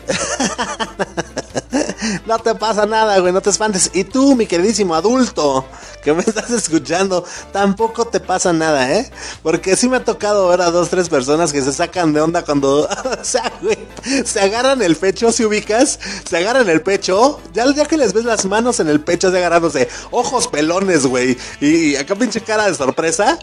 no 2.26 2.38
te 2.38 2.54
pasa 2.54 2.86
nada, 2.86 3.18
güey, 3.18 3.32
no 3.32 3.40
te 3.40 3.50
espantes. 3.50 3.90
Y 3.94 4.04
tú, 4.04 4.34
mi 4.34 4.46
queridísimo 4.46 4.94
adulto, 4.94 5.64
que 6.02 6.12
me 6.12 6.22
estás 6.26 6.50
escuchando, 6.50 7.24
tampoco 7.52 8.06
te 8.06 8.20
pasa 8.20 8.52
nada, 8.52 8.90
¿eh? 8.92 9.10
Porque 9.42 9.76
sí 9.76 9.88
me 9.88 9.98
ha 9.98 10.04
tocado 10.04 10.48
ver 10.48 10.60
a 10.62 10.70
dos, 10.70 10.88
tres 10.88 11.08
personas 11.08 11.52
que 11.52 11.62
se 11.62 11.72
sacan 11.72 12.12
de 12.12 12.20
onda 12.20 12.42
cuando, 12.44 12.88
o 13.20 13.24
sea, 13.24 13.52
güey, 13.60 13.78
se 14.24 14.40
agarran 14.40 14.82
el 14.82 14.96
pecho, 14.96 15.32
si 15.32 15.44
ubicas, 15.44 15.98
se 16.28 16.36
agarran 16.36 16.68
el 16.68 16.82
pecho, 16.82 17.40
ya, 17.52 17.62
que 17.84 17.96
les 17.96 18.12
ves 18.12 18.24
las 18.24 18.44
manos 18.44 18.80
en 18.80 18.88
el 18.88 19.00
pecho, 19.00 19.30
se 19.30 19.38
agarrándose, 19.38 19.88
ojos 20.10 20.48
pelones, 20.48 21.06
güey, 21.06 21.36
y 21.60 21.96
acá 21.96 22.14
pinche 22.14 22.40
cara 22.40 22.66
de 22.66 22.74
sorpresa 22.74 23.38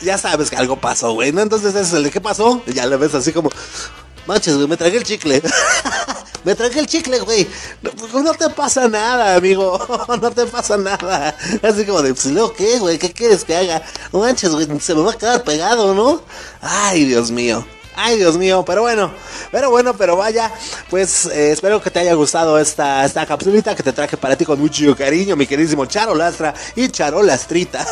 ya 0.00 0.18
sabes 0.18 0.50
que 0.50 0.56
algo 0.56 0.80
pasó, 0.80 1.12
güey, 1.12 1.32
¿no? 1.32 1.42
Entonces 1.42 1.74
es 1.74 1.92
el 1.92 2.02
de 2.02 2.10
qué 2.10 2.20
pasó, 2.20 2.60
y 2.66 2.72
ya 2.72 2.86
le 2.86 2.96
ves 2.96 3.14
así 3.14 3.32
como, 3.32 3.50
manches, 4.26 4.56
güey, 4.56 4.66
me 4.66 4.76
tragué 4.76 4.98
el 4.98 5.04
chicle. 5.04 5.40
Me 6.44 6.54
tragué 6.54 6.80
el 6.80 6.86
chicle, 6.86 7.20
güey. 7.20 7.46
No, 8.14 8.34
te 8.34 8.48
pasa 8.50 8.88
nada, 8.88 9.36
amigo. 9.36 9.78
no 10.20 10.30
te 10.30 10.46
pasa 10.46 10.76
nada. 10.76 11.36
Así 11.62 11.84
como 11.84 12.02
de, 12.02 12.14
pues, 12.14 12.26
luego 12.26 12.52
qué, 12.52 12.78
güey? 12.78 12.98
¿Qué 12.98 13.12
quieres 13.12 13.44
que 13.44 13.56
haga? 13.56 13.82
manches, 14.12 14.50
güey, 14.50 14.66
se 14.80 14.94
me 14.94 15.02
va 15.02 15.12
a 15.12 15.18
quedar 15.18 15.44
pegado, 15.44 15.94
¿no? 15.94 16.22
Ay, 16.60 17.04
Dios 17.04 17.30
mío. 17.30 17.64
Ay, 17.94 18.16
Dios 18.16 18.38
mío, 18.38 18.64
pero 18.66 18.82
bueno, 18.82 19.12
pero 19.50 19.70
bueno, 19.70 19.94
pero 19.94 20.16
vaya, 20.16 20.50
pues 20.88 21.26
eh, 21.26 21.52
espero 21.52 21.82
que 21.82 21.90
te 21.90 21.98
haya 21.98 22.14
gustado 22.14 22.58
esta, 22.58 23.04
esta 23.04 23.26
capsulita 23.26 23.74
que 23.74 23.82
te 23.82 23.92
traje 23.92 24.16
para 24.16 24.34
ti 24.34 24.46
con 24.46 24.58
mucho 24.58 24.96
cariño, 24.96 25.36
mi 25.36 25.46
queridísimo 25.46 25.84
Charolastra 25.84 26.54
y 26.74 26.88
Charolastrita. 26.88 27.86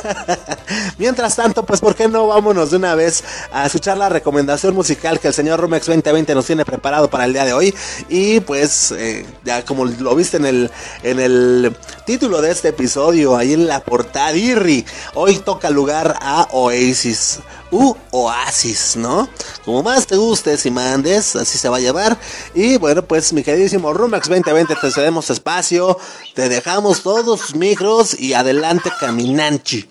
Mientras 0.99 1.37
tanto, 1.37 1.67
pues, 1.67 1.81
¿por 1.81 1.95
qué 1.95 2.09
no 2.09 2.29
vámonos 2.29 2.71
de 2.71 2.79
una 2.79 2.95
vez 2.95 3.23
a 3.53 3.67
escuchar 3.67 3.99
la 3.99 4.09
recomendación 4.09 4.75
musical 4.75 5.21
que 5.21 5.29
el 5.29 5.35
señor 5.35 5.61
Rumex 5.61 5.85
2020 5.87 6.35
nos 6.35 6.47
tiene 6.47 6.65
preparado 6.65 7.11
para 7.11 7.27
el 7.27 7.35
día 7.35 7.45
de 7.45 7.53
hoy? 7.53 7.75
Y 8.09 8.41
pues, 8.41 8.93
eh, 8.93 9.27
ya 9.45 9.67
como 9.67 9.85
lo 9.85 10.15
viste 10.15 10.39
en 10.39 10.47
el, 10.47 10.71
en 11.03 11.21
el 11.21 11.77
título 12.07 12.41
de 12.41 12.53
este 12.53 12.69
episodio, 12.69 13.37
ahí 13.37 13.53
en 13.53 13.67
la 13.67 13.81
portada, 13.81 14.33
Irri, 14.33 14.87
hoy 15.15 15.39
toca 15.41 15.69
lugar 15.69 16.17
a 16.23 16.49
Oasis 16.53 17.41
u 17.71 17.95
Oasis, 18.11 18.97
¿no? 18.97 19.29
Como 19.65 19.83
más 19.83 20.07
te 20.07 20.17
guste, 20.17 20.57
si 20.57 20.71
mandes, 20.71 21.37
así 21.37 21.59
se 21.59 21.69
va 21.69 21.77
a 21.77 21.81
llevar. 21.81 22.19
Y 22.55 22.77
bueno, 22.79 23.03
pues 23.03 23.33
mi 23.33 23.43
queridísimo 23.43 23.93
Rumax 23.93 24.29
2020, 24.29 24.75
te 24.77 24.91
cedemos 24.91 25.31
espacio, 25.31 25.99
te 26.35 26.49
dejamos 26.49 27.03
todos 27.03 27.41
tus 27.41 27.55
micros 27.55 28.19
y 28.19 28.35
adelante 28.35 28.91
caminanchi. 28.99 29.89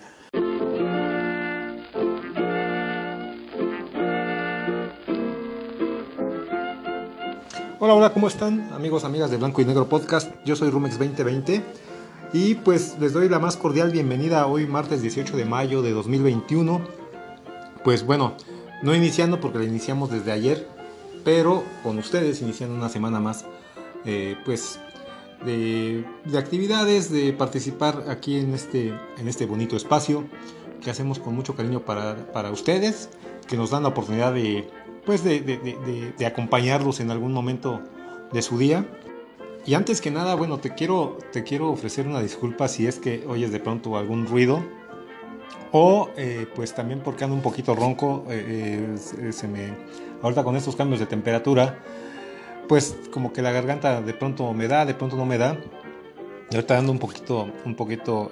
Hola, 7.82 7.94
hola, 7.94 8.12
¿cómo 8.12 8.28
están? 8.28 8.70
Amigos, 8.74 9.04
amigas 9.04 9.30
de 9.30 9.38
Blanco 9.38 9.62
y 9.62 9.64
Negro 9.64 9.88
Podcast. 9.88 10.30
Yo 10.44 10.54
soy 10.54 10.68
Rumex 10.68 10.98
2020 10.98 11.64
y 12.34 12.54
pues 12.56 12.96
les 13.00 13.14
doy 13.14 13.28
la 13.28 13.38
más 13.38 13.56
cordial 13.56 13.90
bienvenida 13.90 14.46
hoy 14.46 14.66
martes 14.66 15.00
18 15.00 15.36
de 15.36 15.46
mayo 15.46 15.80
de 15.80 15.92
2021 15.92 16.99
pues 17.84 18.04
bueno, 18.04 18.34
no 18.82 18.94
iniciando 18.94 19.40
porque 19.40 19.58
la 19.58 19.64
iniciamos 19.64 20.10
desde 20.10 20.32
ayer, 20.32 20.66
pero 21.24 21.64
con 21.82 21.98
ustedes 21.98 22.40
iniciando 22.42 22.74
una 22.74 22.88
semana 22.88 23.20
más, 23.20 23.44
eh, 24.04 24.36
pues 24.44 24.80
de, 25.44 26.04
actividades, 26.38 27.10
de 27.10 27.32
participar 27.32 28.04
aquí 28.08 28.38
en 28.38 28.54
este, 28.54 28.88
en 29.18 29.28
este 29.28 29.46
bonito 29.46 29.76
espacio 29.76 30.24
que 30.82 30.90
hacemos 30.90 31.18
con 31.18 31.34
mucho 31.34 31.54
cariño 31.54 31.80
para, 31.84 32.50
ustedes, 32.50 33.10
que 33.46 33.56
nos 33.56 33.70
dan 33.70 33.82
la 33.82 33.90
oportunidad 33.90 34.32
de, 34.32 34.68
pues 35.04 35.22
de, 35.24 35.40
de, 35.40 36.26
acompañarlos 36.26 37.00
en 37.00 37.10
algún 37.10 37.32
momento 37.32 37.82
de 38.32 38.40
su 38.42 38.56
día. 38.58 38.86
Y 39.66 39.74
antes 39.74 40.00
que 40.00 40.10
nada, 40.10 40.34
bueno, 40.36 40.58
te 40.58 40.74
quiero, 40.74 41.18
te 41.32 41.44
quiero 41.44 41.70
ofrecer 41.70 42.06
una 42.06 42.22
disculpa 42.22 42.66
si 42.66 42.86
es 42.86 42.98
que 42.98 43.24
oyes 43.28 43.52
de 43.52 43.60
pronto 43.60 43.98
algún 43.98 44.26
ruido 44.26 44.64
o 45.72 46.10
eh, 46.16 46.46
pues 46.54 46.74
también 46.74 47.00
porque 47.00 47.24
ando 47.24 47.36
un 47.36 47.42
poquito 47.42 47.74
ronco, 47.74 48.24
eh, 48.28 48.96
eh, 49.18 49.32
se 49.32 49.48
me, 49.48 49.72
ahorita 50.22 50.42
con 50.42 50.56
estos 50.56 50.76
cambios 50.76 51.00
de 51.00 51.06
temperatura, 51.06 51.78
pues 52.68 52.96
como 53.12 53.32
que 53.32 53.42
la 53.42 53.52
garganta 53.52 54.00
de 54.00 54.14
pronto 54.14 54.52
me 54.52 54.68
da, 54.68 54.84
de 54.84 54.94
pronto 54.94 55.16
no 55.16 55.26
me 55.26 55.38
da. 55.38 55.58
Y 56.50 56.56
ahorita 56.56 56.78
ando 56.78 56.90
un 56.90 56.98
poquito, 56.98 57.48
un 57.64 57.76
poquito 57.76 58.30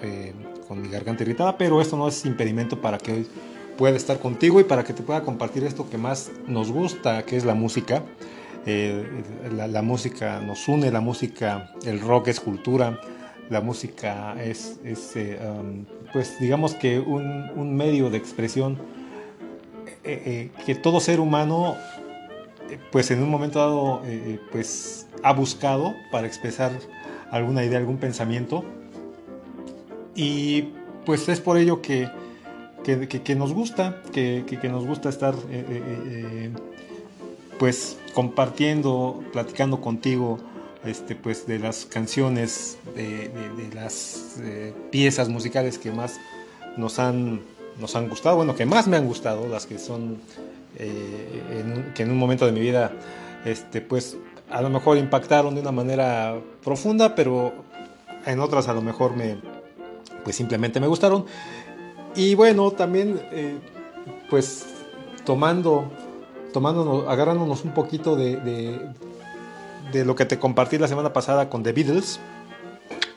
con 0.67 0.83
mi 0.83 0.89
garganta 0.89 1.23
irritada, 1.23 1.57
pero 1.57 1.81
esto 1.81 1.97
no 1.97 2.09
es 2.09 2.25
impedimento 2.25 2.81
para 2.81 2.99
que 2.99 3.13
hoy 3.13 3.29
pueda 3.77 3.97
estar 3.97 4.19
contigo 4.19 4.59
y 4.59 4.65
para 4.65 4.83
que 4.83 4.93
te 4.93 5.05
pueda 5.05 5.23
compartir 5.23 5.63
esto 5.63 5.89
que 5.89 5.99
más 5.99 6.33
nos 6.49 6.73
gusta, 6.73 7.25
que 7.25 7.37
es 7.37 7.45
la 7.45 7.55
música. 7.55 8.03
La, 9.57 9.69
la, 9.69 9.83
música 9.83 10.41
nos 10.41 10.67
une, 10.67 10.91
la 10.91 11.01
música, 11.01 11.73
el 11.85 12.01
rock 12.01 12.29
es 12.29 12.41
cultura, 12.41 13.01
la 13.51 13.61
música 13.61 14.37
es, 14.43 14.79
um, 14.85 15.85
pues 16.13 16.39
digamos 16.41 16.75
que 16.75 16.99
un, 16.99 17.77
medio 17.77 18.11
de 18.11 18.19
expresión 18.19 18.79
eh, 20.05 20.23
eh, 20.27 20.51
que 20.65 20.75
todo 20.75 21.01
ser 21.01 21.21
humano 21.21 21.77
pues 22.93 23.11
en 23.11 23.23
un 23.23 23.31
momento 23.31 23.59
dado 23.59 24.03
eh, 24.05 24.39
pues 24.53 25.07
ha 25.23 25.33
buscado 25.33 25.95
para 26.13 26.27
expresar 26.27 26.73
alguna 27.31 27.65
idea, 27.65 27.79
algún 27.79 27.97
pensamiento. 27.97 28.65
Y 30.15 30.71
pues 31.07 31.29
es 31.29 31.41
por 31.41 31.57
ello 31.57 31.81
que, 31.81 32.11
que, 32.85 33.35
nos 33.35 33.55
gusta, 33.55 34.03
que, 34.13 34.45
nos 34.65 34.87
gusta 34.87 35.09
estar 35.09 35.35
pues 37.59 37.99
compartiendo, 38.15 39.23
platicando 39.33 39.81
contigo 39.81 40.39
este, 40.85 41.17
pues, 41.17 41.47
de 41.47 41.59
las 41.59 41.87
canciones, 41.87 42.79
de, 42.95 43.31
las 43.75 44.37
eh, 44.41 44.73
piezas 44.91 45.29
musicales 45.29 45.79
que 45.79 45.91
más 45.91 46.19
nos 46.77 46.99
han, 46.99 47.41
nos 47.81 47.97
han 47.97 48.09
gustado, 48.09 48.37
bueno, 48.37 48.55
que 48.55 48.67
más 48.67 48.87
me 48.87 48.97
han 48.97 49.07
gustado, 49.07 49.49
las 49.49 49.67
que 49.67 49.79
son, 49.79 50.19
eh, 50.77 51.93
que 51.95 52.03
en 52.05 52.11
un 52.11 52.19
momento 52.19 52.47
de 52.47 52.53
mi 52.53 52.61
vida, 52.61 52.93
este, 53.45 53.81
pues, 53.81 54.17
a 54.51 54.63
lo 54.63 54.71
mejor 54.71 54.97
impactaron 54.97 55.55
de 55.55 55.61
una 55.61 55.73
manera 55.73 56.39
profunda, 56.63 57.15
pero 57.15 57.53
en 58.25 58.41
otras 58.41 58.69
a 58.69 58.73
lo 58.73 58.81
mejor 58.81 59.17
me, 59.17 59.39
pues, 60.23 60.37
simplemente 60.37 60.81
me 60.81 60.87
gustaron. 60.87 61.27
Y 62.15 62.35
bueno, 62.35 62.71
también, 62.71 63.21
eh, 63.33 63.59
pues, 64.31 64.67
tomando, 65.25 65.91
tomándonos, 66.53 67.07
agarrándonos 67.09 67.65
un 67.65 67.75
poquito 67.75 68.17
de 68.17 68.89
lo 69.93 70.15
que 70.15 70.25
te 70.25 70.39
compartí 70.39 70.79
la 70.79 70.89
semana 70.89 71.13
pasada 71.13 71.49
con 71.49 71.63
The 71.63 71.73
Beatles. 71.73 72.21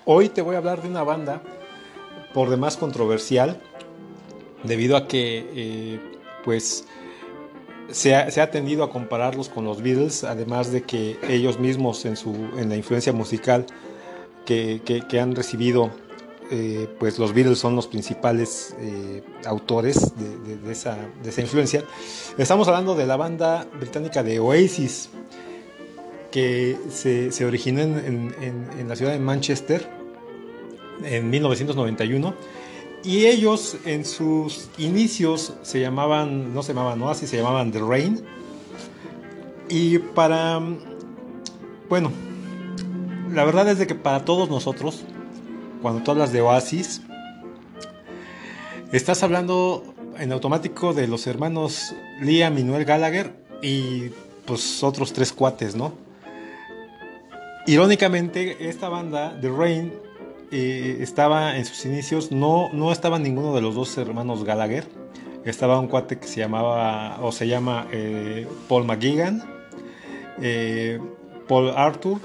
Hoy 0.05 0.29
te 0.29 0.41
voy 0.41 0.55
a 0.55 0.59
hablar 0.59 0.81
de 0.81 0.89
una 0.89 1.03
banda 1.03 1.41
por 2.33 2.49
demás 2.49 2.77
controversial 2.77 3.59
debido 4.63 4.95
a 4.97 5.07
que 5.07 5.45
eh, 5.53 5.99
pues 6.43 6.85
se 7.91 8.15
ha, 8.15 8.51
tendido 8.51 8.83
a 8.83 8.89
compararlos 8.89 9.49
con 9.49 9.65
los 9.65 9.81
Beatles, 9.81 10.23
además 10.23 10.71
de 10.71 10.83
que 10.83 11.17
ellos 11.27 11.59
mismos 11.59 12.05
en, 12.05 12.15
su, 12.15 12.33
en 12.57 12.69
la 12.69 12.77
influencia 12.77 13.11
musical 13.11 13.65
que, 14.45 15.19
han 15.21 15.35
recibido, 15.35 15.91
eh, 16.49 16.87
pues 16.99 17.19
los 17.19 17.33
Beatles 17.33 17.59
son 17.59 17.75
los 17.75 17.87
principales 17.87 18.75
eh, 18.79 19.23
autores 19.45 20.13
de, 20.15 20.71
esa, 20.71 20.97
influencia. 21.37 21.83
Estamos 22.37 22.67
hablando 22.67 22.95
de 22.95 23.05
la 23.05 23.17
banda 23.17 23.67
británica 23.77 24.23
de 24.23 24.39
Oasis, 24.39 25.09
que 26.31 26.77
se, 26.89 27.45
originó 27.45 27.81
en, 27.81 28.33
en 28.39 28.87
la 28.87 28.95
ciudad 28.95 29.11
de 29.11 29.19
Manchester 29.19 29.89
en 31.03 31.29
1991 31.29 32.33
y 33.03 33.25
ellos 33.25 33.77
en 33.85 34.05
sus 34.05 34.69
inicios 34.77 35.53
se 35.63 35.79
llamaban, 35.79 36.53
no 36.53 36.61
se 36.61 36.73
llamaban 36.73 37.01
Oasis, 37.01 37.29
se 37.29 37.37
llamaban 37.37 37.71
The 37.71 37.79
Rain. 37.79 38.23
Y 39.69 39.97
para, 39.97 40.61
bueno, 41.89 42.11
la 43.31 43.43
verdad 43.43 43.67
es 43.69 43.79
de 43.79 43.87
que 43.87 43.95
para 43.95 44.23
todos 44.23 44.49
nosotros, 44.49 45.03
cuando 45.81 46.03
tú 46.03 46.11
hablas 46.11 46.31
de 46.31 46.41
Oasis, 46.41 47.01
estás 48.91 49.23
hablando 49.23 49.95
en 50.19 50.31
automático 50.31 50.93
de 50.93 51.07
los 51.07 51.25
hermanos 51.25 51.95
Liam 52.19 52.57
y 52.59 52.63
Noel 52.63 52.85
Gallagher 52.85 53.33
y 53.63 54.09
pues 54.45 54.83
otros 54.83 55.11
tres 55.11 55.33
cuates, 55.33 55.75
¿no? 55.75 55.93
Irónicamente, 57.67 58.69
esta 58.69 58.89
banda, 58.89 59.37
The 59.39 59.49
Rain, 59.49 59.93
eh, 60.51 60.97
estaba 60.99 61.57
en 61.57 61.65
sus 61.65 61.85
inicios, 61.85 62.31
no, 62.31 62.69
no 62.73 62.91
estaba 62.91 63.19
ninguno 63.19 63.53
de 63.53 63.61
los 63.61 63.75
dos 63.75 63.95
hermanos 63.97 64.43
Gallagher. 64.43 64.85
Estaba 65.45 65.79
un 65.79 65.87
cuate 65.87 66.17
que 66.17 66.27
se 66.27 66.39
llamaba, 66.39 67.19
o 67.21 67.31
se 67.31 67.47
llama 67.47 67.87
eh, 67.91 68.47
Paul 68.67 68.85
McGuigan, 68.85 69.43
eh, 70.41 70.99
Paul 71.47 71.69
Arthur, 71.69 72.19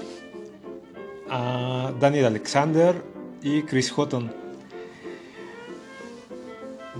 Daniel 1.99 2.25
Alexander 2.25 2.95
y 3.43 3.61
Chris 3.61 3.91
Houghton. 3.91 4.31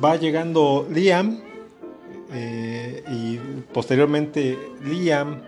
Va 0.04 0.16
llegando 0.16 0.88
Liam 0.92 1.42
y 3.10 3.38
posteriormente 3.74 4.58
Liam 4.84 5.42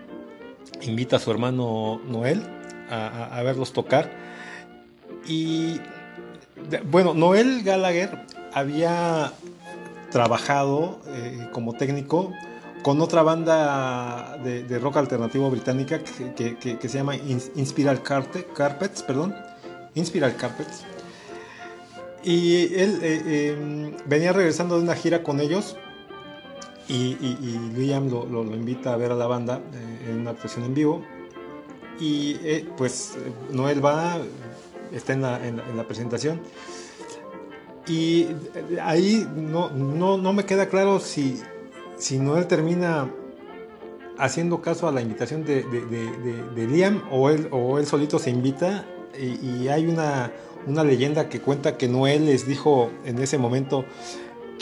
invita 0.82 1.16
a 1.16 1.18
su 1.18 1.30
hermano 1.30 2.00
Noel 2.08 2.59
a 2.90 3.42
verlos 3.42 3.72
tocar 3.72 4.10
y 5.26 5.80
bueno, 6.90 7.14
Noel 7.14 7.62
Gallagher 7.62 8.26
había 8.52 9.32
trabajado 10.10 11.00
eh, 11.08 11.48
como 11.52 11.74
técnico 11.74 12.32
con 12.82 13.00
otra 13.00 13.22
banda 13.22 14.38
de, 14.42 14.78
rock 14.78 14.96
alternativo 14.96 15.50
británica 15.50 16.00
que, 16.02 16.78
se 16.80 16.88
llama 16.88 17.14
Inspiral 17.16 18.02
Carpets, 18.02 19.02
perdón, 19.02 19.34
Carpets. 20.38 20.84
Y 22.22 22.74
él 22.74 22.98
eh, 23.02 23.56
em, 23.58 23.96
venía 24.06 24.32
regresando 24.32 24.76
de 24.76 24.82
una 24.82 24.94
gira 24.94 25.22
con 25.22 25.40
ellos 25.40 25.76
y, 26.88 27.14
Liam 27.76 28.10
lo, 28.10 28.42
invita 28.54 28.92
a 28.94 28.96
ver 28.96 29.12
a 29.12 29.14
la 29.14 29.26
banda 29.26 29.60
eh, 29.72 30.10
en 30.10 30.20
una 30.20 30.30
actuación 30.30 30.64
en 30.64 30.74
vivo. 30.74 31.02
Y 32.00 32.34
pues 32.76 33.16
Noel 33.50 33.84
va, 33.84 34.16
está 34.92 35.12
en 35.12 35.22
la, 35.22 35.46
en 35.46 35.76
la, 35.76 35.86
presentación. 35.86 36.40
Y 37.86 38.28
ahí 38.82 39.26
no, 39.36 39.70
no, 39.70 40.16
no, 40.16 40.32
me 40.32 40.44
queda 40.44 40.66
claro 40.68 40.98
si, 40.98 41.40
si 41.98 42.18
Noel 42.18 42.46
termina 42.46 43.10
haciendo 44.20 44.60
caso 44.60 44.86
a 44.86 44.92
la 44.92 45.00
invitación 45.00 45.44
de, 45.44 46.66
Liam 46.70 47.02
o 47.10 47.30
él, 47.30 47.48
o 47.50 47.78
él 47.78 47.86
solito 47.86 48.18
se 48.18 48.30
invita 48.30 48.86
y, 49.18 49.68
hay 49.68 49.86
una, 49.86 50.32
una, 50.66 50.84
leyenda 50.84 51.28
que 51.28 51.40
cuenta 51.40 51.76
que 51.76 51.88
Noel 51.88 52.26
les 52.26 52.46
dijo 52.46 52.90
en 53.04 53.18
ese 53.18 53.38
momento 53.38 53.84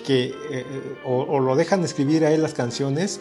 que 0.06 0.26
eh, 0.26 0.34
eh, 0.50 0.96
o, 1.04 1.38
lo 1.40 1.54
dejan 1.56 1.84
escribir 1.84 2.24
a 2.24 2.32
él 2.32 2.42
las 2.42 2.54
canciones 2.54 3.20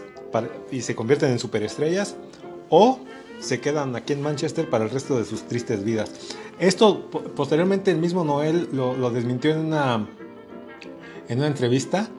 y 0.72 0.82
se 0.82 0.95
convierten 0.95 1.32
en 1.32 1.39
superestrellas 1.39 2.15
o 2.70 2.99
se 3.40 3.60
quedan 3.60 3.96
aquí 3.96 4.14
en 4.14 4.22
Manchester 4.22 4.70
para 4.70 4.86
el 4.86 4.90
resto 4.90 5.18
de 5.18 5.26
sus 5.26 5.44
tristes 5.44 5.84
vidas. 5.84 6.12
Esto 6.60 7.10
posteriormente 7.36 7.92
el 7.92 7.98
mismo 7.98 8.24
Noel 8.24 8.70
lo, 8.72 9.10
desmintió 9.12 9.52
en 9.52 9.60
una, 9.60 10.08
en 11.28 11.38
una 11.38 11.48
entrevista, 11.48 12.10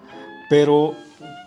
pero 0.49 0.95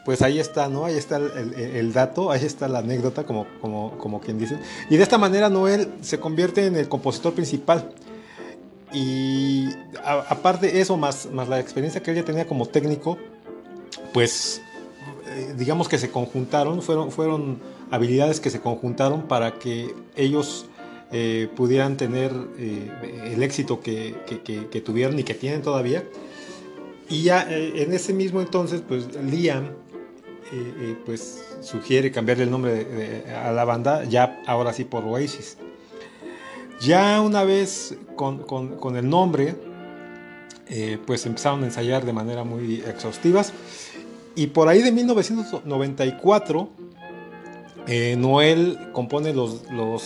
pues 0.04 0.22
ahí 0.22 0.40
está, 0.40 0.68
¿no? 0.68 0.86
Ahí 0.86 0.96
está 0.96 1.18
el, 1.18 1.94
dato, 1.94 2.32
ahí 2.32 2.44
está 2.44 2.68
la 2.68 2.80
anécdota, 2.80 3.24
como, 3.24 3.46
como, 3.62 3.98
como, 3.98 4.20
quien 4.20 4.38
dice. 4.38 4.58
Y 4.90 4.98
de 4.98 5.04
esta 5.04 5.18
manera 5.18 5.50
Noel 5.50 5.94
se 6.02 6.20
convierte 6.20 6.66
en 6.66 6.76
el 6.76 6.90
compositor 6.90 7.34
principal. 7.34 7.92
Y 8.94 9.70
aparte 10.04 10.70
de 10.70 10.82
eso, 10.82 10.98
más, 10.98 11.28
más 11.32 11.48
la 11.48 11.60
experiencia 11.60 12.04
que 12.04 12.12
él 12.12 12.18
ya 12.18 12.26
tenía 12.26 12.46
como 12.46 12.66
técnico, 12.66 13.18
pues 14.12 14.62
eh, 15.28 15.54
digamos 15.58 15.88
que 15.88 15.98
se 15.98 16.12
conjuntaron, 16.12 16.82
fueron, 16.82 17.12
fueron 17.12 17.60
habilidades 17.92 18.40
que 18.40 18.50
se 18.50 18.62
conjuntaron 18.62 19.28
para 19.28 19.60
que 19.60 19.94
ellos 20.16 20.66
eh, 21.12 21.50
pudieran 21.58 21.98
tener 21.98 22.32
eh, 22.58 22.90
el 23.34 23.44
éxito 23.44 23.82
que, 23.82 24.16
tuvieron 24.84 25.20
y 25.20 25.24
que 25.24 25.34
tienen 25.34 25.62
todavía. 25.62 26.06
Y 27.10 27.24
ya 27.24 27.46
eh, 27.52 27.84
en 27.84 27.94
ese 27.94 28.14
mismo 28.14 28.40
entonces, 28.40 28.82
pues 28.88 29.08
Liam 29.22 29.70
pues 31.06 31.46
sugiere 31.62 32.12
cambiarle 32.12 32.44
el 32.44 32.52
nombre 32.52 33.24
a 33.34 33.54
la 33.54 33.64
banda, 33.64 34.04
ya 34.04 34.42
ahora 34.48 34.74
sí 34.74 34.84
por 34.84 35.06
Oasis. 35.06 35.58
Ya 36.82 37.22
una 37.22 37.46
vez 37.46 37.96
con, 38.18 38.98
el 38.98 39.10
nombre, 39.10 39.56
pues 41.06 41.26
empezaron 41.26 41.64
a 41.64 41.68
ensayar 41.68 42.06
de 42.06 42.12
manera 42.12 42.44
muy 42.44 42.82
exhaustivas. 42.82 43.54
Y 44.36 44.48
por 44.48 44.68
ahí 44.68 44.82
de 44.82 44.92
1994 44.92 46.70
eh, 47.88 48.16
Noel 48.18 48.78
compone 48.92 49.34
los, 49.34 49.64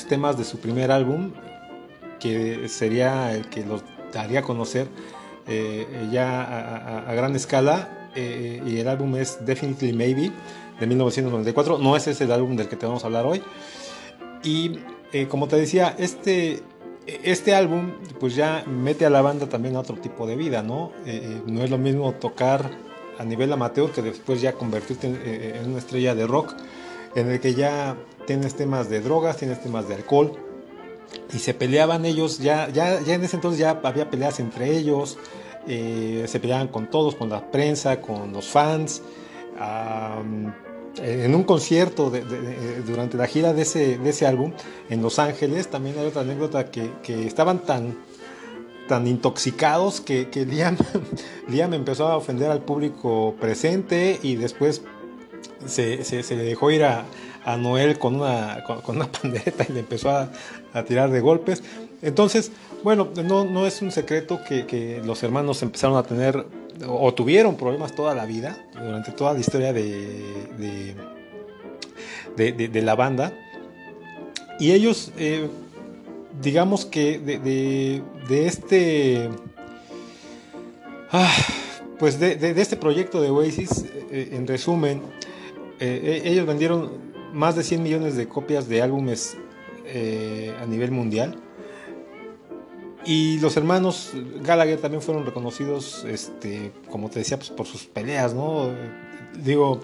temas 0.07 0.37
de 0.37 0.43
su 0.43 0.59
primer 0.59 0.91
álbum, 0.91 1.31
que 2.19 2.69
sería 2.69 3.33
el 3.33 3.47
que 3.49 3.65
los 3.65 3.83
daría 4.13 4.39
a 4.39 4.43
conocer 4.43 4.87
eh, 5.47 6.07
ya 6.11 7.07
a, 7.07 7.13
gran 7.13 7.35
escala, 7.35 8.09
eh, 8.15 8.61
y 8.65 8.77
el 8.77 8.87
álbum 8.87 9.15
es 9.17 9.45
Definitely 9.45 9.93
Maybe, 9.93 10.31
de 10.79 10.87
1994. 10.87 11.77
No 11.77 11.95
es 11.95 12.07
ese 12.07 12.23
el 12.23 12.31
álbum 12.31 12.55
del 12.55 12.69
que 12.69 12.75
te 12.75 12.85
vamos 12.85 13.03
a 13.03 13.07
hablar 13.07 13.25
hoy. 13.25 13.41
Y 14.43 14.79
como 15.29 15.47
te 15.47 15.55
decía, 15.55 15.95
este, 15.97 16.61
este 17.05 17.55
álbum 17.55 17.93
pues 18.19 18.35
ya 18.35 18.63
mete 18.67 19.05
a 19.05 19.09
la 19.09 19.21
banda 19.21 19.47
también 19.47 19.75
a 19.75 19.79
otro 19.79 19.95
tipo 19.95 20.27
de 20.27 20.35
vida, 20.35 20.61
¿no? 20.61 20.91
no 21.47 21.63
es 21.63 21.69
lo 21.69 21.77
mismo 21.77 22.13
tocar 22.13 22.69
a 23.17 23.23
nivel 23.23 23.51
amateur 23.51 23.91
que 23.91 24.01
después 24.01 24.41
ya 24.41 24.53
convertirte 24.53 25.07
en 25.57 25.69
una 25.69 25.79
estrella 25.79 26.13
de 26.13 26.27
rock 26.27 26.53
en 27.15 27.31
el 27.31 27.39
que 27.39 27.55
ya 27.55 27.97
tienes 28.27 28.55
temas 28.55 28.89
de 28.89 29.01
drogas, 29.01 29.37
tienes 29.37 29.61
temas 29.61 29.87
de 29.87 29.95
alcohol, 29.95 30.33
y 31.33 31.39
se 31.39 31.53
peleaban 31.53 32.05
ellos, 32.05 32.39
ya, 32.39 32.69
ya, 32.69 33.01
ya 33.01 33.15
en 33.15 33.23
ese 33.23 33.37
entonces 33.37 33.59
ya 33.59 33.79
había 33.83 34.09
peleas 34.09 34.39
entre 34.39 34.75
ellos, 34.75 35.17
eh, 35.67 36.25
se 36.27 36.39
peleaban 36.39 36.67
con 36.67 36.89
todos, 36.89 37.15
con 37.15 37.29
la 37.29 37.49
prensa, 37.51 38.01
con 38.01 38.33
los 38.33 38.45
fans. 38.45 39.01
en 40.97 41.35
un 41.35 41.43
concierto 41.43 42.11
durante 42.85 43.17
la 43.17 43.27
gira 43.27 43.53
de 43.53 43.63
ese, 43.63 43.97
de 43.97 44.09
ese 44.09 44.25
álbum 44.25 44.53
en 44.89 45.01
Los 45.01 45.19
Ángeles, 45.19 45.69
también 45.69 45.97
hay 45.97 46.05
otra 46.05 46.21
anécdota 46.21 46.69
que, 46.69 46.91
estaban 47.25 47.59
tan, 47.59 47.97
tan 48.87 49.07
intoxicados 49.07 50.01
que, 50.01 50.29
que 50.29 50.45
Liam, 50.45 50.77
Liam 51.47 51.73
empezó 51.73 52.07
a 52.07 52.17
ofender 52.17 52.51
al 52.51 52.61
público 52.61 53.35
presente 53.39 54.19
y 54.21 54.35
después 54.35 54.83
se, 55.65 56.03
se, 56.03 56.35
le 56.35 56.43
dejó 56.43 56.71
ir 56.71 56.83
a, 56.83 57.05
a 57.43 57.57
Noel 57.57 57.97
con 57.99 58.15
una, 58.15 58.63
con, 58.63 58.95
una 58.95 59.11
pandereta 59.11 59.65
y 59.67 59.73
le 59.73 59.79
empezó 59.81 60.09
a, 60.09 60.29
a, 60.73 60.83
tirar 60.83 61.11
de 61.11 61.21
golpes. 61.21 61.63
Entonces, 62.01 62.51
bueno, 62.83 63.09
no, 63.23 63.45
no 63.45 63.65
es 63.65 63.81
un 63.81 63.91
secreto 63.91 64.41
que, 64.47 64.65
que, 64.65 65.01
los 65.03 65.23
hermanos 65.23 65.61
empezaron 65.63 65.97
a 65.97 66.03
tener 66.03 66.45
o 66.87 67.13
tuvieron 67.13 67.55
problemas 67.55 67.95
toda 67.95 68.13
la 68.13 68.25
vida, 68.25 68.57
durante 68.73 69.11
toda 69.11 69.33
la 69.33 69.39
historia 69.39 69.71
de, 69.71 70.95
de, 72.35 72.51
de, 72.67 72.81
la 72.81 72.95
banda. 72.95 73.33
Y 74.59 74.71
ellos, 74.71 75.11
eh, 75.17 75.47
digamos 76.41 76.85
que 76.85 77.19
de, 77.19 78.47
este... 78.47 79.29
Ah, 81.11 81.31
pues 81.97 82.19
de, 82.19 82.53
este 82.59 82.75
proyecto 82.75 83.21
de 83.21 83.29
Oasis, 83.29 83.85
eh, 84.11 84.29
en 84.33 84.47
resumen, 84.47 85.01
eh, 85.79 86.21
eh, 86.25 86.31
ellos 86.31 86.45
vendieron 86.45 86.91
más 87.33 87.55
de 87.55 87.63
100 87.63 87.83
millones 87.83 88.15
de 88.15 88.27
copias 88.27 88.67
de 88.67 88.81
álbumes 88.81 89.37
eh, 89.85 90.53
a 90.61 90.65
nivel 90.65 90.91
mundial. 90.91 91.37
Y 93.05 93.39
los 93.39 93.55
hermanos 93.55 94.13
Gallagher 94.41 94.79
también 94.79 95.01
fueron 95.01 95.25
reconocidos, 95.25 96.05
este, 96.05 96.71
como 96.89 97.09
te 97.09 97.19
decía, 97.19 97.37
pues, 97.37 97.51
por 97.51 97.67
sus 97.67 97.85
peleas, 97.85 98.33
¿no? 98.33 98.71
Digo, 99.43 99.81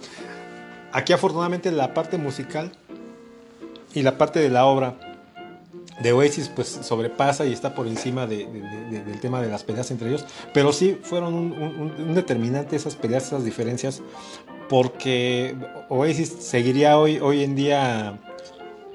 aquí 0.92 1.14
afortunadamente 1.14 1.72
la 1.72 1.94
parte 1.94 2.18
musical 2.18 2.72
y 3.94 4.02
la 4.02 4.18
parte 4.18 4.40
de 4.40 4.50
la 4.50 4.66
obra 4.66 5.12
de 6.02 6.14
Oasis 6.14 6.50
pues 6.50 6.68
sobrepasa 6.68 7.46
y 7.46 7.54
está 7.54 7.76
por 7.76 7.88
encima 7.88 8.26
de, 8.26 8.48
del 8.90 9.20
tema 9.20 9.42
de 9.42 9.50
las 9.50 9.64
peleas 9.64 9.92
entre 9.92 10.10
ellos, 10.10 10.26
pero 10.54 10.74
sí 10.74 10.98
fueron 11.02 11.34
un, 11.34 12.14
determinante 12.16 12.76
esas 12.76 12.96
peleas, 12.96 13.28
esas 13.28 13.46
diferencias, 13.46 14.02
porque 14.72 15.54
Oasis 15.90 16.30
seguiría 16.40 16.98
hoy, 16.98 17.20
hoy 17.20 17.44
en 17.44 17.56
día, 17.56 18.18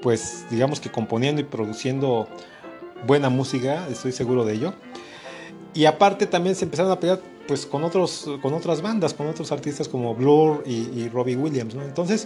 pues 0.01 0.43
digamos 0.49 0.79
que 0.79 0.89
componiendo 0.89 1.39
y 1.39 1.43
produciendo 1.43 2.27
buena 3.05 3.29
música, 3.29 3.87
estoy 3.87 4.11
seguro 4.11 4.43
de 4.43 4.55
ello. 4.55 4.73
Y 5.75 5.85
aparte 5.85 6.25
también 6.25 6.55
se 6.55 6.65
empezaron 6.65 6.91
a 6.91 6.99
pelear 6.99 7.19
pues 7.47 7.67
con 7.67 7.83
otros 7.83 8.27
con 8.41 8.55
otras 8.55 8.81
bandas, 8.81 9.13
con 9.13 9.27
otros 9.27 9.51
artistas 9.51 9.87
como 9.87 10.15
Blur 10.15 10.63
y, 10.65 11.09
Robbie 11.09 11.35
Williams, 11.35 11.75
¿no? 11.75 11.83
Entonces, 11.83 12.25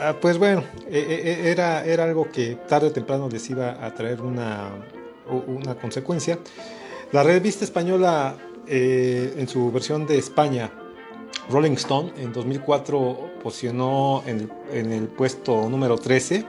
Ah, 0.00 0.14
pues 0.20 0.38
bueno, 0.38 0.62
e, 0.88 0.96
e, 0.96 1.48
e, 1.48 1.50
era, 1.50 1.84
era 1.84 2.04
algo 2.04 2.30
que 2.30 2.54
tarde 2.68 2.86
o 2.86 2.92
temprano 2.92 3.28
les 3.28 3.50
iba 3.50 3.84
a 3.84 3.92
traer 3.92 4.20
una, 4.20 4.70
una 5.48 5.74
consecuencia. 5.74 6.38
La 7.10 7.24
revista 7.24 7.64
española, 7.64 8.36
eh, 8.68 9.34
en 9.36 9.48
su 9.48 9.72
versión 9.72 10.06
de 10.06 10.16
España, 10.16 10.70
Rolling 11.50 11.72
Stone, 11.72 12.12
en 12.18 12.32
2004 12.32 13.40
posicionó 13.42 14.22
en 14.26 14.50
el, 14.92 15.08
puesto 15.08 15.68
número 15.70 15.96
13 15.96 16.44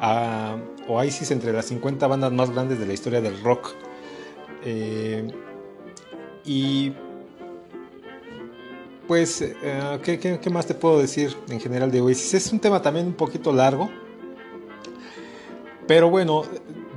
a 0.00 0.56
Oasis 0.88 1.30
entre 1.30 1.52
las 1.52 1.66
50 1.66 2.06
bandas 2.06 2.32
más 2.32 2.50
grandes 2.50 2.78
de 2.78 2.86
la 2.86 2.94
historia 2.94 3.20
del 3.20 3.42
rock. 3.42 3.74
Eh, 4.64 5.30
y 6.44 6.92
pues, 9.06 9.42
eh, 9.42 10.00
¿qué, 10.02 10.50
más 10.50 10.66
te 10.66 10.74
puedo 10.74 10.98
decir 10.98 11.36
en 11.48 11.60
general 11.60 11.90
de 11.90 12.00
Oasis? 12.00 12.34
Es 12.34 12.52
un 12.52 12.60
tema 12.60 12.80
también 12.80 13.06
un 13.06 13.14
poquito 13.14 13.52
largo. 13.52 13.90
Pero 15.86 16.08
bueno, 16.08 16.44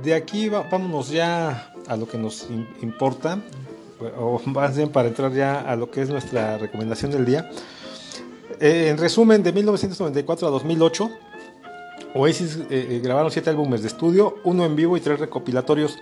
de 0.02 0.14
aquí 0.14 0.48
vámonos 0.48 1.10
ya 1.10 1.74
a 1.86 1.96
lo 1.96 2.08
que 2.08 2.16
nos 2.16 2.48
importa. 2.80 3.42
O 4.18 4.40
más 4.46 4.76
bien 4.76 4.90
para 4.90 5.08
entrar 5.08 5.32
ya 5.32 5.60
a 5.60 5.76
lo 5.76 5.90
que 5.90 6.02
es 6.02 6.08
nuestra 6.08 6.58
recomendación 6.58 7.10
del 7.10 7.24
día. 7.24 7.50
Eh, 8.60 8.88
en 8.88 8.98
resumen, 8.98 9.42
de 9.42 9.52
1994 9.52 10.48
a 10.48 10.50
2008, 10.50 11.10
Oasis 12.14 12.58
eh, 12.70 13.00
grabaron 13.02 13.30
siete 13.30 13.50
álbumes 13.50 13.82
de 13.82 13.88
estudio, 13.88 14.36
uno 14.44 14.64
en 14.64 14.74
vivo 14.74 14.96
y 14.96 15.00
tres 15.00 15.20
recopilatorios. 15.20 15.98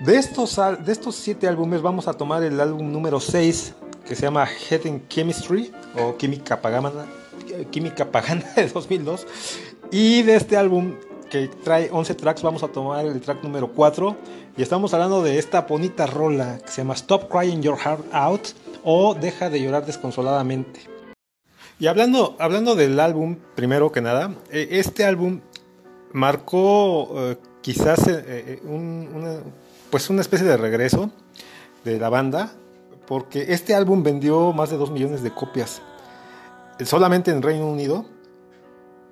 De 0.00 0.16
estos, 0.16 0.56
de 0.84 0.92
estos 0.92 1.14
siete 1.14 1.48
álbumes 1.48 1.80
vamos 1.80 2.06
a 2.08 2.14
tomar 2.14 2.42
el 2.42 2.60
álbum 2.60 2.92
número 2.92 3.18
6 3.18 3.74
que 4.06 4.14
se 4.14 4.22
llama 4.22 4.46
Hidden 4.46 5.08
Chemistry 5.08 5.72
o 5.98 6.16
Química 6.16 6.60
Pagana, 6.60 6.90
Química 7.70 8.04
Pagana 8.04 8.44
de 8.56 8.68
2002. 8.68 9.26
Y 9.90 10.22
de 10.22 10.36
este 10.36 10.56
álbum 10.56 10.94
que 11.30 11.48
trae 11.48 11.88
11 11.92 12.14
tracks, 12.14 12.42
vamos 12.42 12.62
a 12.62 12.68
tomar 12.68 13.04
el 13.04 13.20
track 13.20 13.42
número 13.42 13.68
4. 13.68 14.16
Y 14.56 14.62
estamos 14.62 14.94
hablando 14.94 15.22
de 15.22 15.38
esta 15.38 15.62
bonita 15.62 16.06
rola 16.06 16.58
que 16.64 16.70
se 16.70 16.78
llama 16.78 16.94
Stop 16.94 17.30
Crying 17.30 17.60
Your 17.62 17.78
Heart 17.78 18.04
Out 18.12 18.48
o 18.84 19.14
Deja 19.14 19.50
de 19.50 19.60
llorar 19.60 19.84
desconsoladamente. 19.84 20.80
Y 21.78 21.88
hablando, 21.88 22.36
hablando 22.38 22.74
del 22.74 22.98
álbum, 23.00 23.36
primero 23.54 23.92
que 23.92 24.00
nada, 24.00 24.34
eh, 24.50 24.68
este 24.72 25.04
álbum 25.04 25.40
marcó 26.12 27.10
eh, 27.16 27.36
quizás 27.60 28.06
eh, 28.08 28.60
una, 28.64 29.40
pues 29.90 30.08
una 30.08 30.22
especie 30.22 30.46
de 30.46 30.56
regreso 30.56 31.10
de 31.84 31.98
la 31.98 32.08
banda 32.08 32.52
porque 33.06 33.52
este 33.52 33.74
álbum 33.74 34.02
vendió 34.02 34.52
más 34.52 34.70
de 34.70 34.76
2 34.76 34.90
millones 34.90 35.22
de 35.22 35.30
copias 35.30 35.82
solamente 36.84 37.30
en 37.30 37.42
Reino 37.42 37.66
Unido, 37.66 38.04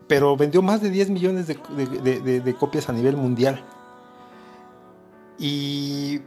pero 0.07 0.37
vendió 0.37 0.63
más 0.63 0.83
de 0.83 0.91
10 0.91 1.11
millones 1.11 1.47
de, 1.47 2.55
copias 2.59 2.89
a 2.89 2.93
nivel 2.93 3.17
mundial. 3.17 3.63
Y 5.39 6.21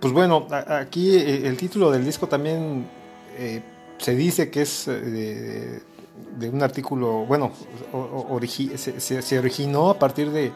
pues 0.00 0.12
bueno, 0.12 0.46
aquí 0.50 1.16
eh, 1.16 1.46
el 1.46 1.56
título 1.56 1.90
del 1.90 2.04
disco 2.04 2.28
también 2.28 2.86
eh, 3.36 3.62
se 3.98 4.14
dice 4.14 4.50
que 4.50 4.62
es 4.62 4.86
eh, 4.88 5.82
de, 6.38 6.48
un 6.48 6.62
artículo, 6.62 7.26
bueno, 7.26 7.52
se, 8.76 9.38
originó 9.38 9.90
a 9.90 9.98
partir 9.98 10.30
de 10.30 10.52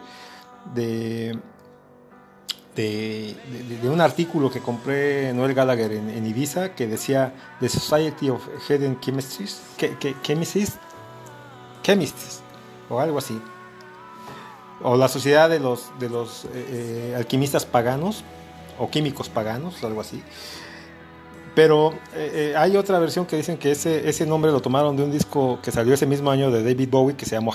de, 2.75 3.35
un 3.83 4.01
artículo 4.01 4.49
que 4.49 4.59
compré 4.59 5.33
Noel 5.33 5.53
Gallagher 5.53 5.91
en, 5.91 6.25
Ibiza 6.25 6.73
que 6.73 6.87
decía 6.87 7.33
The 7.59 7.69
Society 7.69 8.29
of 8.29 8.41
Hidden 8.67 8.99
Chemists, 8.99 9.61
Chemists, 10.23 10.79
Chemists 11.83 12.42
o 12.89 12.99
algo 12.99 13.17
así. 13.17 13.39
O 14.81 14.97
la 14.97 15.07
sociedad 15.07 15.49
de 15.49 15.59
los, 15.59 15.91
de 15.99 16.09
los 16.09 16.45
eh, 16.45 16.49
eh, 16.53 17.15
alquimistas 17.15 17.65
paganos 17.65 18.23
o 18.79 18.89
químicos 18.89 19.29
paganos, 19.29 19.83
algo 19.83 20.01
así. 20.01 20.21
Pero 21.55 21.93
eh, 22.15 22.55
hay 22.57 22.75
otra 22.77 22.99
versión 22.99 23.25
que 23.25 23.37
dicen 23.37 23.57
que 23.57 23.71
ese, 23.71 24.09
ese 24.09 24.25
nombre 24.25 24.51
lo 24.51 24.61
tomaron 24.61 24.97
de 24.97 25.03
un 25.03 25.11
disco 25.11 25.59
que 25.61 25.71
salió 25.71 25.93
ese 25.93 26.07
mismo 26.07 26.31
año 26.31 26.49
de 26.49 26.63
David 26.63 26.89
Bowie 26.89 27.15
que 27.15 27.25
se 27.25 27.35
llamó 27.35 27.53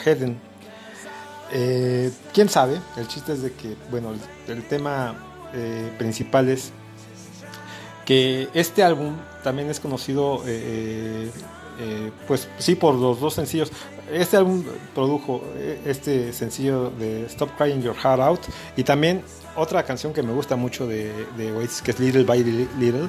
eh, 1.50 2.10
¿Quién 2.32 2.48
sabe? 2.48 2.78
El 2.96 3.08
chiste 3.08 3.32
es 3.32 3.42
de 3.42 3.52
que, 3.52 3.74
bueno, 3.90 4.12
el, 4.46 4.62
tema 4.68 5.16
principal 5.98 6.48
es 6.48 6.72
que 8.04 8.48
este 8.52 8.84
álbum 8.84 9.16
también 9.42 9.70
es 9.70 9.80
conocido, 9.80 10.42
pues 12.26 12.48
sí, 12.58 12.74
por 12.74 12.94
los 12.94 13.18
dos 13.18 13.34
sencillos. 13.34 13.72
Este 14.10 14.36
álbum 14.36 14.64
produjo 14.94 15.42
este 15.84 16.32
sencillo 16.32 16.90
de 16.90 17.26
Stop 17.26 17.50
Crying 17.56 17.82
Your 17.82 17.94
Heart 17.94 18.20
Out 18.20 18.40
y 18.76 18.84
también 18.84 19.22
otra 19.54 19.82
canción 19.82 20.12
que 20.12 20.22
me 20.22 20.32
gusta 20.32 20.56
mucho 20.56 20.86
de, 20.86 21.12
de 21.36 21.52
Oasis, 21.52 21.82
que 21.82 21.90
es 21.90 22.00
Little 22.00 22.24
by 22.24 22.42
Little. 22.42 23.08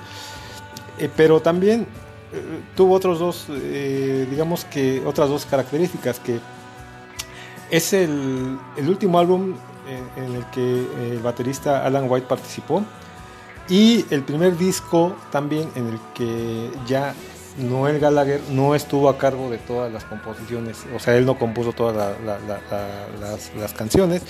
pero 1.15 1.41
también 1.41 1.87
tuvo 2.75 2.95
otros 2.95 3.19
dos, 3.19 3.47
digamos 4.29 4.65
que 4.65 5.01
otras 5.05 5.29
dos 5.29 5.45
características 5.45 6.19
que 6.19 6.39
es 7.69 7.93
el, 7.93 8.57
último 8.87 9.19
álbum 9.19 9.55
en, 10.17 10.35
el 10.35 10.45
que 10.47 10.87
el 11.11 11.19
baterista 11.19 11.85
Alan 11.85 12.09
White 12.09 12.27
participó 12.27 12.83
y 13.67 14.05
el 14.09 14.23
primer 14.23 14.57
disco 14.57 15.15
también 15.31 15.69
en 15.75 15.87
el 15.87 15.99
que 16.13 16.71
ya 16.87 17.13
Noel 17.59 17.99
Gallagher 17.99 18.41
no 18.51 18.75
estuvo 18.75 19.09
a 19.09 19.17
cargo 19.17 19.49
de 19.49 19.57
todas 19.57 19.91
las 19.91 20.03
composiciones, 20.05 20.77
o 20.95 20.99
sea, 20.99 21.15
él 21.15 21.25
no 21.25 21.37
compuso 21.37 21.73
todas 21.73 22.15
las, 23.55 23.73
canciones 23.73 24.23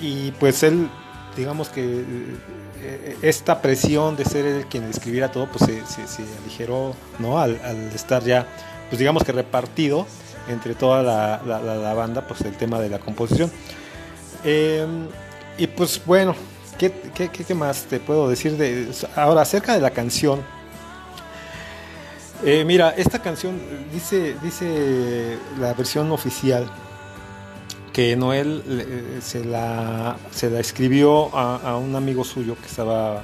y 0.00 0.32
pues 0.32 0.62
él, 0.62 0.88
digamos 1.36 1.68
que 1.68 2.04
eh, 2.82 3.16
esta 3.22 3.62
presión 3.62 4.16
de 4.16 4.24
ser 4.24 4.44
él 4.44 4.66
quien 4.68 4.84
escribiera 4.84 5.30
todo, 5.30 5.46
pues 5.46 5.64
se, 5.64 6.22
aligeró, 6.42 6.94
¿no? 7.18 7.38
Al, 7.38 7.56
estar 7.94 8.22
ya, 8.24 8.46
pues 8.88 8.98
digamos 8.98 9.24
que 9.24 9.32
repartido 9.32 10.06
entre 10.48 10.74
toda 10.74 11.02
la, 11.02 11.94
banda, 11.94 12.26
pues 12.26 12.40
el 12.42 12.56
tema 12.56 12.80
de 12.80 12.88
la 12.88 12.98
composición. 12.98 13.50
Em, 14.44 15.06
y 15.56 15.66
pues 15.68 16.02
bueno, 16.04 16.34
¿qué, 16.78 16.92
¿qué, 17.14 17.54
más 17.54 17.84
te 17.84 18.00
puedo 18.00 18.28
decir 18.28 18.56
de 18.56 18.90
ahora 19.16 19.42
acerca 19.42 19.74
de 19.74 19.80
la 19.80 19.90
canción? 19.90 20.42
Eh, 22.42 22.64
mira, 22.64 22.90
esta 22.90 23.20
canción 23.20 23.60
dice, 23.92 24.36
dice 24.42 25.38
la 25.58 25.72
versión 25.74 26.10
oficial 26.12 26.70
que 27.92 28.16
Noel 28.16 28.62
eh, 28.66 29.18
se, 29.22 29.44
la, 29.44 30.16
se 30.30 30.50
la 30.50 30.60
escribió 30.60 31.34
a, 31.34 31.76
un 31.76 31.94
amigo 31.94 32.24
suyo 32.24 32.56
que 32.60 32.66
estaba 32.66 33.22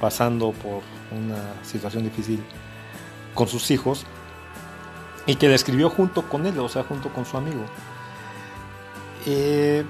pasando 0.00 0.52
por 0.52 0.82
una 1.10 1.64
situación 1.64 2.04
difícil 2.04 2.40
con 3.34 3.48
sus 3.48 3.70
hijos 3.70 4.04
y 5.26 5.36
que 5.36 5.48
la 5.48 5.54
escribió 5.54 5.88
junto 5.88 6.28
con 6.28 6.46
él, 6.46 6.58
o 6.58 6.68
sea, 6.68 6.84
junto 6.84 7.12
con 7.12 7.24
su 7.24 7.36
amigo. 7.36 7.64
Eh, 9.26 9.84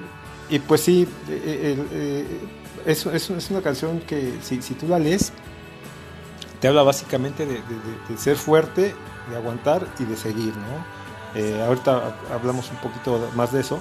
y 0.51 0.59
pues 0.59 0.83
sí, 0.83 1.09
eh, 1.29 1.77
eh, 1.93 2.27
es, 2.85 3.07
es, 3.07 3.51
una 3.51 3.63
canción 3.63 4.01
que 4.01 4.35
si, 4.43 4.61
si, 4.61 4.75
tú 4.75 4.87
la 4.87 4.99
lees, 4.99 5.33
te 6.63 6.69
habla 6.69 6.83
básicamente 6.83 7.45
de, 7.45 8.17
ser 8.17 8.37
fuerte, 8.37 8.95
de 9.29 9.37
aguantar 9.37 9.87
y 9.99 10.05
de 10.05 10.17
seguir, 10.17 10.55
¿no? 10.57 11.03
ahorita 11.65 12.15
hablamos 12.33 12.71
un 12.71 12.77
poquito 12.77 13.31
más 13.35 13.53
de 13.53 13.61
eso, 13.61 13.81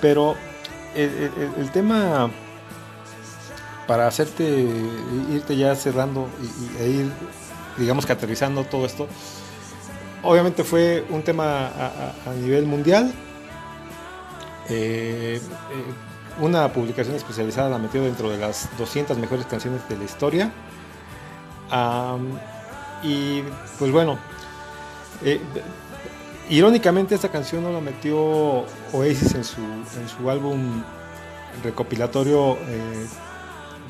pero 0.00 0.34
el, 0.96 1.70
tema 1.72 2.30
para 3.86 4.08
hacerte 4.08 4.66
irte 5.32 5.56
ya 5.56 5.76
cerrando 5.76 6.28
y, 6.40 6.82
e 6.82 6.88
ir, 6.88 7.12
digamos 7.78 8.06
que 8.06 8.12
aterrizando 8.12 8.64
todo 8.64 8.86
esto, 8.86 9.06
Obviamente 10.24 10.64
fue 10.64 11.04
un 11.10 11.22
tema 11.22 11.66
a, 11.66 12.32
nivel 12.40 12.64
mundial. 12.64 13.12
Eh, 14.70 15.38
eh, 15.38 15.40
una 16.40 16.72
publicación 16.72 17.14
especializada 17.14 17.68
la 17.68 17.78
metió 17.78 18.02
dentro 18.02 18.30
de 18.30 18.38
las 18.38 18.70
200 18.78 19.18
mejores 19.18 19.44
canciones 19.44 19.86
de 19.88 19.98
la 19.98 20.04
historia. 20.04 20.50
Y 23.02 23.42
pues 23.78 23.90
bueno, 23.90 24.18
eh, 25.22 25.40
irónicamente 26.50 27.14
esta 27.14 27.28
canción 27.28 27.62
no 27.62 27.72
la 27.72 27.80
metió 27.80 28.64
Oasis 28.92 29.34
en 29.34 29.44
su, 29.44 29.60
en 29.62 30.08
su 30.08 30.30
álbum 30.30 30.82
recopilatorio 31.62 32.58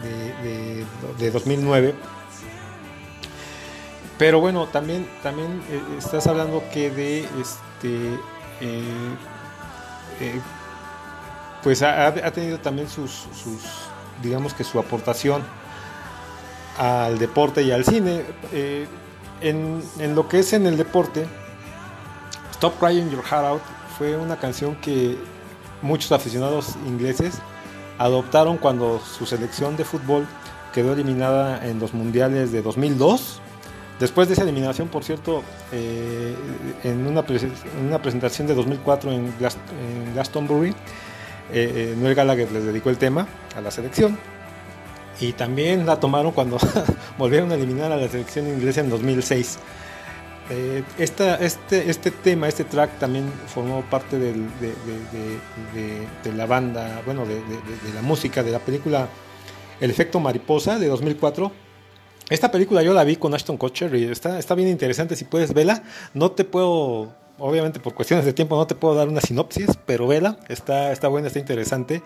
de, 0.03 0.85
de 1.19 1.31
2009 1.31 1.95
pero 4.19 4.41
bueno, 4.41 4.67
también, 4.67 5.09
también 5.23 5.63
eh, 5.71 5.81
estás 5.99 6.27
hablando 6.27 6.63
que 6.73 6.91
de 6.91 7.29
este. 7.41 8.15
Eh, 8.61 8.83
eh, 10.21 10.41
pues 11.63 11.83
ha, 11.83 12.13
tenido 12.33 12.59
también 12.59 12.89
sus, 12.89 13.11
sus, 13.11 13.63
digamos 14.23 14.53
que 14.53 14.65
su 14.65 14.79
aportación 14.79 15.43
al 16.79 17.19
deporte 17.19 17.63
y 17.63 17.71
al 17.71 17.85
cine. 17.85 18.23
En, 19.41 19.83
en, 19.99 20.15
lo 20.15 20.29
que 20.29 20.39
es 20.39 20.53
en 20.53 20.67
el 20.67 20.77
deporte, 20.77 21.27
Stop 22.53 22.79
Crying 22.79 23.11
Your 23.11 23.23
Heart 23.23 23.45
Out 23.45 23.63
fue 23.99 24.17
una 24.17 24.37
canción 24.37 24.75
que 24.77 25.19
muchos 25.83 26.13
aficionados 26.13 26.77
ingleses 26.87 27.35
adoptaron 27.99 28.57
cuando 28.57 29.01
su 29.01 29.27
selección 29.27 29.77
de 29.77 29.85
fútbol 29.85 30.27
quedó 30.73 30.95
eliminada 30.95 31.67
en 31.67 31.79
los 31.79 31.93
mundiales 31.93 32.53
de 32.53 32.63
2002 32.63 33.43
Después 33.99 34.27
de 34.27 34.35
esa 34.35 34.43
eliminación, 34.43 34.89
por 34.89 35.05
cierto, 35.05 35.45
eh, 35.71 36.35
en, 36.83 37.07
una 37.07 37.23
presentación 37.23 38.49
de 38.49 38.55
2004 38.55 39.13
en, 39.13 39.33
Glastonbury, 40.15 40.71
eh, 40.71 40.75
eh, 41.53 41.95
Noel 41.97 42.15
Gallagher 42.17 42.51
les 42.51 42.65
dedicó 42.65 42.91
el 42.91 42.99
tema 42.99 43.29
a 43.57 43.61
la 43.61 43.71
selección. 43.71 44.19
Y 45.21 45.33
también 45.33 45.87
la 45.87 46.01
tomaron 46.01 46.33
cuando 46.33 46.59
volvieron 47.19 47.53
a 47.53 47.55
eliminar 47.55 47.93
a 47.93 47.97
la 47.97 48.09
selección 48.09 48.49
inglesa 48.49 48.81
en 48.81 48.91
2006. 48.91 49.59
este, 50.99 51.47
este 51.91 52.11
tema, 52.11 52.49
este 52.49 52.65
track 52.65 52.99
también 52.99 53.31
formó 53.47 53.83
parte 53.83 54.19
de, 54.19 54.35
la 56.35 56.47
banda, 56.47 57.03
bueno, 57.05 57.25
de, 57.25 57.41
la 57.95 58.03
música 58.03 58.43
de 58.43 58.51
la 58.51 58.59
película 58.59 59.09
El 59.81 59.91
efecto 59.91 60.21
mariposa 60.21 60.79
de 60.79 60.89
2004 60.89 61.65
esta 62.31 62.51
película 62.51 62.83
yo 62.83 62.95
la 62.95 63.05
vi 63.05 63.17
con 63.17 63.35
Ashton 63.35 63.59
Kutcher 63.59 63.95
y 63.95 64.05
está, 64.05 64.39
está 64.39 64.55
bien 64.55 64.69
interesante. 64.71 65.15
Si 65.15 65.25
puedes 65.25 65.53
verla, 65.53 65.83
no 66.15 66.31
te 66.31 66.45
puedo, 66.45 67.15
obviamente 67.39 67.81
por 67.81 67.95
cuestiones 67.95 68.25
de 68.25 68.33
tiempo, 68.33 68.57
no 68.57 68.67
te 68.67 68.75
puedo 68.75 68.95
dar 68.95 69.09
una 69.09 69.21
sinopsis, 69.21 69.79
pero 69.87 70.07
vela, 70.07 70.39
está, 70.49 70.93
está 70.93 71.09
buena, 71.09 71.29
está 71.29 71.39
interesante. 71.39 72.03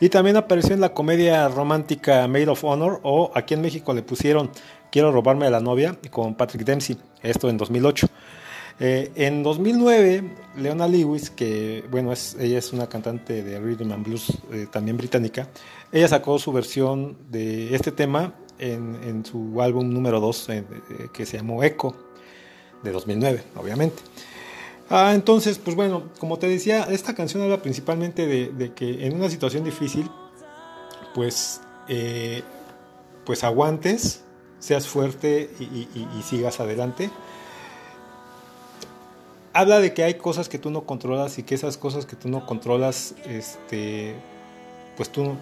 Y 0.00 0.08
también 0.08 0.36
apareció 0.36 0.74
en 0.74 0.80
la 0.80 0.94
comedia 0.94 1.48
romántica 1.48 2.26
Maid 2.28 2.50
of 2.50 2.64
Honor, 2.64 3.00
o 3.02 3.30
aquí 3.34 3.54
en 3.54 3.60
México 3.60 3.92
le 3.92 4.02
pusieron 4.02 4.50
Quiero 4.90 5.12
robarme 5.12 5.46
a 5.46 5.50
la 5.50 5.60
novia 5.60 5.98
con 6.10 6.34
Patrick 6.34 6.64
Dempsey, 6.64 6.96
esto 7.22 7.50
en 7.50 7.58
2008. 7.58 8.06
Eh, 8.80 9.10
en 9.16 9.42
2009, 9.42 10.22
Leona 10.56 10.88
Lewis, 10.88 11.30
que 11.30 11.84
bueno, 11.90 12.12
es, 12.12 12.36
ella 12.40 12.58
es 12.58 12.72
una 12.72 12.88
cantante 12.88 13.42
de 13.42 13.58
rhythm 13.58 13.92
and 13.92 14.06
blues 14.06 14.38
eh, 14.52 14.66
también 14.70 14.96
británica, 14.96 15.48
ella 15.92 16.08
sacó 16.08 16.38
su 16.38 16.52
versión 16.52 17.18
de 17.28 17.74
este 17.74 17.92
tema 17.92 18.34
en, 18.58 19.24
su 19.24 19.60
álbum 19.60 19.92
número 19.92 20.20
2 20.20 20.48
eh, 20.48 20.64
que 21.12 21.26
se 21.26 21.36
llamó 21.36 21.62
Echo, 21.62 21.94
de 22.82 22.92
2009, 22.92 23.42
obviamente. 23.56 24.02
Ah, 24.90 25.12
entonces, 25.14 25.58
pues 25.58 25.76
bueno, 25.76 26.04
como 26.18 26.38
te 26.38 26.48
decía, 26.48 26.84
esta 26.84 27.14
canción 27.14 27.42
habla 27.42 27.60
principalmente 27.60 28.26
de, 28.26 28.72
que 28.72 29.06
en 29.06 29.14
una 29.14 29.28
situación 29.28 29.64
difícil, 29.64 30.10
pues, 31.14 31.60
eh, 31.88 32.42
pues 33.26 33.44
aguantes, 33.44 34.24
seas 34.58 34.86
fuerte 34.86 35.50
y, 35.60 36.22
sigas 36.22 36.60
adelante. 36.60 37.10
Habla 39.52 39.80
de 39.80 39.92
que 39.92 40.04
hay 40.04 40.14
cosas 40.14 40.48
que 40.48 40.58
tú 40.58 40.70
no 40.70 40.84
controlas 40.84 41.38
y 41.38 41.42
que 41.42 41.54
esas 41.54 41.76
cosas 41.76 42.06
que 42.06 42.16
tú 42.16 42.28
no 42.28 42.46
controlas, 42.46 43.14
este, 43.26 44.14
pues 44.96 45.10
tú 45.10 45.36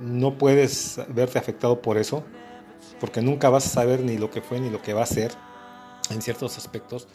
no 0.00 0.38
puedes 0.38 1.00
verte 1.08 1.38
afectado 1.38 1.82
por 1.82 1.98
eso 1.98 2.22
porque 3.00 3.22
nunca 3.22 3.48
vas 3.48 3.66
a 3.66 3.70
saber 3.70 4.00
ni 4.00 4.18
lo 4.18 4.30
que 4.30 4.40
fue 4.40 4.60
ni 4.60 4.70
lo 4.70 4.82
que 4.82 4.92
va 4.92 5.02
a 5.02 5.06
ser 5.06 5.32
en 6.10 6.22
ciertos 6.22 6.56
aspectos. 6.58 7.06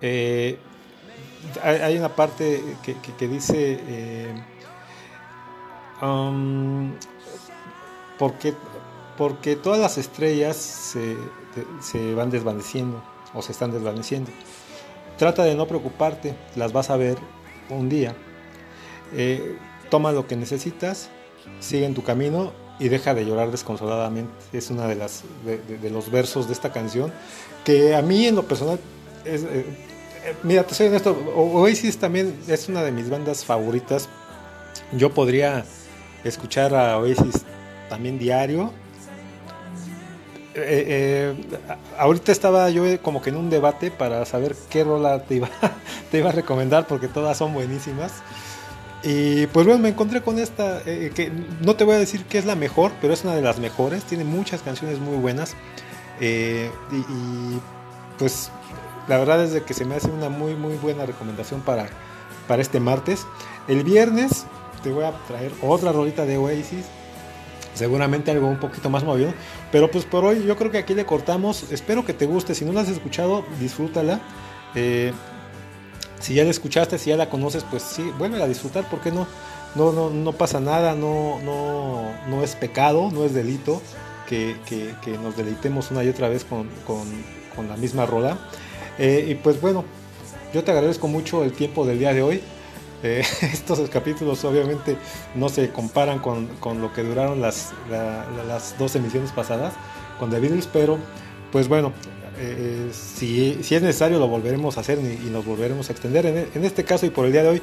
Eh, 0.00 0.58
hay, 1.62 1.96
una 1.96 2.08
parte 2.08 2.62
que, 2.82 3.28
dice, 3.28 3.80
eh, 3.88 4.34
um, 6.02 6.92
porque, 8.18 8.54
porque 9.16 9.56
todas 9.56 9.80
las 9.80 9.98
estrellas 9.98 10.56
se, 10.56 11.16
se, 11.80 12.14
van 12.14 12.30
desvaneciendo 12.30 13.02
o 13.34 13.42
se 13.42 13.52
están 13.52 13.72
desvaneciendo. 13.72 14.30
Trata 15.18 15.44
de 15.44 15.54
no 15.54 15.66
preocuparte, 15.66 16.34
las 16.56 16.72
vas 16.72 16.90
a 16.90 16.96
ver 16.96 17.16
un 17.70 17.88
día. 17.88 18.14
Eh, 19.14 19.56
toma 19.90 20.12
lo 20.12 20.26
que 20.26 20.36
necesitas, 20.36 21.10
sigue 21.60 21.86
en 21.86 21.94
tu 21.94 22.02
camino 22.02 22.52
y 22.78 22.88
deja 22.88 23.14
de 23.14 23.24
llorar 23.24 23.50
desconsoladamente. 23.50 24.32
Es 24.52 24.70
una 24.70 24.86
de 24.86 24.96
de, 24.96 25.90
los 25.90 26.10
versos 26.10 26.46
de 26.48 26.52
esta 26.52 26.72
canción 26.72 27.12
que 27.64 27.94
a 27.94 28.02
mí 28.02 28.26
en 28.26 28.34
lo 28.34 28.42
personal 28.42 28.78
es, 29.24 29.44
mira, 30.42 30.64
te 30.64 30.74
soy 30.74 30.88
honesto, 30.88 31.12
Oasis 31.34 31.98
también 31.98 32.36
es 32.48 32.68
una 32.68 32.82
de 32.82 32.92
mis 32.92 33.08
bandas 33.10 33.44
favoritas. 33.44 34.08
Yo 34.92 35.12
podría 35.12 35.64
escuchar 36.24 36.74
a 36.74 36.98
Oasis 36.98 37.44
también 37.88 38.18
diario. 38.18 38.72
Eh, 40.54 41.34
ahorita 41.98 42.32
estaba 42.32 42.70
yo 42.70 42.84
como 43.02 43.20
que 43.20 43.28
en 43.30 43.36
un 43.36 43.50
debate 43.50 43.90
para 43.90 44.24
saber 44.24 44.56
qué 44.70 44.84
rola 44.84 45.22
te 45.24 45.34
iba, 45.34 45.50
te 46.10 46.18
iba 46.18 46.30
a 46.30 46.32
recomendar 46.32 46.86
porque 46.86 47.08
todas 47.08 47.36
son 47.36 47.52
buenísimas. 47.52 48.12
Y 49.02 49.46
pues 49.48 49.66
bueno, 49.66 49.80
me 49.80 49.90
encontré 49.90 50.20
con 50.22 50.38
esta, 50.38 50.82
eh, 50.84 51.12
que 51.14 51.30
no 51.60 51.76
te 51.76 51.84
voy 51.84 51.94
a 51.94 51.98
decir 51.98 52.24
que 52.24 52.38
es 52.38 52.44
la 52.44 52.56
mejor, 52.56 52.90
pero 53.00 53.12
es 53.12 53.22
una 53.22 53.36
de 53.36 53.42
las 53.42 53.58
mejores, 53.58 54.02
tiene 54.04 54.24
muchas 54.24 54.62
canciones 54.62 54.98
muy 54.98 55.16
buenas. 55.16 55.54
Eh, 56.20 56.70
y, 56.90 57.60
pues 58.18 58.50
la 59.08 59.18
verdad 59.18 59.42
es 59.42 59.52
de 59.52 59.62
que 59.62 59.74
se 59.74 59.84
me 59.84 59.94
hace 59.94 60.08
una 60.08 60.28
muy 60.28 60.54
muy 60.54 60.76
buena 60.76 61.06
recomendación 61.06 61.60
para, 61.60 61.88
para 62.48 62.62
este 62.62 62.80
martes. 62.80 63.26
El 63.68 63.84
viernes 63.84 64.46
te 64.82 64.90
voy 64.90 65.04
a 65.04 65.12
traer 65.26 65.52
otra 65.62 65.92
rolita 65.92 66.24
de 66.24 66.36
Oasis, 66.38 66.86
seguramente 67.74 68.30
algo 68.30 68.48
un 68.48 68.58
poquito 68.58 68.90
más 68.90 69.04
movido, 69.04 69.32
pero 69.72 69.90
pues 69.90 70.04
por 70.04 70.24
hoy 70.24 70.44
yo 70.44 70.56
creo 70.56 70.70
que 70.70 70.78
aquí 70.78 70.94
le 70.94 71.04
cortamos, 71.04 71.70
espero 71.72 72.04
que 72.04 72.12
te 72.12 72.26
guste, 72.26 72.54
si 72.54 72.64
no 72.64 72.72
la 72.72 72.82
has 72.82 72.88
escuchado, 72.88 73.44
disfrútala. 73.60 74.20
Eh, 74.74 75.12
si 76.20 76.34
ya 76.34 76.44
la 76.44 76.50
escuchaste, 76.50 76.98
si 76.98 77.10
ya 77.10 77.16
la 77.16 77.28
conoces, 77.28 77.64
pues 77.64 77.82
sí, 77.82 78.10
vuelve 78.18 78.42
a 78.42 78.46
disfrutar, 78.46 78.88
¿por 78.88 79.00
qué 79.00 79.12
no? 79.12 79.26
No, 79.74 79.92
no, 79.92 80.08
no 80.08 80.32
pasa 80.32 80.60
nada, 80.60 80.94
no, 80.94 81.38
no, 81.44 82.10
no 82.28 82.42
es 82.42 82.56
pecado, 82.56 83.10
no 83.12 83.24
es 83.24 83.34
delito 83.34 83.82
que, 84.26 85.16
nos 85.22 85.36
deleitemos 85.36 85.90
una 85.90 86.02
y 86.04 86.08
otra 86.08 86.28
vez 86.28 86.44
con, 86.44 86.68
la 87.68 87.76
misma 87.76 88.06
rola. 88.06 88.38
Eh, 88.98 89.26
y 89.28 89.34
pues 89.34 89.60
bueno, 89.60 89.84
yo 90.52 90.64
te 90.64 90.70
agradezco 90.70 91.08
mucho 91.08 91.44
el 91.44 91.52
tiempo 91.52 91.86
del 91.86 91.98
día 91.98 92.12
de 92.12 92.22
hoy. 92.22 92.40
Eh, 93.02 93.22
estos 93.42 93.88
capítulos 93.90 94.44
obviamente 94.44 94.96
no 95.34 95.48
se 95.48 95.70
comparan 95.70 96.18
con, 96.18 96.48
lo 96.80 96.92
que 96.92 97.02
duraron 97.02 97.40
las, 97.40 97.72
las 97.90 98.78
dos 98.78 98.96
emisiones 98.96 99.32
pasadas 99.32 99.74
con 100.18 100.30
The 100.30 100.40
Beatles, 100.40 100.68
pero 100.72 100.98
pues 101.52 101.68
bueno, 101.68 101.92
eh, 102.38 102.90
si, 102.92 103.58
es 103.60 103.82
necesario 103.82 104.18
lo 104.18 104.28
volveremos 104.28 104.76
a 104.76 104.80
hacer 104.80 104.98
y, 104.98 105.30
nos 105.30 105.44
volveremos 105.44 105.88
a 105.88 105.92
extender. 105.92 106.26
En, 106.26 106.64
este 106.64 106.84
caso 106.84 107.06
y 107.06 107.10
por 107.10 107.26
el 107.26 107.32
día 107.32 107.42
de 107.42 107.48
hoy 107.50 107.62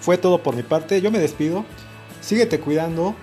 fue 0.00 0.18
todo 0.18 0.42
por 0.42 0.54
mi 0.54 0.62
parte. 0.62 1.00
Yo 1.00 1.10
me 1.10 1.18
despido. 1.18 1.64
Síguete 2.20 2.60
cuidando. 2.60 3.14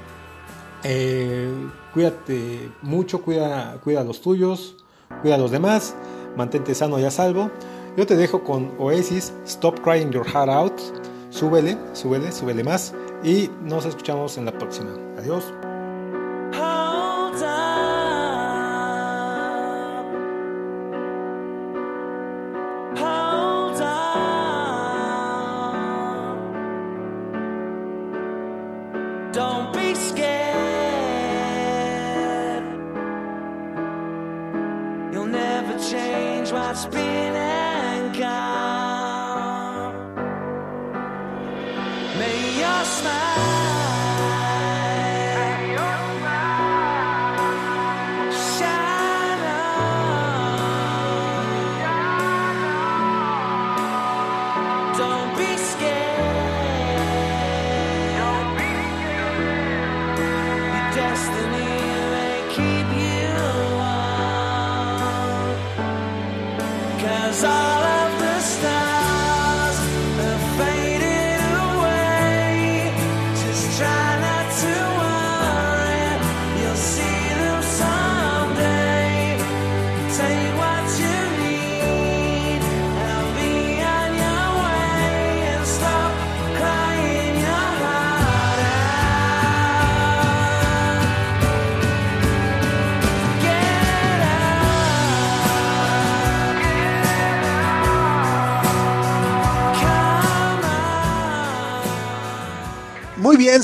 Cuídate 1.93 2.69
mucho, 2.81 3.21
cuida, 3.21 3.79
cuida 3.83 4.01
a 4.01 4.03
los 4.03 4.21
tuyos, 4.21 4.77
cuida 5.21 5.35
a 5.35 5.37
los 5.37 5.51
demás, 5.51 5.95
mantente 6.35 6.75
sano 6.75 6.99
y 6.99 7.05
a 7.05 7.11
salvo. 7.11 7.49
Yo 7.95 8.05
te 8.05 8.15
dejo 8.15 8.43
con 8.43 8.71
Oasis, 8.77 9.33
Stop 9.45 9.81
Crying 9.81 10.11
Your 10.11 10.25
Heart 10.25 10.49
Out. 10.49 10.81
Súbele, 11.29 11.77
súbele, 11.93 12.31
súbele 12.31 12.63
más. 12.63 12.93
Y 13.23 13.49
nos 13.63 13.85
escuchamos 13.85 14.37
en 14.37 14.45
la 14.45 14.51
próxima. 14.51 14.91
Adiós. 15.17 15.53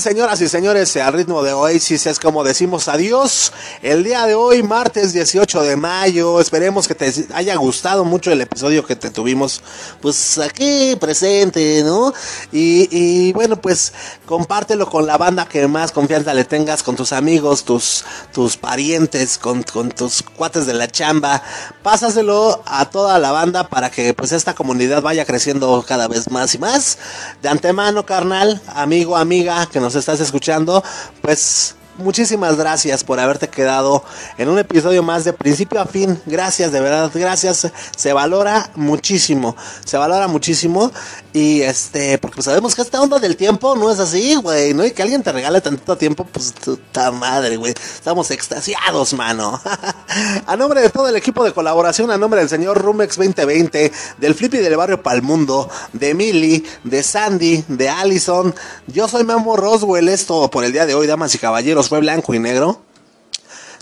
Señoras 0.00 0.40
y 0.40 0.48
señores, 0.48 0.96
al 0.96 1.12
ritmo 1.12 1.42
de 1.42 1.52
Oasis 1.52 2.06
es 2.06 2.18
como 2.18 2.44
decimos 2.44 2.88
adiós. 2.88 3.52
El 3.82 4.02
día 4.04 4.26
de 4.26 4.34
hoy, 4.34 4.62
martes 4.62 5.12
18 5.12 5.62
de 5.62 5.76
mayo, 5.76 6.40
esperemos 6.40 6.88
que 6.88 6.94
te 6.94 7.12
haya 7.34 7.54
gustado 7.56 8.04
mucho 8.04 8.32
el 8.32 8.40
episodio 8.40 8.84
que 8.84 8.96
te 8.96 9.10
tuvimos, 9.10 9.62
pues 10.00 10.38
aquí 10.38 10.96
presente, 11.00 11.82
¿no? 11.84 12.12
Y, 12.52 12.88
y 12.90 13.32
bueno, 13.32 13.60
pues 13.60 13.92
compártelo 14.26 14.88
con 14.88 15.06
la 15.06 15.16
banda 15.16 15.46
que 15.46 15.66
más 15.68 15.92
confianza 15.92 16.34
le 16.34 16.44
tengas, 16.44 16.82
con 16.82 16.96
tus 16.96 17.12
amigos, 17.12 17.64
tus, 17.64 18.04
tus 18.32 18.56
parientes, 18.56 19.38
con, 19.38 19.62
con 19.62 19.90
tus 19.90 20.22
cuates 20.22 20.66
de 20.66 20.74
la 20.74 20.88
chamba. 20.88 21.42
Pásaselo 21.82 22.62
a 22.66 22.88
toda 22.90 23.18
la 23.18 23.32
banda 23.32 23.68
para 23.68 23.90
que 23.90 24.14
pues 24.14 24.32
esta 24.32 24.54
comunidad 24.54 25.02
vaya 25.02 25.24
creciendo 25.24 25.84
cada 25.86 26.08
vez 26.08 26.30
más 26.30 26.54
y 26.54 26.58
más. 26.58 26.98
De 27.42 27.48
antemano, 27.48 28.06
carnal, 28.06 28.60
amigo, 28.68 29.16
amiga 29.16 29.66
que 29.66 29.80
nos 29.84 29.94
estás 29.94 30.18
escuchando, 30.20 30.82
pues 31.20 31.76
muchísimas 31.98 32.56
gracias 32.56 33.04
por 33.04 33.20
haberte 33.20 33.48
quedado 33.48 34.04
en 34.38 34.48
un 34.48 34.58
episodio 34.58 35.02
más 35.02 35.24
de 35.24 35.32
principio 35.32 35.80
a 35.80 35.86
fin. 35.86 36.20
Gracias, 36.26 36.72
de 36.72 36.80
verdad, 36.80 37.10
gracias. 37.14 37.70
Se 37.96 38.12
valora 38.12 38.70
muchísimo, 38.74 39.56
se 39.84 39.96
valora 39.96 40.28
muchísimo. 40.28 40.90
Y 41.32 41.62
este, 41.62 42.18
porque 42.18 42.42
sabemos 42.42 42.74
que 42.74 42.82
esta 42.82 43.00
onda 43.00 43.18
del 43.18 43.36
tiempo 43.36 43.74
no 43.74 43.90
es 43.90 43.98
así, 43.98 44.36
güey, 44.36 44.72
¿no? 44.72 44.84
Y 44.84 44.92
que 44.92 45.02
alguien 45.02 45.22
te 45.22 45.32
regale 45.32 45.60
tanto 45.60 45.96
tiempo, 45.96 46.24
pues 46.24 46.52
puta 46.52 47.10
madre, 47.10 47.56
güey. 47.56 47.72
Estamos 47.72 48.30
extasiados, 48.30 49.14
mano. 49.14 49.60
a 50.46 50.56
nombre 50.56 50.80
de 50.80 50.90
todo 50.90 51.08
el 51.08 51.16
equipo 51.16 51.44
de 51.44 51.52
colaboración, 51.52 52.10
a 52.10 52.18
nombre 52.18 52.40
del 52.40 52.48
señor 52.48 52.80
Rumex 52.80 53.16
2020, 53.16 53.92
del 54.18 54.34
Flippy 54.34 54.58
del 54.58 54.76
barrio 54.76 55.02
Palmundo, 55.02 55.68
de 55.92 56.14
Millie, 56.14 56.64
de 56.84 57.02
Sandy, 57.02 57.64
de 57.68 57.88
Allison. 57.88 58.54
Yo 58.86 59.08
soy 59.08 59.24
Memo 59.24 59.56
Roswell, 59.56 60.08
esto 60.08 60.50
por 60.50 60.64
el 60.64 60.72
día 60.72 60.86
de 60.86 60.94
hoy, 60.94 61.06
damas 61.06 61.34
y 61.34 61.38
caballeros, 61.38 61.83
fue 61.88 62.00
blanco 62.00 62.34
y 62.34 62.38
negro. 62.38 62.82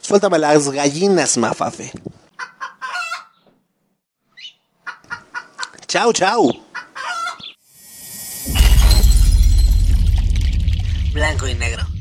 Suéltame 0.00 0.38
las 0.38 0.68
gallinas, 0.68 1.36
mafafe. 1.36 1.92
Chao, 5.86 6.12
chao. 6.12 6.50
Blanco 11.12 11.46
y 11.46 11.54
negro. 11.54 11.91